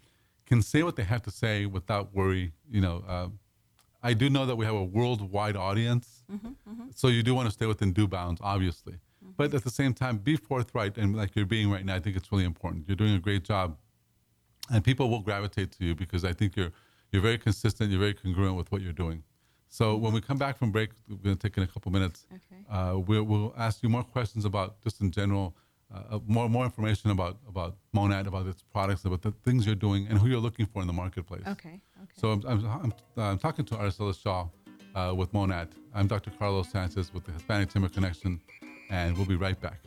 can 0.45 0.61
say 0.61 0.83
what 0.83 0.95
they 0.95 1.03
have 1.03 1.23
to 1.23 1.31
say 1.31 1.65
without 1.65 2.13
worry. 2.13 2.53
You 2.69 2.81
know, 2.81 3.03
uh, 3.07 3.29
I 4.03 4.13
do 4.13 4.29
know 4.29 4.45
that 4.45 4.55
we 4.55 4.65
have 4.65 4.75
a 4.75 4.83
worldwide 4.83 5.55
audience, 5.55 6.23
so 6.93 7.07
you 7.07 7.23
do 7.23 7.33
want 7.33 7.47
to 7.47 7.53
stay 7.53 7.65
within 7.65 7.91
due 7.93 8.07
bounds, 8.07 8.39
obviously. 8.43 8.95
But 9.37 9.53
at 9.53 9.63
the 9.63 9.71
same 9.71 9.93
time, 9.93 10.17
be 10.17 10.35
forthright, 10.35 10.97
and 10.97 11.15
like 11.15 11.35
you're 11.35 11.45
being 11.45 11.69
right 11.71 11.83
now, 11.83 11.95
I 11.95 11.99
think 11.99 12.15
it's 12.15 12.31
really 12.31 12.45
important. 12.45 12.85
You're 12.87 12.95
doing 12.95 13.15
a 13.15 13.19
great 13.19 13.43
job 13.43 13.77
and 14.71 14.83
people 14.83 15.09
will 15.09 15.19
gravitate 15.19 15.71
to 15.73 15.85
you 15.85 15.95
because 15.95 16.23
I 16.25 16.33
think 16.33 16.55
you're 16.55 16.71
you're 17.11 17.21
very 17.21 17.37
consistent, 17.37 17.91
you're 17.91 17.99
very 17.99 18.13
congruent 18.13 18.57
with 18.57 18.71
what 18.71 18.81
you're 18.81 18.91
doing. 18.91 19.23
So 19.69 19.95
when 19.95 20.11
we 20.11 20.21
come 20.21 20.37
back 20.37 20.57
from 20.57 20.71
break, 20.71 20.89
we're 21.07 21.17
going 21.17 21.37
to 21.37 21.47
take 21.47 21.55
in 21.57 21.63
a 21.63 21.67
couple 21.67 21.91
minutes. 21.91 22.25
Okay. 22.33 22.65
Uh, 22.69 22.97
we'll, 22.97 23.23
we'll 23.23 23.53
ask 23.57 23.83
you 23.83 23.89
more 23.89 24.03
questions 24.03 24.43
about 24.43 24.81
just 24.81 24.99
in 25.01 25.11
general, 25.11 25.55
uh, 25.93 26.15
uh, 26.15 26.19
more 26.27 26.49
more 26.49 26.65
information 26.65 27.11
about 27.11 27.37
about 27.47 27.75
Monat, 27.93 28.27
about 28.27 28.47
its 28.47 28.63
products, 28.73 29.05
about 29.05 29.21
the 29.21 29.31
things 29.43 29.65
you're 29.65 29.75
doing, 29.75 30.07
and 30.07 30.17
who 30.17 30.27
you're 30.27 30.39
looking 30.39 30.65
for 30.65 30.81
in 30.81 30.87
the 30.87 30.93
marketplace. 30.93 31.43
Okay, 31.47 31.79
okay. 32.03 32.13
So 32.15 32.31
I'm, 32.31 32.43
I'm, 32.47 32.65
I'm, 32.65 32.93
I'm 33.17 33.37
talking 33.37 33.65
to 33.65 33.75
Arcela 33.75 34.19
Shaw 34.19 34.47
uh, 34.95 35.13
with 35.15 35.31
Monat. 35.33 35.69
I'm 35.93 36.07
Dr. 36.07 36.31
Carlos 36.31 36.69
Sanchez 36.69 37.13
with 37.13 37.25
the 37.25 37.31
Hispanic 37.31 37.71
Chamber 37.71 37.89
Connection, 37.89 38.41
and 38.89 39.15
we'll 39.15 39.27
be 39.27 39.35
right 39.35 39.59
back. 39.59 39.79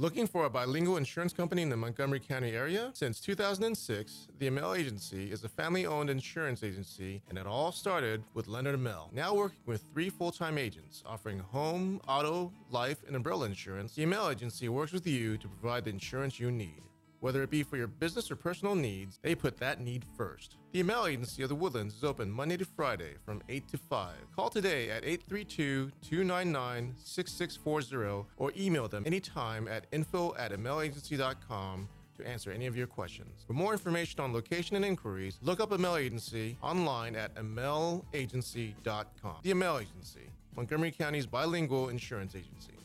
Looking 0.00 0.26
for 0.26 0.46
a 0.46 0.48
bilingual 0.48 0.96
insurance 0.96 1.34
company 1.34 1.60
in 1.60 1.68
the 1.68 1.76
Montgomery 1.76 2.20
County 2.20 2.52
area? 2.52 2.90
Since 2.94 3.20
2006, 3.20 4.28
the 4.38 4.46
Amel 4.46 4.72
Agency 4.72 5.30
is 5.30 5.44
a 5.44 5.48
family 5.50 5.84
owned 5.84 6.08
insurance 6.08 6.62
agency, 6.62 7.20
and 7.28 7.36
it 7.36 7.46
all 7.46 7.70
started 7.70 8.24
with 8.32 8.48
Leonard 8.48 8.76
Amel. 8.76 9.10
Now 9.12 9.34
working 9.34 9.58
with 9.66 9.84
three 9.92 10.08
full 10.08 10.32
time 10.32 10.56
agents 10.56 11.02
offering 11.04 11.38
home, 11.38 12.00
auto, 12.08 12.50
life, 12.70 13.02
and 13.06 13.14
umbrella 13.14 13.44
insurance, 13.44 13.94
the 13.94 14.04
Amel 14.04 14.30
Agency 14.30 14.70
works 14.70 14.92
with 14.92 15.06
you 15.06 15.36
to 15.36 15.46
provide 15.48 15.84
the 15.84 15.90
insurance 15.90 16.40
you 16.40 16.50
need. 16.50 16.80
Whether 17.20 17.42
it 17.42 17.50
be 17.50 17.62
for 17.62 17.76
your 17.76 17.86
business 17.86 18.30
or 18.30 18.36
personal 18.36 18.74
needs, 18.74 19.18
they 19.22 19.34
put 19.34 19.58
that 19.58 19.78
need 19.78 20.06
first. 20.16 20.56
The 20.72 20.80
Amel 20.80 21.06
Agency 21.06 21.42
of 21.42 21.50
the 21.50 21.54
Woodlands 21.54 21.94
is 21.94 22.02
open 22.02 22.30
Monday 22.30 22.56
to 22.56 22.64
Friday 22.64 23.12
from 23.26 23.42
8 23.50 23.68
to 23.68 23.76
5. 23.76 24.14
Call 24.34 24.48
today 24.48 24.88
at 24.88 25.04
832 25.04 25.90
299 26.00 26.94
6640 26.96 28.26
or 28.38 28.52
email 28.58 28.88
them 28.88 29.02
anytime 29.04 29.68
at 29.68 29.84
info 29.92 30.34
at 30.38 30.52
amelagency.com 30.52 31.88
to 32.16 32.26
answer 32.26 32.52
any 32.52 32.66
of 32.66 32.74
your 32.74 32.86
questions. 32.86 33.44
For 33.46 33.52
more 33.52 33.72
information 33.72 34.20
on 34.20 34.32
location 34.32 34.76
and 34.76 34.84
inquiries, 34.84 35.38
look 35.42 35.60
up 35.60 35.72
Amel 35.72 35.96
Agency 35.96 36.56
online 36.62 37.16
at 37.16 37.34
amelagency.com. 37.34 39.36
The 39.42 39.50
Amel 39.50 39.78
Agency, 39.78 40.30
Montgomery 40.56 40.90
County's 40.90 41.26
bilingual 41.26 41.90
insurance 41.90 42.34
agency. 42.34 42.79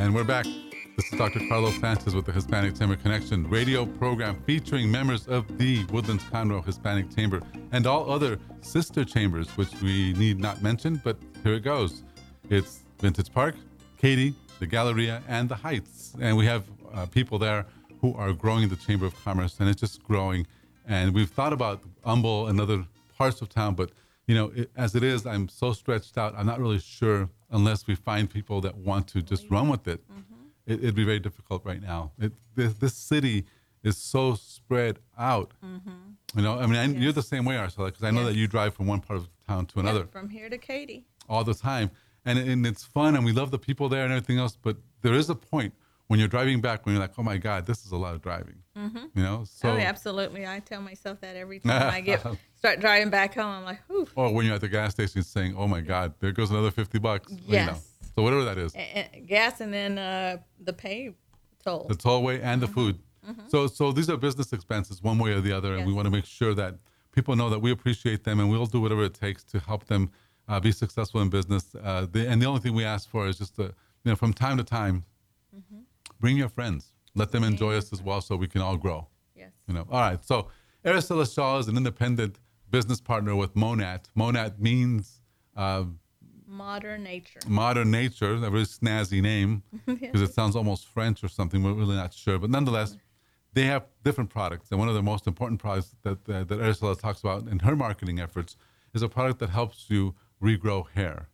And 0.00 0.14
we're 0.14 0.24
back. 0.24 0.46
This 0.96 1.12
is 1.12 1.18
Dr. 1.18 1.40
Carlos 1.46 1.78
Sanchez 1.78 2.14
with 2.14 2.24
the 2.24 2.32
Hispanic 2.32 2.74
Chamber 2.74 2.96
Connection 2.96 3.46
radio 3.50 3.84
program 3.84 4.42
featuring 4.46 4.90
members 4.90 5.28
of 5.28 5.58
the 5.58 5.84
Woodlands 5.92 6.24
Conroe 6.24 6.64
Hispanic 6.64 7.14
Chamber 7.14 7.42
and 7.72 7.86
all 7.86 8.10
other 8.10 8.38
sister 8.62 9.04
chambers, 9.04 9.46
which 9.58 9.68
we 9.82 10.14
need 10.14 10.40
not 10.40 10.62
mention, 10.62 11.02
but 11.04 11.18
here 11.42 11.52
it 11.52 11.64
goes. 11.64 12.02
It's 12.48 12.80
Vintage 12.98 13.30
Park, 13.30 13.56
Katy, 13.98 14.34
the 14.58 14.66
Galleria, 14.66 15.22
and 15.28 15.50
the 15.50 15.54
Heights. 15.54 16.14
And 16.18 16.34
we 16.34 16.46
have 16.46 16.64
uh, 16.94 17.04
people 17.04 17.38
there 17.38 17.66
who 18.00 18.14
are 18.14 18.32
growing 18.32 18.70
the 18.70 18.76
Chamber 18.76 19.04
of 19.04 19.22
Commerce, 19.22 19.60
and 19.60 19.68
it's 19.68 19.82
just 19.82 20.02
growing. 20.02 20.46
And 20.88 21.12
we've 21.14 21.28
thought 21.28 21.52
about 21.52 21.82
Humble 22.06 22.46
and 22.46 22.58
other 22.58 22.86
parts 23.18 23.42
of 23.42 23.50
town, 23.50 23.74
but 23.74 23.90
you 24.26 24.34
know, 24.34 24.50
it, 24.56 24.70
as 24.78 24.94
it 24.94 25.02
is, 25.02 25.26
I'm 25.26 25.46
so 25.50 25.74
stretched 25.74 26.16
out. 26.16 26.34
I'm 26.38 26.46
not 26.46 26.58
really 26.58 26.78
sure 26.78 27.28
unless 27.50 27.86
we 27.86 27.94
find 27.94 28.30
people 28.30 28.60
that 28.62 28.76
want 28.76 29.08
to 29.08 29.22
just 29.22 29.50
run 29.50 29.68
with 29.68 29.86
it. 29.88 30.00
it 30.66 30.80
it'd 30.80 30.94
be 30.94 31.04
very 31.04 31.18
difficult 31.18 31.64
right 31.64 31.82
now. 31.82 32.12
It, 32.18 32.32
this, 32.54 32.74
this 32.74 32.94
city 32.94 33.44
is 33.82 33.96
so 33.96 34.34
spread 34.34 34.98
out. 35.18 35.52
You 36.36 36.42
know, 36.42 36.58
I 36.58 36.66
mean, 36.66 36.76
I, 36.76 36.86
you're 36.86 37.12
the 37.12 37.22
same 37.22 37.44
way, 37.44 37.56
Arcela, 37.56 37.86
because 37.86 38.04
I 38.04 38.10
know 38.10 38.24
that 38.24 38.36
you 38.36 38.46
drive 38.46 38.74
from 38.74 38.86
one 38.86 39.00
part 39.00 39.18
of 39.18 39.28
town 39.48 39.66
to 39.66 39.80
another 39.80 40.00
Yep, 40.00 40.12
from 40.12 40.28
here 40.28 40.48
to 40.48 40.58
Katy. 40.58 41.04
all 41.28 41.42
the 41.44 41.54
time, 41.54 41.90
and 42.24 42.38
and 42.38 42.66
it's 42.66 42.84
fun, 42.84 43.16
and 43.16 43.24
we 43.24 43.32
love 43.32 43.50
the 43.50 43.58
people 43.58 43.88
there 43.88 44.04
and 44.04 44.12
everything 44.12 44.38
else. 44.38 44.56
But 44.60 44.76
there 45.02 45.14
is 45.14 45.28
a 45.28 45.34
point 45.34 45.74
when 46.06 46.18
you're 46.18 46.28
driving 46.28 46.60
back, 46.60 46.86
when 46.86 46.94
you're 46.94 47.02
like, 47.02 47.18
oh 47.18 47.22
my 47.22 47.36
God, 47.36 47.66
this 47.66 47.84
is 47.84 47.92
a 47.92 47.96
lot 47.96 48.14
of 48.14 48.22
driving. 48.22 48.56
Mm-hmm. 48.76 49.06
You 49.14 49.22
know, 49.22 49.44
so 49.44 49.70
oh, 49.70 49.76
absolutely. 49.76 50.46
I 50.46 50.60
tell 50.60 50.80
myself 50.80 51.20
that 51.20 51.36
every 51.36 51.58
time 51.60 51.90
I 51.92 52.00
get 52.00 52.24
start 52.60 52.78
driving 52.80 53.10
back 53.10 53.34
home. 53.34 53.46
I'm 53.46 53.64
like, 53.64 53.80
Oof. 53.90 54.12
Or 54.14 54.32
when 54.32 54.46
you're 54.46 54.54
at 54.54 54.60
the 54.60 54.68
gas 54.68 54.92
station 54.92 55.22
saying, 55.22 55.54
oh 55.56 55.66
my 55.66 55.80
God, 55.80 56.14
there 56.20 56.30
goes 56.32 56.50
another 56.50 56.70
50 56.70 56.98
bucks. 56.98 57.32
Yes. 57.46 57.66
You 57.66 57.72
know. 57.72 57.78
So 58.16 58.22
whatever 58.22 58.44
that 58.44 58.58
is. 58.58 58.74
A- 58.76 59.08
a- 59.14 59.20
gas 59.20 59.60
and 59.60 59.72
then 59.72 59.98
uh, 59.98 60.36
the 60.62 60.72
pay 60.72 61.14
toll. 61.64 61.86
the 61.88 61.94
tollway 61.94 62.40
and 62.42 62.60
the 62.62 62.66
food. 62.68 62.98
So 63.48 63.66
so 63.68 63.92
these 63.92 64.08
are 64.10 64.16
business 64.16 64.52
expenses 64.52 65.02
one 65.02 65.18
way 65.18 65.32
or 65.32 65.40
the 65.40 65.52
other, 65.52 65.74
and 65.76 65.86
we 65.86 65.92
want 65.92 66.06
to 66.06 66.10
make 66.10 66.24
sure 66.24 66.52
that 66.54 66.74
people 67.12 67.36
know 67.36 67.48
that 67.50 67.60
we 67.60 67.70
appreciate 67.70 68.24
them 68.24 68.40
and 68.40 68.50
we'll 68.50 68.66
do 68.66 68.80
whatever 68.80 69.04
it 69.04 69.14
takes 69.14 69.44
to 69.44 69.60
help 69.60 69.84
them 69.86 70.10
uh, 70.48 70.58
be 70.58 70.72
successful 70.72 71.20
in 71.20 71.28
business. 71.28 71.64
Uh, 71.80 72.06
the, 72.10 72.26
and 72.28 72.42
the 72.42 72.46
only 72.46 72.60
thing 72.60 72.74
we 72.74 72.84
ask 72.84 73.08
for 73.08 73.28
is 73.28 73.38
just 73.38 73.54
to, 73.56 73.62
you 73.62 73.72
know, 74.10 74.16
from 74.16 74.32
time 74.32 74.56
to 74.56 74.64
time, 74.64 75.04
bring 76.18 76.36
your 76.36 76.48
friends, 76.48 76.92
let 77.14 77.30
them 77.30 77.44
enjoy 77.44 77.76
us 77.76 77.92
as 77.92 78.02
well, 78.02 78.20
so 78.20 78.34
we 78.36 78.48
can 78.48 78.60
all 78.62 78.76
grow. 78.76 79.06
yes. 79.36 79.52
You 79.68 79.74
know. 79.74 79.86
All 79.90 80.00
right. 80.00 80.22
So 80.24 80.48
Araceli 80.84 81.32
Shaw 81.32 81.58
is 81.58 81.68
an 81.68 81.76
independent 81.76 82.38
business 82.70 83.00
partner 83.00 83.34
with 83.36 83.54
Monat. 83.54 84.04
Monat 84.14 84.60
means 84.60 85.20
uh, 85.56 85.84
Modern 86.46 87.04
nature. 87.04 87.40
modern 87.46 87.90
nature, 87.92 88.34
a 88.34 88.38
very 88.50 88.64
snazzy 88.64 89.22
name 89.22 89.62
because 89.86 90.20
it 90.20 90.34
sounds 90.34 90.56
almost 90.56 90.86
French 90.86 91.22
or 91.22 91.28
something. 91.28 91.62
We're 91.62 91.72
really 91.72 91.94
not 91.94 92.12
sure, 92.12 92.38
but 92.38 92.50
nonetheless, 92.50 92.96
they 93.52 93.66
have 93.66 93.84
different 94.04 94.30
products, 94.30 94.70
and 94.70 94.78
one 94.78 94.88
of 94.88 94.94
the 94.94 95.02
most 95.02 95.26
important 95.28 95.60
products 95.60 95.94
that 96.02 96.28
uh, 96.28 96.44
that 96.44 96.58
Ursula 96.60 96.96
talks 96.96 97.20
about 97.20 97.46
in 97.46 97.60
her 97.60 97.76
marketing 97.76 98.18
efforts 98.18 98.56
is 98.94 99.02
a 99.02 99.08
product 99.08 99.38
that 99.38 99.50
helps 99.50 99.86
you 99.88 100.14
regrow 100.42 100.88
hair. 100.94 101.28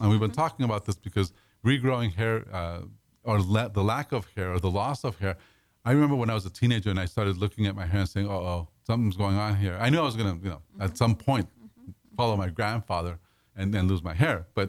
And 0.00 0.10
we've 0.10 0.18
been 0.20 0.30
talking 0.32 0.64
about 0.64 0.84
this 0.84 0.96
because 0.96 1.32
regrowing 1.64 2.14
hair 2.14 2.44
uh, 2.52 2.80
or 3.22 3.40
la- 3.40 3.68
the 3.68 3.84
lack 3.84 4.10
of 4.12 4.26
hair 4.36 4.52
or 4.52 4.58
the 4.58 4.70
loss 4.70 5.04
of 5.04 5.18
hair. 5.18 5.36
I 5.84 5.92
remember 5.92 6.16
when 6.16 6.28
I 6.30 6.34
was 6.34 6.44
a 6.44 6.50
teenager 6.50 6.90
and 6.90 6.98
I 6.98 7.04
started 7.06 7.36
looking 7.38 7.66
at 7.66 7.74
my 7.76 7.86
hair 7.86 8.00
and 8.00 8.08
saying, 8.08 8.26
"Oh, 8.28 8.32
oh 8.52 8.68
something's 8.90 9.16
going 9.24 9.36
on 9.46 9.52
here." 9.64 9.76
I 9.84 9.86
knew 9.90 9.98
I 10.04 10.06
was 10.10 10.16
going 10.20 10.30
to, 10.34 10.38
you 10.46 10.50
know, 10.54 10.62
at 10.86 10.92
some 11.02 11.14
point 11.28 11.46
follow 12.18 12.36
my 12.44 12.48
grandfather 12.58 13.14
and 13.58 13.66
then 13.74 13.82
lose 13.92 14.02
my 14.10 14.14
hair. 14.24 14.38
But 14.58 14.68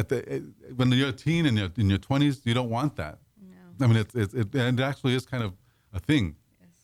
at 0.00 0.06
the 0.10 0.18
it, 0.34 0.42
when 0.78 0.86
you're 0.92 1.10
a 1.16 1.18
teen 1.26 1.42
and 1.48 1.54
you're 1.58 1.72
in 1.82 1.88
your 1.94 2.02
20s, 2.08 2.36
you 2.48 2.54
don't 2.58 2.70
want 2.78 2.92
that. 3.02 3.16
No. 3.78 3.84
I 3.84 3.86
mean, 3.88 3.98
it's, 4.04 4.14
it's, 4.22 4.34
it, 4.34 4.48
and 4.66 4.78
it 4.80 4.82
actually 4.90 5.14
is 5.18 5.24
kind 5.34 5.42
of 5.48 5.52
a 5.92 6.00
thing. 6.10 6.24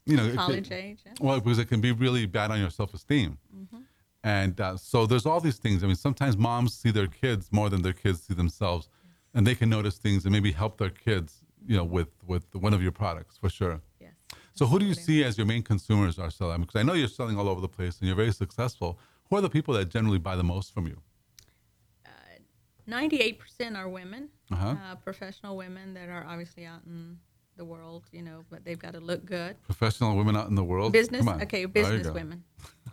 You 0.06 0.16
know, 0.18 0.26
College 0.34 0.68
could- 0.68 0.72
age. 0.86 1.00
yeah. 1.06 1.12
well, 1.26 1.38
because 1.40 1.58
it 1.64 1.68
can 1.72 1.80
be 1.88 1.92
really 1.92 2.24
bad 2.38 2.48
on 2.50 2.58
your 2.64 2.70
self-esteem. 2.80 3.30
Mhm. 3.54 3.82
And 4.24 4.60
uh, 4.60 4.76
so 4.76 4.98
there's 5.06 5.26
all 5.30 5.40
these 5.48 5.58
things. 5.64 5.82
I 5.84 5.86
mean, 5.86 5.96
sometimes 6.08 6.34
moms 6.36 6.70
see 6.82 6.90
their 6.98 7.06
kids 7.22 7.42
more 7.58 7.68
than 7.72 7.80
their 7.86 7.92
kids 8.04 8.18
see 8.26 8.34
themselves, 8.42 8.88
and 9.34 9.46
they 9.46 9.54
can 9.60 9.68
notice 9.76 9.96
things 9.98 10.24
and 10.24 10.32
maybe 10.32 10.52
help 10.62 10.72
their 10.78 10.90
kids, 11.06 11.30
you 11.70 11.76
know, 11.78 11.84
with 11.96 12.08
with 12.32 12.44
one 12.66 12.74
of 12.76 12.82
your 12.82 12.92
products 12.92 13.34
for 13.38 13.48
sure. 13.60 13.76
So 14.60 14.66
who 14.66 14.78
do 14.78 14.84
you 14.84 14.92
see 14.92 15.24
as 15.24 15.38
your 15.38 15.46
main 15.46 15.62
consumers 15.62 16.18
are 16.18 16.30
selling? 16.30 16.60
Because 16.60 16.76
I 16.76 16.82
know 16.82 16.92
you're 16.92 17.08
selling 17.08 17.38
all 17.38 17.48
over 17.48 17.62
the 17.62 17.68
place 17.68 17.98
and 17.98 18.06
you're 18.06 18.14
very 18.14 18.30
successful. 18.30 18.98
Who 19.30 19.36
are 19.36 19.40
the 19.40 19.48
people 19.48 19.72
that 19.72 19.88
generally 19.88 20.18
buy 20.18 20.36
the 20.36 20.44
most 20.44 20.74
from 20.74 20.86
you? 20.86 20.98
98% 22.86 23.38
are 23.74 23.88
women, 23.88 24.28
Uh-huh. 24.52 24.66
uh, 24.68 24.96
professional 24.96 25.56
women 25.56 25.94
that 25.94 26.10
are 26.10 26.26
obviously 26.28 26.66
out 26.66 26.82
in 26.84 27.16
the 27.56 27.64
world, 27.64 28.04
you 28.12 28.20
know, 28.20 28.44
but 28.50 28.62
they've 28.66 28.78
got 28.78 28.92
to 28.92 29.00
look 29.00 29.24
good. 29.24 29.56
Professional 29.62 30.14
women 30.14 30.36
out 30.36 30.48
in 30.50 30.56
the 30.56 30.64
world. 30.64 30.92
business, 30.92 31.26
okay, 31.26 31.64
business 31.64 32.08
women 32.10 32.44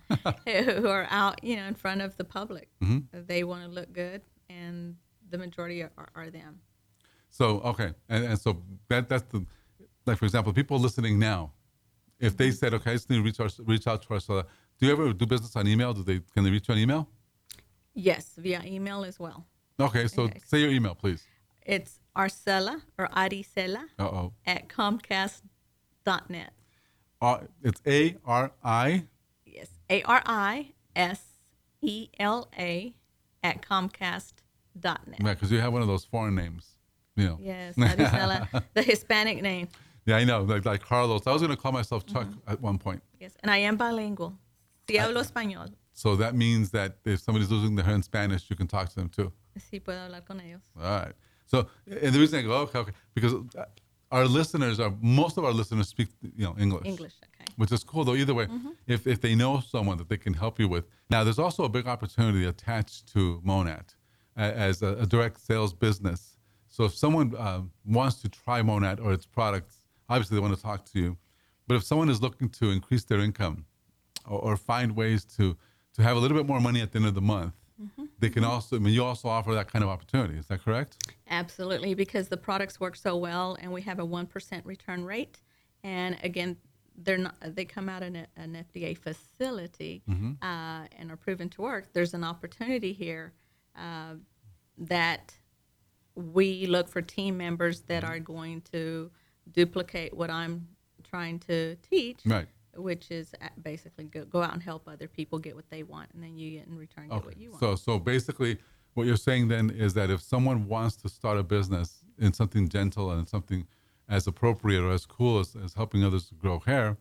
who 0.45 0.88
are 0.88 1.07
out, 1.09 1.43
you 1.43 1.57
know, 1.57 1.65
in 1.65 1.76
front 1.76 2.01
of 2.01 2.15
the 2.15 2.24
public. 2.24 2.70
Mm-hmm. 2.82 3.26
They 3.28 3.43
want 3.43 3.65
to 3.65 3.70
look 3.70 3.91
good, 3.91 4.22
and 4.49 4.95
the 5.30 5.38
majority 5.38 5.84
are, 5.84 5.91
are 6.15 6.30
them. 6.30 6.61
So 7.30 7.59
okay, 7.59 7.93
and, 8.07 8.24
and 8.24 8.39
so 8.39 8.63
that 8.88 9.09
that's 9.09 9.26
the 9.34 9.45
like 10.05 10.18
for 10.18 10.26
example, 10.26 10.53
people 10.53 10.80
listening 10.80 11.20
now, 11.20 11.51
if 12.20 12.36
they 12.38 12.51
said, 12.51 12.74
okay, 12.74 12.91
I 12.91 12.93
just 12.95 13.09
need 13.09 13.18
to 13.18 13.24
reach, 13.24 13.39
our, 13.39 13.49
reach 13.65 13.88
out 13.88 14.01
to 14.03 14.13
Ursula. 14.13 14.45
Do 14.80 14.86
you 14.86 14.91
ever 14.91 15.13
do 15.13 15.26
business 15.26 15.55
on 15.55 15.68
email? 15.68 15.93
Do 15.93 16.03
they 16.03 16.20
can 16.34 16.43
they 16.43 16.51
reach 16.51 16.68
you 16.68 16.74
on 16.74 16.80
email? 16.80 17.07
Yes, 17.93 18.34
via 18.38 18.61
email 18.65 19.03
as 19.03 19.20
well. 19.20 19.45
Okay, 19.80 20.07
so 20.07 20.24
Okay. 20.24 20.39
say 20.45 20.59
your 20.59 20.72
email, 20.72 20.95
please. 20.95 21.24
It's 21.65 21.99
Arcela 22.15 22.82
or 22.97 23.07
Aricela 23.09 23.84
Uh 23.99 24.03
oh. 24.05 24.34
at 24.45 24.68
Comcast.net. 24.70 26.53
Uh, 27.22 27.39
it's 27.63 27.82
A 27.88 28.15
R 28.26 28.51
I. 28.63 29.05
Yes, 29.45 29.70
A 29.89 30.01
R 30.03 30.22
I 30.26 30.74
S 30.95 31.24
E 31.82 32.09
L 32.20 32.47
A 32.57 32.93
at 33.43 33.61
Comcast.net. 33.63 35.20
Yeah, 35.20 35.34
because 35.34 35.51
you 35.51 35.59
have 35.59 35.74
one 35.74 35.82
of 35.82 35.88
those 35.88 36.05
foreign 36.05 36.36
names. 36.36 36.78
You 37.15 37.26
know. 37.26 37.39
Yes, 37.41 37.76
Aricela, 37.76 38.63
the 38.76 38.84
Hispanic 38.84 39.41
name. 39.41 39.68
Yeah, 40.08 40.18
I 40.18 40.24
know. 40.24 40.41
Like, 40.41 40.66
like 40.66 40.82
Carlos. 40.82 41.28
I 41.28 41.34
was 41.34 41.41
going 41.41 41.55
to 41.55 41.62
call 41.62 41.72
myself 41.74 42.05
Chuck 42.05 42.28
Mm-hmm. 42.28 42.51
at 42.51 42.62
one 42.62 42.78
point. 42.80 43.03
Yes, 43.20 43.34
and 43.41 43.51
I 43.51 43.58
am 43.58 43.76
bilingual. 43.78 44.34
Si 44.89 44.95
hablo 44.97 45.22
español. 45.22 45.74
So 45.93 46.16
that 46.16 46.34
means 46.36 46.72
that 46.72 46.97
if 47.05 47.20
somebody's 47.20 47.51
losing 47.51 47.76
their 47.76 47.86
hair 47.86 47.95
in 47.95 48.03
Spanish, 48.03 48.49
you 48.49 48.55
can 48.55 48.68
talk 48.68 48.89
to 48.89 48.95
them 48.95 49.10
too. 49.10 49.32
Sí 49.60 49.80
puedo 49.82 49.99
hablar 50.08 50.26
con 50.26 50.39
ellos. 50.39 50.62
All 50.80 50.84
right. 51.05 51.14
So, 51.45 51.68
and 51.86 52.14
the 52.14 52.20
reason 52.20 52.39
I 52.39 52.41
go, 52.43 52.53
okay, 52.64 52.80
okay, 52.80 52.91
because 53.14 53.34
uh, 53.58 53.66
our 54.12 54.26
listeners 54.26 54.80
are, 54.80 54.93
most 55.01 55.38
of 55.38 55.43
our 55.45 55.51
listeners 55.51 55.88
speak, 55.89 56.08
you 56.22 56.45
know, 56.45 56.55
English. 56.60 56.86
English, 56.86 57.14
okay. 57.26 57.45
Which 57.58 57.72
is 57.72 57.84
cool, 57.84 58.03
though, 58.05 58.16
either 58.16 58.34
way, 58.34 58.45
Mm-hmm. 58.45 58.70
if, 58.88 59.08
if 59.08 59.20
they 59.22 59.34
know 59.36 59.60
someone 59.62 59.97
that 59.97 60.08
they 60.10 60.18
can 60.18 60.34
help 60.34 60.60
you 60.60 60.68
with. 60.70 60.86
Now, 61.10 61.24
there's 61.24 61.39
also 61.39 61.64
a 61.66 61.70
big 61.70 61.88
opportunity 61.88 62.45
attached 62.45 63.12
to 63.14 63.41
Monat 63.43 63.95
uh, 64.38 64.41
as 64.41 64.82
a, 64.82 64.95
a 64.99 65.05
direct 65.05 65.39
sales 65.41 65.74
business. 65.74 66.38
So, 66.70 66.84
if 66.86 66.93
someone 66.95 67.34
uh, 67.36 67.62
wants 67.86 68.22
to 68.22 68.30
try 68.30 68.62
Monat 68.62 68.99
or 68.99 69.12
its 69.14 69.26
products, 69.26 69.77
obviously 70.10 70.36
they 70.36 70.41
want 70.41 70.55
to 70.55 70.62
talk 70.62 70.86
to 70.93 70.99
you. 70.99 71.18
But 71.68 71.76
if 71.76 71.84
someone 71.84 72.10
is 72.10 72.22
looking 72.22 72.49
to 72.49 72.72
increase 72.72 73.03
their 73.03 73.20
income 73.20 73.66
or, 74.26 74.39
or 74.39 74.58
find 74.58 74.95
ways 74.95 75.26
to, 75.38 75.58
to 75.95 76.03
have 76.03 76.16
a 76.18 76.20
little 76.20 76.38
bit 76.38 76.45
more 76.47 76.60
money 76.62 76.82
at 76.82 76.91
the 76.91 76.97
end 76.99 77.08
of 77.08 77.16
the 77.16 77.22
month, 77.22 77.53
Mm-hmm. 77.80 78.05
they 78.18 78.30
can 78.30 78.43
also, 78.43 78.76
I 78.76 78.80
mean, 78.80 78.91
you 78.91 79.03
also 79.03 79.28
offer 79.28 79.53
that 79.53 79.72
kind 79.72 79.84
of 79.84 79.89
opportunity. 79.91 80.36
Is 80.39 80.47
that 80.47 80.64
correct? 80.66 80.97
Absolutely, 81.30 81.93
because 81.93 82.28
the 82.28 82.36
products 82.36 82.80
work 82.80 82.95
so 82.95 83.16
well, 83.16 83.55
and 83.62 83.72
we 83.72 83.84
have 83.84 83.99
a 83.99 84.03
one 84.05 84.26
percent 84.26 84.66
return 84.66 85.05
rate. 85.05 85.43
And 85.84 86.18
again, 86.24 86.58
they're 86.97 87.20
not. 87.20 87.36
They 87.39 87.66
come 87.66 87.88
out 87.88 88.01
in 88.01 88.16
a, 88.16 88.26
an 88.36 88.66
FDA 88.74 88.97
facility 88.97 90.01
uh, 90.41 90.88
and 90.97 91.12
are 91.12 91.16
proven 91.18 91.49
to 91.49 91.62
work. 91.62 91.93
There's 91.93 92.16
an 92.16 92.24
opportunity 92.24 92.93
here 92.93 93.34
uh, 93.78 94.16
that 94.80 95.36
we 96.16 96.66
look 96.66 96.88
for 96.89 97.03
team 97.03 97.38
members 97.38 97.82
that 97.82 98.03
are 98.03 98.18
going 98.18 98.62
to 98.72 99.12
duplicate 99.54 100.14
what 100.16 100.30
I'm 100.30 100.68
trying 101.04 101.39
to 101.39 101.76
teach. 101.78 102.20
Right. 102.26 102.48
Which 102.76 103.10
is 103.10 103.34
basically 103.64 104.04
go, 104.06 104.24
go 104.26 104.43
out 104.43 104.54
and 104.54 104.62
help 104.62 104.88
other 104.88 105.08
people 105.08 105.39
get 105.39 105.56
what 105.56 105.70
they 105.70 105.82
want, 105.84 106.10
and 106.14 106.22
then 106.22 106.38
you 106.38 106.52
get 106.52 106.68
in 106.68 106.78
return 106.78 107.08
get 107.10 107.16
Okay. 107.16 107.26
what 107.26 107.38
you 107.38 107.50
want. 107.52 107.60
So, 107.60 107.76
so 107.76 107.98
basically, 107.98 108.60
what 108.93 109.08
you're 109.08 109.18
saying 109.18 109.48
then 109.48 109.70
is 109.72 109.93
that 109.95 110.10
if 110.12 110.22
someone 110.22 110.68
wants 110.68 110.95
to 110.98 111.10
start 111.10 111.38
a 111.39 111.43
business 111.43 112.04
in 112.20 112.34
something 112.34 112.70
gentle 112.70 113.10
and 113.12 113.28
something 113.28 113.66
as 114.08 114.28
appropriate 114.28 114.82
or 114.82 114.91
as 114.91 115.06
cool 115.08 115.39
as, 115.39 115.56
as 115.56 115.74
helping 115.74 116.04
others 116.04 116.32
grow 116.38 116.60
hair, 116.60 116.98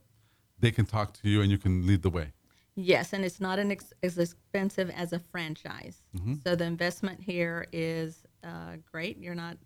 they 0.58 0.70
can 0.70 0.86
talk 0.86 1.12
to 1.22 1.28
you 1.28 1.42
and 1.42 1.50
you 1.50 1.58
can 1.58 1.86
lead 1.86 2.00
the 2.02 2.10
way. 2.10 2.32
Yes, 2.74 3.12
and 3.12 3.24
it's 3.24 3.40
not 3.40 3.58
an 3.58 3.70
ex- 3.72 3.92
as 4.02 4.18
expensive 4.18 4.90
as 4.90 5.12
a 5.12 5.18
franchise. 5.18 6.02
So 6.44 6.54
the 6.56 6.64
investment 6.64 7.20
here 7.22 7.66
is 7.72 8.22
uh, 8.44 8.76
great. 8.90 9.18
You're 9.18 9.34
not 9.34 9.56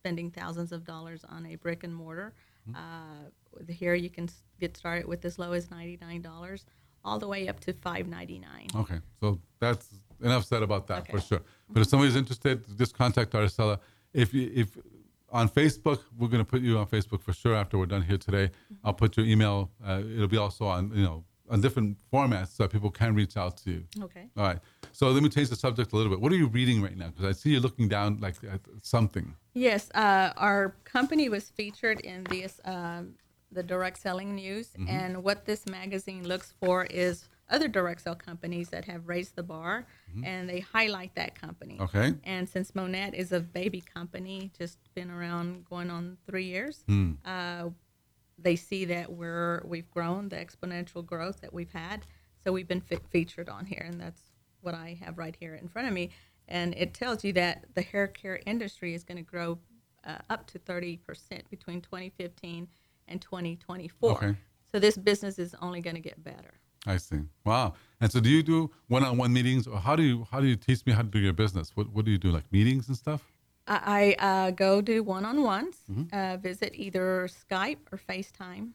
spending 0.00 0.30
thousands 0.30 0.72
of 0.72 0.84
dollars 0.84 1.24
on 1.28 1.46
a 1.46 1.56
brick 1.56 1.84
and 1.84 1.94
mortar. 1.94 2.32
Uh, 2.74 3.28
here 3.68 3.94
you 3.94 4.10
can 4.10 4.28
get 4.60 4.76
started 4.76 5.06
with 5.06 5.24
as 5.24 5.38
low 5.38 5.52
as 5.52 5.70
ninety 5.70 5.98
nine 6.00 6.22
dollars, 6.22 6.66
all 7.04 7.18
the 7.18 7.26
way 7.26 7.48
up 7.48 7.58
to 7.60 7.72
five 7.72 8.06
ninety 8.06 8.38
nine. 8.38 8.68
Okay. 8.74 9.00
So 9.20 9.38
that's 9.58 9.88
enough 10.22 10.44
said 10.44 10.62
about 10.62 10.86
that 10.86 11.10
for 11.10 11.20
sure. 11.20 11.42
But 11.68 11.80
if 11.82 11.88
somebody's 11.88 12.16
interested, 12.16 12.64
just 12.78 12.96
contact 12.96 13.32
Aracela. 13.32 13.78
If 14.12 14.32
you, 14.32 14.50
if 14.54 14.68
on 15.30 15.48
Facebook, 15.48 16.00
we're 16.18 16.28
going 16.28 16.44
to 16.44 16.50
put 16.54 16.62
you 16.62 16.78
on 16.78 16.86
Facebook 16.86 17.22
for 17.22 17.32
sure 17.32 17.54
after 17.54 17.76
we're 17.78 17.86
done 17.86 18.02
here 18.02 18.18
today. 18.18 18.50
I'll 18.84 18.94
put 18.94 19.16
your 19.16 19.26
email. 19.26 19.70
Uh, 19.84 20.02
it'll 20.14 20.28
be 20.28 20.36
also 20.36 20.66
on, 20.66 20.92
you 20.94 21.02
know, 21.02 21.24
on 21.48 21.60
different 21.60 21.98
formats 22.12 22.48
so 22.56 22.66
people 22.68 22.90
can 22.90 23.14
reach 23.14 23.36
out 23.36 23.56
to 23.58 23.70
you. 23.70 23.84
Okay. 24.02 24.28
All 24.36 24.44
right. 24.44 24.58
So 25.00 25.08
let 25.08 25.22
me 25.22 25.30
change 25.30 25.48
the 25.48 25.56
subject 25.56 25.94
a 25.94 25.96
little 25.96 26.12
bit. 26.12 26.20
What 26.20 26.30
are 26.30 26.36
you 26.36 26.48
reading 26.48 26.82
right 26.82 26.94
now? 26.94 27.06
Because 27.06 27.24
I 27.24 27.32
see 27.32 27.52
you 27.52 27.60
looking 27.60 27.88
down 27.88 28.20
like 28.20 28.34
at 28.44 28.60
something. 28.82 29.34
Yes, 29.54 29.90
uh, 29.94 30.34
our 30.36 30.76
company 30.84 31.30
was 31.30 31.48
featured 31.48 32.00
in 32.00 32.24
this 32.24 32.60
um, 32.66 33.14
the 33.50 33.62
direct 33.62 33.98
selling 33.98 34.34
news, 34.34 34.72
and 34.86 35.24
what 35.24 35.46
this 35.46 35.66
magazine 35.66 36.28
looks 36.28 36.52
for 36.60 36.84
is 36.84 37.30
other 37.48 37.66
direct 37.66 38.02
sell 38.02 38.14
companies 38.14 38.68
that 38.68 38.84
have 38.84 39.08
raised 39.08 39.36
the 39.36 39.42
bar, 39.42 39.86
and 40.22 40.46
they 40.50 40.60
highlight 40.60 41.14
that 41.14 41.34
company. 41.34 41.78
Okay. 41.80 42.12
And 42.24 42.46
since 42.46 42.74
Monat 42.74 43.14
is 43.14 43.32
a 43.32 43.40
baby 43.40 43.80
company, 43.80 44.52
just 44.58 44.76
been 44.94 45.10
around 45.10 45.64
going 45.64 45.88
on 45.88 46.18
three 46.26 46.44
years, 46.44 46.84
uh, 47.24 47.70
they 48.38 48.54
see 48.54 48.84
that 48.84 49.10
we're 49.10 49.62
we've 49.64 49.90
grown 49.90 50.28
the 50.28 50.36
exponential 50.36 51.02
growth 51.02 51.40
that 51.40 51.54
we've 51.54 51.72
had. 51.72 52.04
So 52.44 52.52
we've 52.52 52.68
been 52.68 52.82
fe- 52.82 52.98
featured 53.10 53.48
on 53.48 53.64
here, 53.64 53.86
and 53.86 53.98
that's 53.98 54.29
what 54.62 54.74
I 54.74 54.98
have 55.02 55.18
right 55.18 55.36
here 55.38 55.54
in 55.54 55.68
front 55.68 55.88
of 55.88 55.94
me. 55.94 56.10
And 56.48 56.74
it 56.76 56.94
tells 56.94 57.24
you 57.24 57.32
that 57.34 57.64
the 57.74 57.82
hair 57.82 58.08
care 58.08 58.40
industry 58.46 58.94
is 58.94 59.04
going 59.04 59.18
to 59.18 59.22
grow 59.22 59.58
uh, 60.04 60.16
up 60.28 60.46
to 60.48 60.58
30% 60.58 60.98
between 61.50 61.80
2015 61.80 62.66
and 63.08 63.20
2024. 63.20 64.10
Okay. 64.12 64.34
So 64.72 64.78
this 64.78 64.96
business 64.96 65.38
is 65.38 65.54
only 65.60 65.80
going 65.80 65.96
to 65.96 66.02
get 66.02 66.22
better. 66.22 66.54
I 66.86 66.96
see. 66.96 67.20
Wow. 67.44 67.74
And 68.00 68.10
so, 68.10 68.20
do 68.20 68.30
you 68.30 68.42
do 68.42 68.70
one-on-one 68.88 69.32
meetings, 69.34 69.66
or 69.66 69.78
how 69.78 69.96
do 69.96 70.02
you 70.02 70.26
how 70.30 70.40
do 70.40 70.46
you 70.46 70.56
teach 70.56 70.86
me 70.86 70.92
how 70.94 71.02
to 71.02 71.08
do 71.08 71.18
your 71.18 71.34
business? 71.34 71.72
What 71.74 71.90
what 71.92 72.06
do 72.06 72.10
you 72.10 72.16
do, 72.16 72.30
like 72.30 72.50
meetings 72.50 72.88
and 72.88 72.96
stuff? 72.96 73.22
I, 73.66 74.16
I 74.20 74.26
uh, 74.46 74.50
go 74.52 74.80
do 74.80 75.02
one-on-ones, 75.02 75.76
Mm-hmm. 75.90 76.04
uh, 76.18 76.36
visit 76.38 76.72
either 76.74 77.28
Skype 77.28 77.80
or 77.92 77.98
FaceTime 77.98 78.70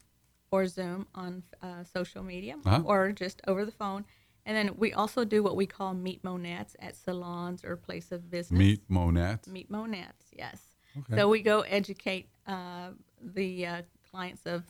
or 0.52 0.68
Zoom 0.68 1.08
on 1.16 1.42
uh, 1.64 1.84
social 1.84 2.22
media 2.22 2.58
Uh-huh. 2.64 2.84
or 2.86 3.12
just 3.12 3.42
over 3.48 3.66
the 3.66 3.72
phone. 3.72 4.06
And 4.46 4.56
then 4.56 4.76
we 4.78 4.94
also 4.94 5.26
do 5.26 5.42
what 5.42 5.56
we 5.56 5.66
call 5.66 5.94
meet 5.94 6.22
monettes 6.24 6.76
at 6.80 6.96
salons 6.96 7.64
or 7.64 7.76
place 7.76 8.12
of 8.12 8.30
business. 8.30 8.58
Meet 8.58 8.90
Monat. 8.90 9.48
Meet 9.48 9.72
monettes, 9.72 10.28
yes. 10.32 10.62
Okay. 10.98 11.16
So 11.18 11.28
we 11.30 11.42
go 11.42 11.62
educate 11.62 12.30
uh, 12.48 12.90
the 13.20 13.66
uh, 13.66 13.82
clients 14.12 14.46
of 14.46 14.64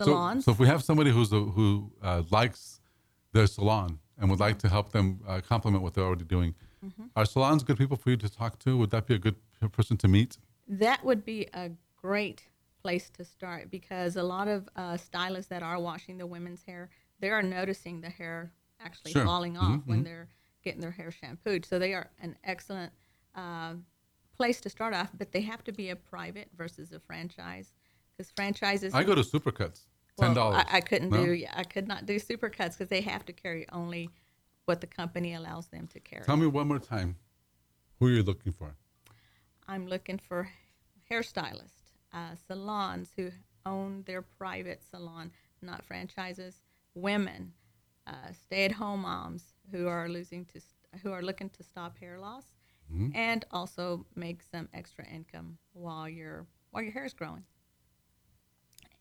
So, 0.00 0.06
salons. 0.06 0.44
so 0.46 0.52
if 0.52 0.58
we 0.58 0.66
have 0.66 0.82
somebody 0.82 1.10
who's 1.10 1.32
a, 1.32 1.40
who 1.40 1.92
uh, 2.02 2.22
likes 2.30 2.80
their 3.32 3.46
salon 3.46 3.98
and 4.18 4.30
would 4.30 4.40
like 4.40 4.58
to 4.60 4.68
help 4.68 4.92
them 4.92 5.20
uh, 5.28 5.40
complement 5.46 5.82
what 5.82 5.94
they're 5.94 6.04
already 6.04 6.24
doing, 6.24 6.54
Mm-hmm. 6.86 7.06
are 7.16 7.24
salons 7.26 7.64
good 7.64 7.76
people 7.76 7.96
for 7.96 8.10
you 8.10 8.16
to 8.16 8.28
talk 8.28 8.56
to? 8.60 8.78
Would 8.78 8.90
that 8.90 9.04
be 9.08 9.14
a 9.16 9.18
good 9.18 9.34
person 9.72 9.96
to 9.96 10.06
meet? 10.08 10.38
that 10.68 11.04
would 11.04 11.24
be 11.24 11.48
a 11.52 11.70
great 11.96 12.44
place 12.82 13.10
to 13.10 13.24
start 13.24 13.68
because 13.68 14.14
a 14.14 14.22
lot 14.22 14.46
of 14.46 14.68
uh, 14.76 14.96
stylists 14.96 15.48
that 15.48 15.62
are 15.64 15.80
washing 15.80 16.18
the 16.18 16.26
women's 16.26 16.62
hair, 16.62 16.88
they 17.18 17.30
are 17.30 17.42
noticing 17.42 18.00
the 18.00 18.10
hair 18.10 18.52
actually 18.80 19.12
Sure. 19.12 19.24
falling 19.24 19.56
off 19.56 19.82
when 19.86 20.02
they're 20.02 20.28
getting 20.62 20.80
their 20.80 20.90
hair 20.90 21.10
shampooed. 21.10 21.64
So 21.64 21.78
they 21.78 21.94
are 21.94 22.10
an 22.20 22.36
excellent 22.44 22.92
uh, 23.34 23.74
place 24.36 24.60
to 24.62 24.70
start 24.70 24.94
off, 24.94 25.10
but 25.16 25.32
they 25.32 25.40
have 25.42 25.64
to 25.64 25.72
be 25.72 25.90
a 25.90 25.96
private 25.96 26.48
versus 26.56 26.92
a 26.92 27.00
franchise 27.00 27.72
because 28.16 28.30
franchises. 28.32 28.94
I 28.94 29.04
go 29.04 29.14
to 29.14 29.22
Supercuts, 29.22 29.86
ten 30.18 30.28
well, 30.28 30.34
dollars. 30.34 30.64
I, 30.68 30.78
I 30.78 30.80
couldn't 30.80 31.10
No? 31.10 31.24
do. 31.24 31.44
I 31.52 31.64
could 31.64 31.88
not 31.88 32.06
do 32.06 32.16
supercuts 32.16 32.72
because 32.72 32.88
they 32.88 33.00
have 33.02 33.24
to 33.26 33.32
carry 33.32 33.68
only 33.70 34.10
what 34.64 34.80
the 34.80 34.86
company 34.86 35.34
allows 35.34 35.68
them 35.68 35.86
to 35.88 36.00
carry. 36.00 36.24
Tell 36.24 36.36
me 36.36 36.46
one 36.46 36.68
more 36.68 36.78
time 36.78 37.16
who 37.98 38.08
you're 38.08 38.22
looking 38.22 38.52
for. 38.52 38.76
I'm 39.66 39.86
looking 39.86 40.18
for 40.18 40.50
hairstylists, 41.10 41.92
uh, 42.12 42.34
salons 42.46 43.12
who 43.16 43.30
own 43.66 44.02
their 44.06 44.22
private 44.22 44.82
salon, 44.82 45.32
not 45.62 45.84
franchises. 45.84 46.62
Women, 46.94 47.52
uh, 48.08 48.32
stay-at-home 48.32 49.02
moms 49.02 49.44
who 49.70 49.86
are 49.86 50.08
losing 50.08 50.44
to 50.46 50.60
who 51.02 51.12
are 51.12 51.22
looking 51.22 51.50
to 51.50 51.62
stop 51.62 51.98
hair 51.98 52.18
loss, 52.18 52.44
and 53.14 53.44
also 53.50 54.06
make 54.16 54.40
some 54.42 54.66
extra 54.72 55.04
income 55.06 55.58
while 55.74 56.08
your 56.08 56.46
while 56.70 56.82
your 56.82 56.92
hair 56.92 57.04
is 57.04 57.12
growing. 57.12 57.44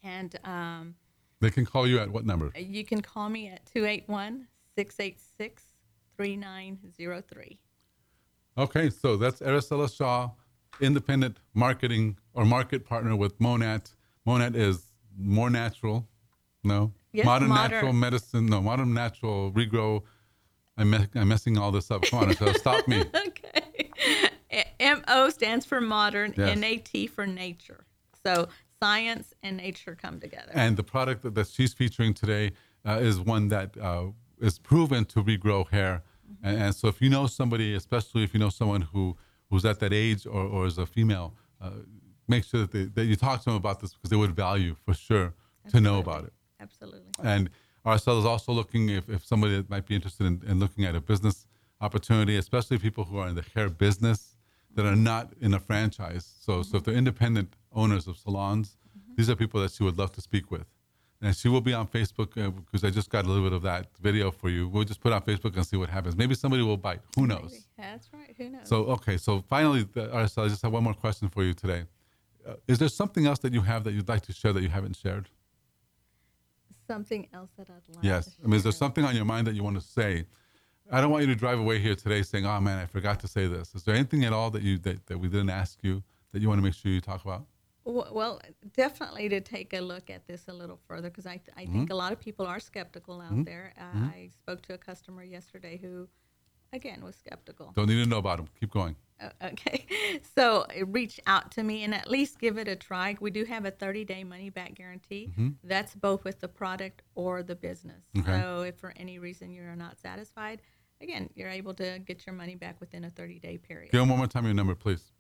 And 0.04 0.38
um, 0.44 0.96
They 1.40 1.50
can 1.52 1.66
call 1.66 1.88
you 1.88 1.98
at 2.00 2.10
what 2.12 2.26
number? 2.26 2.52
you 2.58 2.84
can 2.84 3.02
call 3.02 3.30
me 3.30 3.48
at 3.48 3.66
281 3.66 4.48
686 4.76 5.64
3903. 6.18 7.60
Okay, 8.58 8.90
so 8.90 9.18
that's 9.18 9.40
Araceli 9.42 9.96
Shaw, 9.96 10.32
independent 10.82 11.38
marketing 11.54 12.18
or 12.34 12.44
market 12.46 12.86
partner 12.86 13.16
with 13.16 13.40
Monat. 13.40 13.94
Monat 14.26 14.56
is 14.56 14.92
more 15.18 15.50
natural, 15.50 16.08
no? 16.64 16.92
Yes, 17.18 17.26
modern, 17.26 17.50
modern- 17.50 17.72
natural 17.72 17.94
medicine, 17.94 18.46
no, 18.46 18.62
modern 18.62 18.94
natural 18.94 19.52
regrow. 19.52 20.04
I'm, 20.78 20.92
me- 20.92 21.08
I'm 21.16 21.28
messing 21.28 21.58
all 21.58 21.72
this 21.72 21.90
up. 21.90 22.04
Come 22.04 22.20
on, 22.20 22.36
so 22.36 22.52
stop 22.54 22.88
me. 22.88 23.04
Okay. 23.28 24.70
M 24.80 25.04
O 25.08 25.30
stands 25.30 25.66
for 25.66 25.82
modern, 25.82 26.34
Yes. 26.38 26.50
N 26.56 26.64
A 26.64 26.78
T 26.78 27.08
for 27.08 27.26
nature. 27.28 27.86
So 28.24 28.48
science 28.82 29.34
and 29.44 29.58
nature 29.58 29.98
come 30.00 30.20
together. 30.20 30.52
And 30.54 30.78
the 30.78 30.84
product 30.84 31.24
that, 31.24 31.34
that 31.36 31.48
she's 31.48 31.74
featuring 31.74 32.14
today 32.14 32.52
uh, 32.86 33.00
is 33.02 33.20
one 33.20 33.48
that 33.50 33.76
uh, 33.78 34.08
is 34.40 34.60
proven 34.60 35.06
to 35.06 35.24
regrow 35.24 35.68
hair. 35.70 36.04
And, 36.44 36.62
and 36.62 36.76
so 36.76 36.88
if 36.88 37.02
you 37.02 37.10
know 37.10 37.26
somebody, 37.28 37.74
especially 37.74 38.24
if 38.24 38.34
you 38.34 38.40
know 38.40 38.50
someone 38.50 38.82
who, 38.94 39.18
who's 39.50 39.66
at 39.66 39.80
that 39.80 39.94
age 39.94 40.26
or, 40.26 40.44
or 40.44 40.66
is 40.68 40.78
a 40.78 40.86
female, 40.86 41.34
uh, 41.62 41.72
make 42.28 42.44
sure 42.44 42.62
that, 42.62 42.72
they, 42.72 42.86
that 42.86 43.06
you 43.06 43.16
talk 43.16 43.40
to 43.40 43.46
them 43.46 43.56
about 43.56 43.80
this 43.82 43.94
because 43.94 44.10
they 44.12 44.16
would 44.16 44.36
value 44.36 44.76
for 44.86 44.94
sure 44.94 45.34
to 45.70 45.82
know 45.82 46.00
about 46.00 46.24
it. 46.26 46.34
Absolutely. 46.60 47.12
And 47.24 47.50
is 47.86 48.08
also 48.08 48.52
looking 48.52 48.90
if, 48.90 49.10
if 49.10 49.26
somebody 49.26 49.56
that 49.56 49.70
might 49.70 49.86
be 49.86 49.96
interested 49.96 50.26
in, 50.26 50.42
in 50.46 50.60
looking 50.60 50.86
at 50.86 50.96
a 50.96 51.02
business 51.02 51.48
opportunity, 51.80 52.36
especially 52.36 52.78
people 52.78 53.06
who 53.06 53.18
are 53.18 53.30
in 53.30 53.36
the 53.36 53.46
hair 53.56 53.70
business 53.70 54.36
that 54.76 54.86
are 54.86 54.96
not 54.96 55.34
in 55.40 55.54
a 55.54 55.60
franchise. 55.60 56.36
So, 56.40 56.64
so 56.64 56.78
if 56.78 56.84
they're 56.84 56.94
independent 56.94 57.56
owners 57.74 58.08
of 58.08 58.18
salons, 58.18 58.78
these 59.16 59.30
are 59.30 59.36
people 59.36 59.62
that 59.62 59.72
she 59.72 59.84
would 59.84 59.98
love 59.98 60.12
to 60.14 60.22
speak 60.22 60.52
with. 60.52 60.66
And 61.22 61.36
she 61.36 61.50
will 61.50 61.62
be 61.62 61.74
on 61.74 61.88
Facebook 61.88 62.38
uh, 62.38 62.52
because 62.52 62.84
I 62.84 62.92
just 62.92 63.10
got 63.10 63.26
a 63.26 63.28
little 63.28 63.44
bit 63.44 63.54
of 63.54 63.64
that 63.64 63.88
video 64.00 64.30
for 64.30 64.50
you. 64.50 64.68
We'll 64.68 64.84
just 64.84 65.00
put 65.00 65.12
it 65.12 65.16
on 65.16 65.24
Facebook 65.24 65.56
and 65.56 65.66
see 65.66 65.78
what 65.78 65.90
happens. 65.90 66.16
Maybe 66.16 66.36
somebody 66.36 66.62
will 66.62 66.78
bite. 66.78 67.00
Who 67.16 67.26
knows? 67.26 67.52
Maybe. 67.52 67.64
That's 67.76 68.10
right. 68.14 68.36
Who 68.38 68.50
knows? 68.50 68.68
So, 68.70 68.86
okay. 68.86 69.18
So 69.18 69.44
finally, 69.50 69.88
the, 69.92 70.14
I 70.14 70.26
just 70.26 70.62
have 70.62 70.72
one 70.72 70.84
more 70.84 70.94
question 70.94 71.30
for 71.30 71.44
you 71.44 71.56
today. 71.56 71.86
Uh, 72.48 72.54
is 72.68 72.78
there 72.78 72.90
something 72.90 73.26
else 73.26 73.40
that 73.40 73.52
you 73.52 73.62
have 73.62 73.84
that 73.86 73.94
you'd 73.94 74.08
like 74.08 74.22
to 74.24 74.34
share 74.34 74.54
that 74.54 74.62
you 74.62 74.70
haven't 74.70 74.96
shared? 74.96 75.28
Something 76.88 77.28
else 77.34 77.52
that 77.58 77.70
I'd 77.70 77.88
like 77.90 78.06
Yes. 78.06 78.38
I 78.44 78.48
mean, 78.48 78.56
is 78.56 78.64
there 78.64 78.72
something 78.72 79.04
on 79.04 79.16
your 79.16 79.26
mind 79.26 79.48
that 79.48 79.56
you 79.56 79.64
want 79.64 79.76
to 79.76 79.82
say? 79.82 80.26
I 80.92 81.02
don't 81.02 81.12
want 81.12 81.24
you 81.26 81.28
to 81.34 81.36
drive 81.36 81.60
away 81.60 81.80
here 81.80 81.96
today 81.96 82.24
saying, 82.24 82.46
"Oh 82.46 82.60
man, 82.62 82.80
I 82.80 82.86
forgot 82.86 83.20
to 83.22 83.28
say 83.28 83.48
this." 83.48 83.76
Is 83.76 83.84
there 83.84 83.96
anything 83.96 84.24
at 84.26 84.34
all 84.34 84.52
that 84.52 84.64
you 84.64 84.78
that, 84.80 85.06
that 85.08 85.18
we 85.20 85.28
didn't 85.30 85.50
ask 85.50 85.84
you 85.84 86.04
that 86.32 86.42
you 86.42 86.48
want 86.48 86.60
to 86.60 86.64
make 86.64 86.74
sure 86.76 86.92
you 86.92 87.02
talk 87.02 87.24
about? 87.26 87.48
Well, 87.86 88.42
definitely 88.74 89.30
to 89.30 89.40
take 89.40 89.74
a 89.74 89.80
look 89.80 90.10
at 90.10 90.28
this 90.28 90.50
a 90.50 90.54
little 90.54 90.78
further 90.88 91.10
because 91.10 91.26
I, 91.26 91.40
I 91.56 91.66
Mm-hmm. 91.66 91.76
think 91.76 91.90
a 91.90 91.96
lot 91.96 92.12
of 92.12 92.20
people 92.20 92.46
are 92.46 92.60
skeptical 92.60 93.22
out 93.22 93.46
there. 93.46 93.74
Uh, 93.80 93.84
I 93.84 94.30
spoke 94.34 94.62
to 94.64 94.74
a 94.74 94.78
customer 94.78 95.24
yesterday 95.24 95.78
who, 95.78 96.10
again, 96.74 97.04
was 97.04 97.16
skeptical. 97.16 97.72
Don't 97.76 97.88
need 97.88 98.04
to 98.04 98.10
know 98.10 98.18
about 98.18 98.38
them. 98.38 98.48
Keep 98.60 98.72
going. 98.72 98.96
Uh, 99.22 99.30
Okay, 99.42 99.86
so 100.36 100.66
reach 100.86 101.20
out 101.26 101.52
to 101.52 101.64
me 101.64 101.84
and 101.84 101.96
at 101.96 102.10
least 102.10 102.40
give 102.40 102.58
it 102.58 102.68
a 102.68 102.76
try. 102.76 103.18
We 103.20 103.32
do 103.32 103.46
have 103.46 103.66
a 103.66 103.72
30 103.72 104.06
day 104.06 104.24
money 104.24 104.50
back 104.50 104.76
guarantee. 104.76 105.32
That's 105.64 105.96
both 105.96 106.24
with 106.24 106.40
the 106.40 106.48
product 106.48 107.02
or 107.16 107.42
the 107.42 107.56
business. 107.56 108.04
Mm-hmm. 108.16 108.30
Okay. 108.30 108.42
So 108.42 108.62
if 108.62 108.76
for 108.78 108.94
any 108.96 109.18
reason 109.18 109.52
you're 109.52 109.76
not 109.76 110.00
satisfied, 110.00 110.62
again, 111.02 111.30
you're 111.36 111.50
able 111.50 111.74
to 111.76 112.00
get 112.00 112.26
your 112.28 112.36
money 112.36 112.56
back 112.56 112.80
within 112.80 113.06
a 113.06 113.10
30 113.10 113.40
day 113.40 113.58
period. 113.58 113.92
Give 113.92 114.02
them 114.02 114.10
one 114.10 114.20
more 114.20 114.28
time 114.28 114.46
your 114.46 114.54
number, 114.54 114.76
please. 114.76 115.12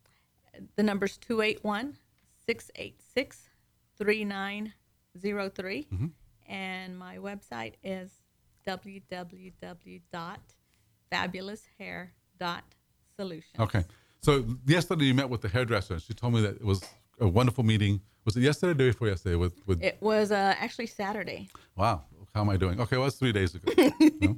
The 0.75 0.83
number's 0.83 1.17
281 1.17 1.97
686 2.45 3.49
3903. 3.97 5.87
Mm-hmm. 5.91 6.07
And 6.51 6.97
my 6.97 7.17
website 7.17 7.73
is 7.83 8.11
www.fabuloushair.solutions. 11.11 13.59
Okay. 13.59 13.83
So 14.21 14.45
yesterday 14.65 15.05
you 15.05 15.13
met 15.13 15.29
with 15.29 15.41
the 15.41 15.49
hairdresser. 15.49 15.93
and 15.95 16.03
She 16.03 16.13
told 16.13 16.33
me 16.33 16.41
that 16.41 16.55
it 16.55 16.63
was 16.65 16.81
a 17.19 17.27
wonderful 17.27 17.63
meeting. 17.63 18.01
Was 18.25 18.35
it 18.35 18.41
yesterday 18.41 18.71
or 18.71 18.73
the 18.73 18.83
day 18.83 18.89
before 18.89 19.07
yesterday? 19.07 19.35
With 19.35 19.53
with 19.65 19.81
It 19.83 19.97
was 20.01 20.31
uh, 20.31 20.55
actually 20.57 20.87
Saturday. 20.87 21.47
wow, 21.75 22.03
how 22.33 22.41
am 22.41 22.49
I 22.49 22.57
doing? 22.57 22.79
Okay, 22.81 22.97
well 22.97 23.07
it's 23.07 23.15
three 23.17 23.31
days 23.31 23.55
ago. 23.55 23.71
you 23.77 23.91
know? 24.21 24.35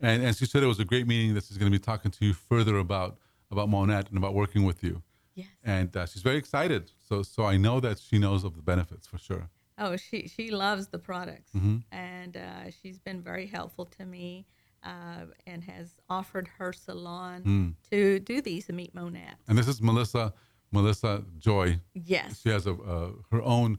And 0.00 0.22
and 0.24 0.36
she 0.36 0.46
said 0.46 0.62
it 0.62 0.66
was 0.66 0.80
a 0.80 0.84
great 0.84 1.06
meeting. 1.06 1.34
That 1.34 1.44
she's 1.44 1.58
going 1.58 1.70
to 1.70 1.78
be 1.78 1.82
talking 1.82 2.10
to 2.10 2.24
you 2.24 2.32
further 2.34 2.78
about 2.78 3.18
about 3.50 3.68
Monat 3.68 4.08
and 4.08 4.18
about 4.18 4.34
working 4.34 4.64
with 4.64 4.82
you. 4.82 5.02
Yes. 5.34 5.46
And 5.64 5.96
uh, 5.96 6.06
she's 6.06 6.22
very 6.22 6.36
excited. 6.38 6.90
So 7.08 7.22
so 7.22 7.44
I 7.44 7.56
know 7.56 7.78
that 7.80 7.98
she 8.00 8.18
knows 8.18 8.42
of 8.44 8.56
the 8.56 8.62
benefits 8.62 9.06
for 9.06 9.18
sure. 9.18 9.48
Oh, 9.78 9.96
she 9.96 10.26
she 10.28 10.50
loves 10.50 10.88
the 10.88 10.98
products, 10.98 11.52
Mm-hmm. 11.56 11.76
and 11.92 12.36
uh, 12.36 12.70
she's 12.82 12.98
been 12.98 13.22
very 13.22 13.46
helpful 13.46 13.86
to 13.98 14.04
me, 14.04 14.46
uh, 14.82 15.26
and 15.46 15.62
has 15.64 15.94
offered 16.08 16.48
her 16.58 16.72
salon 16.72 17.42
Mm. 17.44 17.74
to 17.90 18.18
do 18.20 18.40
these 18.40 18.68
and 18.68 18.76
meet 18.76 18.94
monads. 18.94 19.36
And 19.48 19.56
this 19.58 19.68
is 19.68 19.80
Melissa 19.82 20.32
Melissa 20.72 21.24
Joy. 21.38 21.80
Yes, 21.94 22.40
She 22.42 22.48
has 22.50 22.66
a 22.66 22.74
uh, 22.74 23.10
her 23.30 23.42
own 23.42 23.78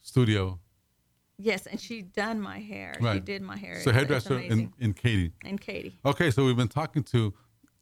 studio. 0.00 0.58
yes, 1.38 1.66
and 1.66 1.80
she 1.80 2.02
done 2.02 2.40
my 2.40 2.58
hair. 2.58 2.94
She 3.00 3.20
did 3.20 3.42
my 3.42 3.56
hair. 3.56 3.80
So 3.80 3.90
It's- 3.90 4.02
it's 4.02 4.26
hairdresser 4.28 4.38
in, 4.38 4.72
in 4.78 4.92
Katy. 4.94 5.32
and 5.44 5.60
Katy. 5.60 5.98
Okay, 6.04 6.30
so 6.30 6.44
we've 6.44 6.56
been 6.56 6.68
talking 6.68 7.02
to 7.04 7.32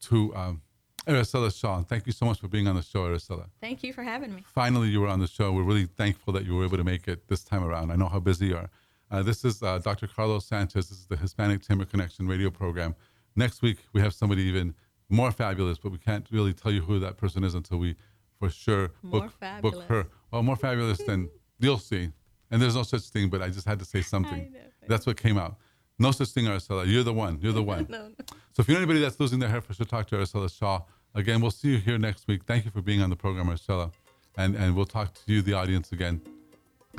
to 0.08 0.34
um, 0.34 0.62
Araceli 1.06 1.50
Shaw. 1.58 1.82
Thank 1.82 2.06
you 2.06 2.12
so 2.12 2.24
much 2.26 2.38
for 2.40 2.48
being 2.48 2.68
on 2.68 2.76
the 2.76 2.82
show, 2.82 3.00
Araceli. 3.08 3.46
Thank 3.60 3.82
you 3.82 3.92
for 3.92 4.02
having 4.02 4.34
me. 4.34 4.44
Finally, 4.46 4.88
you 4.88 5.00
were 5.00 5.08
on 5.08 5.20
the 5.20 5.26
show. 5.26 5.52
We're 5.52 5.62
really 5.72 5.86
thankful 5.86 6.32
that 6.34 6.44
you 6.46 6.54
were 6.56 6.64
able 6.64 6.76
to 6.78 6.84
make 6.84 7.08
it 7.08 7.28
this 7.28 7.42
time 7.44 7.64
around. 7.64 7.90
I 7.90 7.96
know 7.96 8.08
how 8.08 8.20
busy 8.20 8.46
you 8.48 8.56
are. 8.56 8.70
Uh, 9.10 9.22
this 9.22 9.44
is 9.44 9.62
uh, 9.62 9.78
Dr. 9.78 10.06
Carlos 10.06 10.46
Sanchez. 10.46 10.88
This 10.88 10.98
is 10.98 11.06
the 11.06 11.16
Hispanic 11.16 11.66
Chamber 11.66 11.84
Connection 11.84 12.28
radio 12.28 12.50
program. 12.50 12.94
Next 13.34 13.60
week, 13.62 13.78
we 13.92 14.00
have 14.00 14.14
somebody 14.14 14.42
even 14.42 14.74
more 15.08 15.32
fabulous, 15.32 15.78
but 15.78 15.90
we 15.90 15.98
can't 15.98 16.26
really 16.30 16.52
tell 16.52 16.70
you 16.70 16.82
who 16.82 17.00
that 17.00 17.16
person 17.16 17.42
is 17.42 17.54
until 17.54 17.78
we, 17.78 17.96
for 18.38 18.48
sure, 18.48 18.92
More 19.02 19.22
book, 19.22 19.22
book 19.22 19.32
fabulous. 19.40 19.88
her. 19.88 20.06
Well, 20.30 20.42
more 20.42 20.56
fabulous 20.56 20.98
than 20.98 21.28
you'll 21.58 21.78
see. 21.78 22.10
And 22.52 22.62
there's 22.62 22.76
no 22.76 22.84
such 22.84 23.02
thing, 23.02 23.28
but 23.30 23.42
I 23.42 23.48
just 23.48 23.66
had 23.66 23.78
to 23.80 23.84
say 23.84 24.02
something. 24.02 24.54
That's 24.86 25.06
what 25.06 25.16
came 25.16 25.38
out. 25.38 25.56
No 25.98 26.12
such 26.12 26.28
thing, 26.30 26.46
Araceli. 26.46 26.86
You're 26.86 27.02
the 27.04 27.12
one. 27.12 27.38
You're 27.40 27.52
the 27.52 27.62
one. 27.74 27.86
No, 27.88 28.08
no. 28.08 28.14
So 28.52 28.60
if 28.60 28.68
you 28.68 28.74
know 28.74 28.80
anybody 28.80 29.00
that's 29.00 29.18
losing 29.18 29.38
their 29.38 29.48
hair, 29.48 29.60
for 29.60 29.74
sure 29.74 29.86
talk 29.86 30.06
to 30.08 30.16
Araceli 30.16 30.56
Shaw. 30.56 30.82
Again, 31.14 31.40
we'll 31.40 31.50
see 31.50 31.68
you 31.68 31.78
here 31.78 31.98
next 31.98 32.28
week. 32.28 32.44
Thank 32.44 32.64
you 32.64 32.70
for 32.70 32.80
being 32.80 33.02
on 33.02 33.10
the 33.10 33.16
program, 33.16 33.46
Araceli. 33.48 33.92
And, 34.36 34.54
and 34.54 34.76
we'll 34.76 34.86
talk 34.86 35.12
to 35.14 35.20
you, 35.26 35.42
the 35.42 35.54
audience, 35.54 35.90
again 35.90 36.22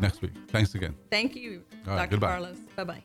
next 0.01 0.21
week. 0.21 0.31
Thanks 0.49 0.75
again. 0.75 0.95
Thank 1.09 1.35
you, 1.35 1.63
All 1.87 1.93
right, 1.93 1.97
Dr. 1.97 2.11
goodbye. 2.11 2.27
Carlos. 2.27 2.57
Bye 2.75 2.83
bye. 2.83 3.03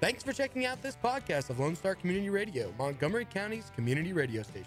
Thanks 0.00 0.22
for 0.22 0.32
checking 0.32 0.64
out 0.64 0.80
this 0.80 0.96
podcast 0.96 1.50
of 1.50 1.58
Lone 1.58 1.74
Star 1.74 1.94
Community 1.94 2.30
Radio, 2.30 2.72
Montgomery 2.78 3.24
County's 3.24 3.70
community 3.74 4.12
radio 4.12 4.42
station. 4.42 4.66